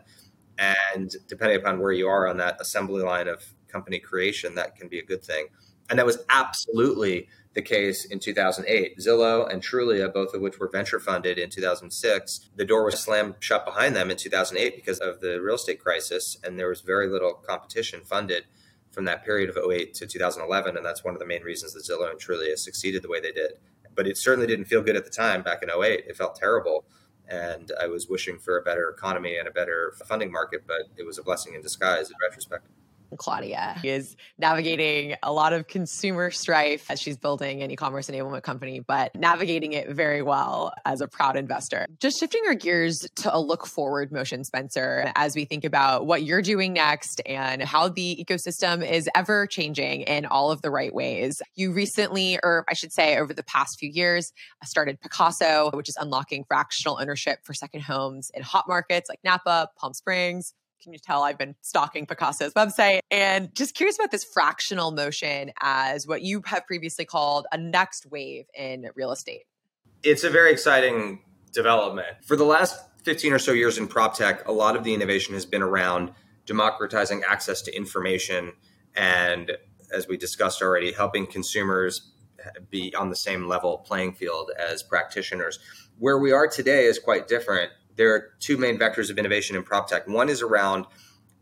And 0.58 1.14
depending 1.28 1.58
upon 1.58 1.80
where 1.80 1.92
you 1.92 2.08
are 2.08 2.26
on 2.26 2.38
that 2.38 2.60
assembly 2.60 3.02
line 3.02 3.28
of 3.28 3.42
company 3.68 3.98
creation, 3.98 4.54
that 4.54 4.76
can 4.76 4.88
be 4.88 4.98
a 4.98 5.04
good 5.04 5.22
thing. 5.22 5.48
And 5.90 5.98
that 5.98 6.06
was 6.06 6.18
absolutely 6.30 7.28
the 7.54 7.62
case 7.62 8.04
in 8.04 8.18
2008. 8.18 8.98
Zillow 8.98 9.50
and 9.50 9.62
Trulia, 9.62 10.12
both 10.12 10.34
of 10.34 10.40
which 10.40 10.58
were 10.58 10.68
venture 10.68 11.00
funded 11.00 11.38
in 11.38 11.50
2006, 11.50 12.50
the 12.56 12.64
door 12.64 12.84
was 12.84 13.00
slammed 13.00 13.36
shut 13.38 13.64
behind 13.64 13.94
them 13.94 14.10
in 14.10 14.16
2008 14.16 14.76
because 14.76 14.98
of 14.98 15.20
the 15.20 15.40
real 15.40 15.54
estate 15.54 15.80
crisis, 15.80 16.36
and 16.42 16.58
there 16.58 16.68
was 16.68 16.80
very 16.80 17.08
little 17.08 17.34
competition 17.34 18.00
funded 18.04 18.44
from 18.90 19.04
that 19.04 19.24
period 19.24 19.50
of 19.50 19.56
08 19.56 19.94
to 19.94 20.06
2011, 20.06 20.76
and 20.76 20.84
that's 20.84 21.04
one 21.04 21.14
of 21.14 21.20
the 21.20 21.26
main 21.26 21.42
reasons 21.42 21.72
that 21.72 21.84
Zillow 21.84 22.10
and 22.10 22.20
Trulia 22.20 22.58
succeeded 22.58 23.02
the 23.02 23.08
way 23.08 23.20
they 23.20 23.32
did. 23.32 23.52
But 23.94 24.06
it 24.06 24.16
certainly 24.16 24.46
didn't 24.46 24.66
feel 24.66 24.82
good 24.82 24.96
at 24.96 25.04
the 25.04 25.10
time 25.10 25.42
back 25.42 25.62
in 25.62 25.70
08. 25.70 26.04
It 26.08 26.16
felt 26.16 26.34
terrible. 26.34 26.84
And 27.28 27.72
I 27.80 27.86
was 27.86 28.08
wishing 28.08 28.38
for 28.38 28.58
a 28.58 28.62
better 28.62 28.90
economy 28.90 29.36
and 29.36 29.48
a 29.48 29.52
better 29.52 29.94
funding 30.04 30.30
market, 30.30 30.64
but 30.66 30.82
it 30.96 31.06
was 31.06 31.18
a 31.18 31.22
blessing 31.22 31.54
in 31.54 31.62
disguise 31.62 32.10
in 32.10 32.16
retrospect. 32.20 32.66
Claudia 33.16 33.76
is 33.82 34.16
navigating 34.38 35.16
a 35.22 35.32
lot 35.32 35.52
of 35.52 35.66
consumer 35.66 36.30
strife 36.30 36.90
as 36.90 37.00
she's 37.00 37.16
building 37.16 37.62
an 37.62 37.70
e 37.70 37.76
commerce 37.76 38.08
enablement 38.08 38.42
company, 38.42 38.80
but 38.80 39.14
navigating 39.14 39.72
it 39.72 39.90
very 39.90 40.22
well 40.22 40.72
as 40.84 41.00
a 41.00 41.08
proud 41.08 41.36
investor. 41.36 41.86
Just 42.00 42.20
shifting 42.20 42.42
our 42.46 42.54
gears 42.54 43.06
to 43.16 43.34
a 43.34 43.38
look 43.38 43.66
forward 43.66 44.12
motion, 44.12 44.44
Spencer, 44.44 45.12
as 45.16 45.34
we 45.34 45.44
think 45.44 45.64
about 45.64 46.06
what 46.06 46.22
you're 46.22 46.42
doing 46.42 46.72
next 46.72 47.20
and 47.26 47.62
how 47.62 47.88
the 47.88 48.24
ecosystem 48.24 48.88
is 48.88 49.08
ever 49.14 49.46
changing 49.46 50.02
in 50.02 50.26
all 50.26 50.50
of 50.50 50.62
the 50.62 50.70
right 50.70 50.94
ways. 50.94 51.40
You 51.54 51.72
recently, 51.72 52.38
or 52.42 52.64
I 52.68 52.74
should 52.74 52.92
say, 52.92 53.16
over 53.18 53.32
the 53.32 53.44
past 53.44 53.78
few 53.78 53.90
years, 53.90 54.32
started 54.64 55.00
Pacaso, 55.00 55.74
which 55.74 55.88
is 55.88 55.96
unlocking 56.00 56.44
fractional 56.44 56.98
ownership 57.00 57.38
for 57.44 57.54
second 57.54 57.82
homes 57.82 58.30
in 58.34 58.42
hot 58.42 58.64
markets 58.66 59.08
like 59.08 59.20
Napa, 59.24 59.68
Palm 59.76 59.94
Springs, 59.94 60.52
can 60.84 60.92
you 60.92 60.98
tell 60.98 61.22
I've 61.22 61.38
been 61.38 61.56
stalking 61.62 62.06
Pacaso's 62.06 62.52
website? 62.52 63.00
And 63.10 63.52
just 63.54 63.74
curious 63.74 63.98
about 63.98 64.10
this 64.10 64.22
fractional 64.22 64.92
motion 64.92 65.50
as 65.60 66.06
what 66.06 66.22
you 66.22 66.42
have 66.46 66.66
previously 66.66 67.06
called 67.06 67.46
a 67.50 67.56
next 67.56 68.06
wave 68.06 68.44
in 68.54 68.90
real 68.94 69.10
estate. 69.10 69.44
It's 70.02 70.22
a 70.22 70.30
very 70.30 70.52
exciting 70.52 71.22
development. 71.52 72.08
For 72.24 72.36
the 72.36 72.44
last 72.44 72.78
15 73.04 73.32
or 73.32 73.38
so 73.38 73.52
years 73.52 73.78
in 73.78 73.88
prop 73.88 74.14
tech, 74.14 74.46
a 74.46 74.52
lot 74.52 74.76
of 74.76 74.84
the 74.84 74.92
innovation 74.92 75.34
has 75.34 75.46
been 75.46 75.62
around 75.62 76.12
democratizing 76.46 77.22
access 77.26 77.62
to 77.62 77.74
information 77.74 78.52
and, 78.94 79.52
as 79.92 80.06
we 80.06 80.18
discussed 80.18 80.60
already, 80.60 80.92
helping 80.92 81.26
consumers 81.26 82.12
be 82.70 82.94
on 82.94 83.08
the 83.08 83.16
same 83.16 83.48
level 83.48 83.78
playing 83.78 84.12
field 84.12 84.50
as 84.58 84.82
practitioners. 84.82 85.58
Where 85.98 86.18
we 86.18 86.32
are 86.32 86.46
today 86.46 86.84
is 86.84 86.98
quite 86.98 87.26
different 87.26 87.70
there 87.96 88.14
are 88.14 88.30
two 88.40 88.56
main 88.56 88.78
vectors 88.78 89.10
of 89.10 89.18
innovation 89.18 89.56
in 89.56 89.62
prop 89.62 89.88
tech. 89.88 90.08
One 90.08 90.28
is 90.28 90.42
around 90.42 90.86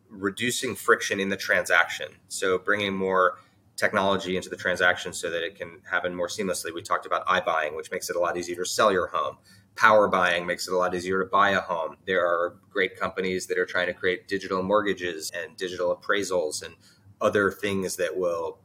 reducing 0.09 0.75
friction 0.75 1.21
in 1.21 1.29
the 1.29 1.37
transaction, 1.37 2.09
so 2.29 2.59
bringing 2.59 2.95
more 2.95 3.39
technology 3.77 4.37
into 4.37 4.49
the 4.49 4.57
transaction 4.57 5.13
so 5.13 5.31
that 5.31 5.43
it 5.43 5.57
can 5.57 5.81
happen 5.91 6.15
more 6.15 6.29
seamlessly. 6.29 6.75
We 6.75 6.83
talked 6.83 7.07
about 7.07 7.27
iBuying, 7.27 7.75
which 7.75 7.91
makes 7.91 8.11
it 8.11 8.17
a 8.17 8.21
lot 8.21 8.37
easier 8.37 8.57
to 8.57 8.67
sell 8.67 8.93
your 8.93 9.09
home. 9.09 9.39
Power 9.75 10.07
buying 10.09 10.47
makes 10.47 10.69
it 10.69 10.75
a 10.75 10.77
lot 10.77 10.95
easier 10.95 11.25
to 11.25 11.29
buy 11.29 11.51
a 11.51 11.61
home. 11.61 11.97
There 12.07 12.27
are 12.27 12.57
great 12.71 12.99
companies 13.01 13.47
that 13.47 13.59
are 13.59 13.65
trying 13.65 13.87
to 13.87 13.95
create 13.95 14.29
digital 14.29 14.63
mortgages 14.63 15.33
and 15.35 15.57
digital 15.57 15.97
appraisals 15.97 16.63
and 16.63 16.75
other 17.23 17.51
things 17.51 17.97
that 17.97 18.15
will 18.15 18.59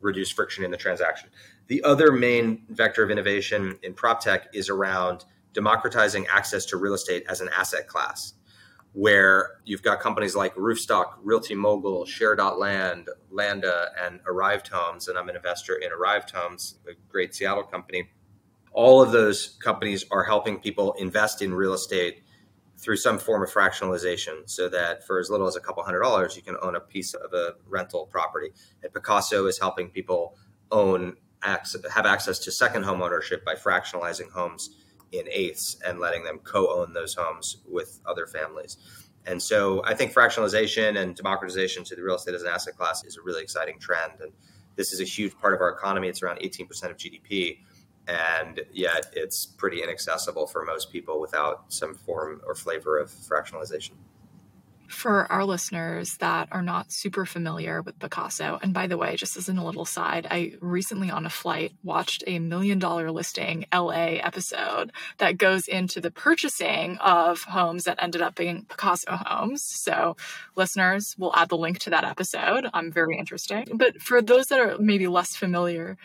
reduce 0.00 0.30
friction 0.30 0.64
in 0.64 0.70
the 0.70 0.76
transaction. 0.76 1.28
The 1.66 1.82
other 1.82 2.12
main 2.12 2.62
vector 2.68 3.02
of 3.02 3.10
innovation 3.10 3.78
in 3.82 3.94
prop 3.94 4.20
tech 4.20 4.48
is 4.54 4.68
around 4.68 5.24
democratizing 5.52 6.26
access 6.26 6.64
to 6.66 6.76
real 6.76 6.94
estate 6.94 7.24
as 7.28 7.40
an 7.40 7.48
asset 7.56 7.86
class, 7.86 8.34
where 8.92 9.60
you've 9.64 9.82
got 9.82 10.00
companies 10.00 10.34
like 10.34 10.54
Roofstock, 10.54 11.14
Realty 11.22 11.54
Mogul, 11.54 12.06
Share.land, 12.06 13.08
Landa, 13.30 13.90
and 14.00 14.20
Arrived 14.26 14.68
Homes, 14.68 15.08
and 15.08 15.18
I'm 15.18 15.28
an 15.28 15.36
investor 15.36 15.74
in 15.74 15.92
Arrived 15.92 16.30
Homes, 16.30 16.78
a 16.88 16.92
great 17.08 17.34
Seattle 17.34 17.64
company. 17.64 18.10
All 18.72 19.02
of 19.02 19.12
those 19.12 19.58
companies 19.62 20.04
are 20.10 20.24
helping 20.24 20.60
people 20.60 20.92
invest 20.94 21.42
in 21.42 21.52
real 21.54 21.74
estate 21.74 22.22
through 22.78 22.96
some 22.96 23.18
form 23.18 23.42
of 23.42 23.50
fractionalization 23.50 24.48
so 24.48 24.68
that 24.68 25.06
for 25.06 25.18
as 25.18 25.28
little 25.28 25.46
as 25.46 25.56
a 25.56 25.60
couple 25.60 25.82
hundred 25.82 26.00
dollars, 26.00 26.34
you 26.36 26.42
can 26.42 26.56
own 26.62 26.76
a 26.76 26.80
piece 26.80 27.12
of 27.14 27.32
a 27.34 27.54
rental 27.68 28.06
property. 28.06 28.50
And 28.82 28.92
Pacaso 28.92 29.46
is 29.48 29.58
helping 29.58 29.90
people 29.90 30.36
own, 30.70 31.16
have 31.42 32.06
access 32.06 32.38
to 32.38 32.50
second 32.50 32.84
home 32.84 33.02
ownership 33.02 33.44
by 33.44 33.54
fractionalizing 33.54 34.30
homes 34.30 34.79
in 35.12 35.24
eighths 35.30 35.76
and 35.86 35.98
letting 35.98 36.24
them 36.24 36.38
co-own 36.44 36.92
those 36.92 37.14
homes 37.14 37.58
with 37.68 38.00
other 38.06 38.26
families. 38.26 38.76
And 39.26 39.42
so 39.42 39.82
I 39.84 39.94
think 39.94 40.12
fractionalization 40.12 41.00
and 41.00 41.14
democratization 41.14 41.84
to 41.84 41.96
the 41.96 42.02
real 42.02 42.16
estate 42.16 42.34
as 42.34 42.42
an 42.42 42.48
asset 42.48 42.76
class 42.76 43.04
is 43.04 43.16
a 43.16 43.22
really 43.22 43.42
exciting 43.42 43.78
trend. 43.78 44.14
And 44.20 44.32
this 44.76 44.92
is 44.92 45.00
a 45.00 45.04
huge 45.04 45.36
part 45.38 45.54
of 45.54 45.60
our 45.60 45.70
economy. 45.70 46.08
It's 46.08 46.22
around 46.22 46.38
18% 46.38 46.90
of 46.90 46.96
GDP. 46.96 47.58
And 48.08 48.60
yet 48.72 49.06
it's 49.12 49.46
pretty 49.46 49.82
inaccessible 49.82 50.46
for 50.46 50.64
most 50.64 50.90
people 50.90 51.20
without 51.20 51.72
some 51.72 51.94
form 51.94 52.40
or 52.46 52.54
flavor 52.54 52.98
of 52.98 53.10
fractionalization 53.10 53.92
for 54.90 55.30
our 55.30 55.44
listeners 55.44 56.16
that 56.18 56.48
are 56.50 56.62
not 56.62 56.92
super 56.92 57.24
familiar 57.24 57.80
with 57.80 57.98
Pacaso, 57.98 58.60
and 58.62 58.74
by 58.74 58.86
the 58.86 58.98
way, 58.98 59.16
just 59.16 59.36
as 59.36 59.48
a 59.48 59.52
little 59.52 59.84
side, 59.84 60.26
I 60.30 60.54
recently 60.60 61.10
on 61.10 61.26
a 61.26 61.30
flight 61.30 61.72
watched 61.82 62.24
a 62.26 62.38
million 62.38 62.78
dollar 62.78 63.10
listing 63.10 63.66
LA 63.72 64.18
episode 64.20 64.92
that 65.18 65.38
goes 65.38 65.68
into 65.68 66.00
the 66.00 66.10
purchasing 66.10 66.98
of 66.98 67.42
homes 67.42 67.84
that 67.84 68.02
ended 68.02 68.20
up 68.20 68.34
being 68.34 68.66
Pacaso 68.68 69.16
homes. 69.26 69.62
So, 69.62 70.16
listeners, 70.56 71.14
we'll 71.18 71.34
add 71.34 71.48
the 71.48 71.56
link 71.56 71.78
to 71.80 71.90
that 71.90 72.04
episode. 72.04 72.66
I'm 72.74 72.90
very 72.92 73.16
interested. 73.16 73.70
But 73.72 74.02
for 74.02 74.20
those 74.20 74.46
that 74.46 74.60
are 74.60 74.76
maybe 74.78 75.06
less 75.06 75.36
familiar, 75.36 75.96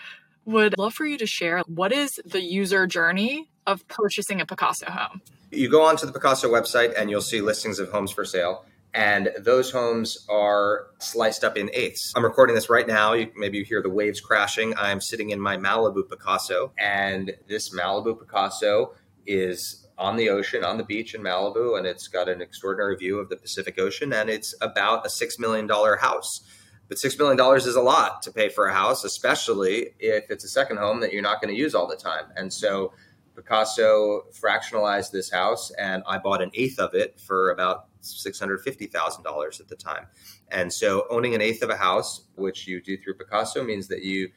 would 0.45 0.77
love 0.77 0.93
for 0.93 1.05
you 1.05 1.17
to 1.17 1.25
share 1.25 1.61
what 1.67 1.91
is 1.91 2.19
the 2.23 2.41
user 2.41 2.85
journey 2.85 3.49
of 3.65 3.87
purchasing 3.87 4.41
a 4.41 4.45
Pacaso 4.45 4.89
home? 4.89 5.21
You 5.51 5.69
go 5.69 5.83
onto 5.83 6.05
the 6.05 6.17
Pacaso 6.17 6.49
website 6.49 6.93
and 6.99 7.09
you'll 7.09 7.21
see 7.21 7.41
listings 7.41 7.79
of 7.79 7.89
homes 7.89 8.11
for 8.11 8.25
sale 8.25 8.65
And 8.95 9.31
those 9.37 9.71
homes 9.71 10.25
are 10.29 10.87
sliced 10.99 11.43
up 11.43 11.57
in 11.57 11.69
eighths. 11.73 12.13
I'm 12.15 12.23
recording 12.23 12.55
this 12.55 12.69
right 12.69 12.87
now. 12.87 13.11
You, 13.11 13.29
maybe 13.35 13.57
you 13.57 13.65
hear 13.65 13.81
the 13.81 13.89
waves 13.89 14.21
crashing. 14.21 14.73
I'm 14.77 15.01
sitting 15.01 15.31
in 15.31 15.39
my 15.41 15.57
Malibu 15.57 16.03
Pacaso, 16.07 16.71
and 16.77 17.33
this 17.49 17.75
Malibu 17.75 18.17
Pacaso 18.17 18.93
is 19.27 19.85
on 19.97 20.15
the 20.15 20.29
ocean, 20.29 20.63
on 20.63 20.77
the 20.77 20.85
beach 20.85 21.13
in 21.13 21.21
Malibu, 21.21 21.77
and 21.77 21.85
it's 21.85 22.07
got 22.07 22.29
an 22.29 22.41
extraordinary 22.41 22.95
view 22.95 23.19
of 23.19 23.27
the 23.27 23.35
Pacific 23.35 23.77
Ocean, 23.77 24.13
and 24.13 24.29
it's 24.29 24.55
about 24.61 25.05
a 25.05 25.09
$6 25.09 25.39
million 25.39 25.67
house. 25.67 26.41
But 26.87 26.97
$6 26.97 27.19
million 27.19 27.57
is 27.57 27.75
a 27.75 27.81
lot 27.81 28.21
to 28.23 28.31
pay 28.31 28.47
for 28.47 28.67
a 28.67 28.73
house, 28.73 29.03
especially 29.03 29.89
if 29.99 30.29
it's 30.29 30.45
a 30.45 30.49
second 30.49 30.77
home 30.77 31.01
that 31.01 31.11
you're 31.11 31.21
not 31.21 31.41
going 31.41 31.53
to 31.53 31.59
use 31.59 31.75
all 31.75 31.87
the 31.87 31.97
time. 31.97 32.25
And 32.37 32.53
so 32.53 32.93
Pacaso 33.35 34.21
fractionalized 34.39 35.11
this 35.11 35.31
house, 35.31 35.71
and 35.71 36.01
I 36.07 36.17
bought 36.17 36.41
an 36.41 36.51
eighth 36.53 36.79
of 36.79 36.93
it 36.93 37.19
for 37.19 37.49
about 37.49 37.87
$650,000 38.05 39.59
at 39.59 39.67
the 39.67 39.75
time. 39.75 40.07
And 40.49 40.71
so 40.71 41.05
owning 41.09 41.35
an 41.35 41.41
eighth 41.41 41.61
of 41.63 41.69
a 41.69 41.77
house, 41.77 42.27
which 42.35 42.67
you 42.67 42.81
do 42.81 42.97
through 42.97 43.15
Pacaso, 43.15 43.65
means 43.65 43.87
that 43.87 44.03
you 44.03 44.29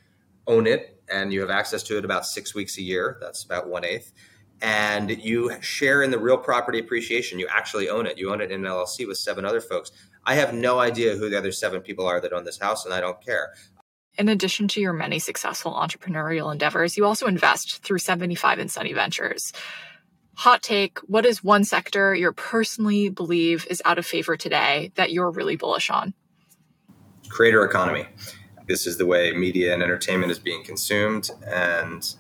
own 0.47 0.66
it 0.66 1.01
and 1.11 1.33
you 1.33 1.41
have 1.41 1.51
access 1.51 1.83
to 1.85 1.99
it 1.99 2.05
about 2.05 2.27
six 2.27 2.55
weeks 2.55 2.79
a 2.79 2.83
year. 2.83 3.19
That's 3.21 3.45
about 3.45 3.69
one 3.69 3.85
eighth. 3.85 4.12
And 4.61 5.11
you 5.11 5.53
share 5.61 6.03
in 6.03 6.11
the 6.11 6.19
real 6.19 6.39
property 6.39 6.81
appreciation. 6.81 7.39
You 7.39 7.47
actually 7.49 7.89
own 7.89 8.07
it. 8.07 8.19
You 8.19 8.33
own 8.33 8.41
it 8.41 8.51
in 8.51 8.64
an 8.64 8.71
LLC 8.71 9.07
with 9.07 9.19
seven 9.19 9.45
other 9.45 9.61
folks. 9.61 9.93
I 10.25 10.35
have 10.35 10.53
no 10.53 10.81
idea 10.81 11.16
who 11.16 11.31
the 11.31 11.39
other 11.39 11.53
seven 11.53 11.81
people 11.81 12.07
are 12.07 12.21
that 12.21 12.33
own 12.33 12.45
this 12.45 12.59
house, 12.59 12.85
and 12.85 12.93
I 12.93 13.01
don't 13.01 13.25
care. 13.25 13.55
In 14.19 14.29
addition 14.29 14.66
to 14.69 14.81
your 14.81 14.93
many 14.93 15.21
successful 15.21 15.73
entrepreneurial 15.73 16.51
endeavors, 16.51 16.97
you 16.97 17.05
also 17.05 17.27
invest 17.27 17.85
through 17.85 17.99
75 17.99 18.59
and 18.59 18.71
Sunny 18.71 18.93
Ventures. 18.93 19.53
Hot 20.39 20.62
take 20.62 21.01
What 21.01 21.26
is 21.26 21.43
one 21.43 21.64
sector 21.64 22.14
you 22.14 22.30
personally 22.30 23.09
believe 23.09 23.66
is 23.68 23.82
out 23.84 23.99
of 23.99 24.07
favor 24.07 24.36
today 24.36 24.93
that 24.95 25.11
you're 25.11 25.32
really 25.32 25.57
bullish 25.57 25.91
on? 25.91 26.14
Creator 27.28 27.64
economy. 27.64 28.07
This 28.68 28.86
is 28.86 28.99
the 28.99 29.05
way 29.05 29.32
media 29.32 29.74
and 29.74 29.82
entertainment 29.82 30.30
is 30.30 30.39
being 30.39 30.62
consumed, 30.62 31.32
and 31.45 32.14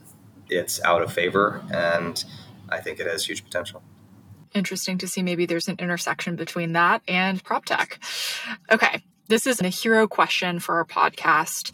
it's 0.50 0.82
out 0.82 1.00
of 1.00 1.12
favor. 1.12 1.62
And 1.72 2.24
I 2.68 2.80
think 2.80 2.98
it 2.98 3.06
has 3.06 3.24
huge 3.24 3.44
potential. 3.44 3.84
Interesting 4.52 4.98
to 4.98 5.06
see 5.06 5.22
maybe 5.22 5.46
there's 5.46 5.68
an 5.68 5.76
intersection 5.78 6.34
between 6.34 6.72
that 6.72 7.02
and 7.06 7.40
prop 7.44 7.66
tech. 7.66 8.00
Okay, 8.68 9.04
this 9.28 9.46
is 9.46 9.60
a 9.60 9.68
hero 9.68 10.08
question 10.08 10.58
for 10.58 10.74
our 10.78 10.84
podcast. 10.84 11.70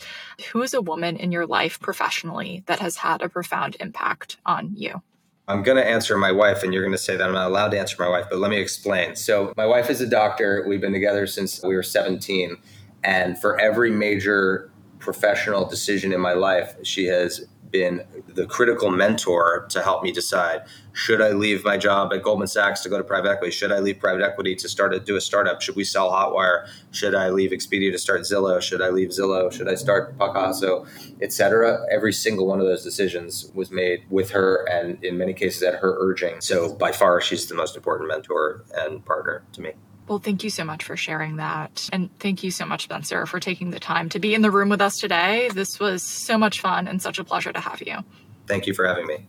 Who 0.53 0.61
is 0.61 0.75
a 0.75 0.83
woman 0.83 1.17
in 1.17 1.33
your 1.33 1.47
life 1.47 1.81
professionally 1.81 2.65
that 2.67 2.81
has 2.81 2.99
had 2.99 3.23
a 3.23 3.31
profound 3.31 3.79
impact 3.81 4.37
on 4.45 4.75
you? 4.77 5.01
I'm 5.47 5.63
going 5.63 5.77
to 5.77 5.87
answer 5.87 6.17
my 6.17 6.33
wife, 6.33 6.63
and 6.63 6.73
you're 6.73 6.83
going 6.83 6.93
to 6.93 6.99
say 6.99 7.17
that 7.17 7.27
I'm 7.27 7.35
not 7.35 7.49
allowed 7.49 7.71
to 7.71 7.79
answer 7.79 7.97
my 7.99 8.09
wife, 8.09 8.27
but 8.31 8.39
let 8.39 8.51
me 8.51 8.59
explain. 8.59 9.15
So, 9.15 9.53
my 9.57 9.67
wife 9.67 9.91
is 9.91 10.01
a 10.01 10.07
doctor. 10.07 10.65
We've 10.67 10.81
been 10.81 10.93
together 10.93 11.27
since 11.27 11.63
we 11.63 11.75
were 11.75 11.83
17. 11.83 12.57
And 13.03 13.39
for 13.39 13.61
every 13.61 13.91
major 13.91 14.71
professional 14.99 15.67
decision 15.67 16.15
in 16.15 16.21
my 16.21 16.33
life, 16.33 16.75
she 16.83 17.05
has 17.07 17.47
been 17.75 18.05
the 18.29 18.47
critical 18.47 18.89
mentor 18.89 19.67
to 19.69 19.83
help 19.83 20.05
me 20.05 20.13
decide 20.13 20.63
should 20.93 21.21
I 21.21 21.31
leave 21.31 21.65
my 21.65 21.77
job 21.77 22.13
at 22.13 22.23
Goldman 22.23 22.47
Sachs 22.47 22.81
to 22.83 22.89
go 22.89 22.97
to 22.97 23.03
private 23.03 23.29
equity? 23.29 23.51
Should 23.51 23.73
I 23.73 23.81
leave 23.81 23.99
private 23.99 24.23
equity 24.23 24.55
to 24.55 24.69
start 24.69 24.93
to 24.93 25.01
do 25.01 25.17
a 25.17 25.21
startup? 25.21 25.61
Should 25.61 25.75
we 25.75 25.83
sell 25.83 26.09
Hotwire? 26.09 26.69
Should 26.93 27.17
I 27.17 27.31
leave 27.31 27.51
Expedia 27.51 27.91
to 27.91 27.99
start 27.99 28.21
Zillow? 28.21 28.63
Should 28.63 28.81
I 28.81 28.91
leave 28.91 29.09
Zillow? 29.09 29.53
Should 29.53 29.69
I 29.69 29.75
start 29.75 30.17
Pacaso, 30.19 30.87
etc.? 31.21 31.85
Every 31.91 32.13
single 32.13 32.47
one 32.47 32.61
of 32.61 32.67
those 32.67 32.85
decisions 32.85 33.51
was 33.55 33.73
made 33.73 34.05
with 34.09 34.31
her, 34.31 34.65
and 34.71 35.03
in 35.03 35.19
many 35.19 35.35
cases 35.35 35.65
at 35.65 35.75
her 35.81 35.97
urging. 35.99 36.41
So 36.41 36.73
by 36.73 36.93
far, 36.93 37.21
she's 37.21 37.49
the 37.49 37.57
most 37.57 37.75
important 37.75 38.09
mentor 38.09 38.65
and 38.73 39.05
partner 39.05 39.43
to 39.55 39.63
me. 39.63 39.73
Well, 40.07 40.19
thank 40.19 40.45
you 40.45 40.51
so 40.51 40.65
much 40.65 40.85
for 40.85 40.97
sharing 40.97 41.37
that. 41.37 41.89
And 41.93 42.11
thank 42.19 42.43
you 42.43 42.51
so 42.51 42.67
much, 42.67 42.85
Spencer, 42.85 43.25
for 43.27 43.41
taking 43.41 43.71
the 43.71 43.81
time 43.81 44.09
to 44.11 44.19
be 44.19 44.35
in 44.35 44.43
the 44.43 44.51
room 44.51 44.69
with 44.69 44.81
us 44.81 44.99
today. 44.99 45.49
This 45.55 45.81
was 45.81 46.03
so 46.03 46.37
much 46.37 46.61
fun 46.61 46.87
and 46.89 47.01
such 47.01 47.19
a 47.19 47.25
pleasure 47.25 47.53
to 47.53 47.61
have 47.61 47.81
you. 47.81 47.99
Thank 48.47 48.67
you 48.67 48.75
for 48.75 48.87
having 48.87 49.07
me. 49.07 49.27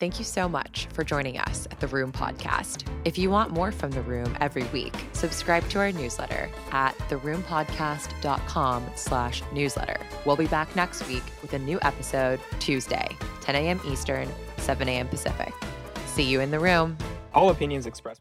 Thank 0.00 0.18
you 0.18 0.24
so 0.24 0.48
much 0.48 0.86
for 0.92 1.04
joining 1.04 1.38
us 1.38 1.68
at 1.70 1.78
The 1.80 1.86
Room 1.86 2.10
Podcast. 2.10 2.84
If 3.04 3.16
you 3.16 3.30
want 3.30 3.52
more 3.52 3.70
from 3.70 3.90
The 3.90 4.02
Room 4.02 4.36
every 4.40 4.64
week, 4.64 4.94
subscribe 5.12 5.68
to 5.70 5.78
our 5.78 5.92
newsletter 5.92 6.50
at 6.72 6.96
theroompodcast.com 7.10 8.90
slash 8.96 9.42
newsletter. 9.52 9.98
We'll 10.24 10.36
be 10.36 10.46
back 10.46 10.74
next 10.74 11.06
week 11.06 11.22
with 11.42 11.52
a 11.52 11.58
new 11.58 11.78
episode 11.82 12.40
Tuesday, 12.58 13.16
10 13.42 13.54
a.m. 13.54 13.80
Eastern, 13.86 14.28
7 14.58 14.88
a.m. 14.88 15.08
Pacific. 15.08 15.52
See 16.06 16.24
you 16.24 16.40
in 16.40 16.50
the 16.50 16.60
room. 16.60 16.96
All 17.32 17.50
opinions 17.50 17.86
expressed. 17.86 18.12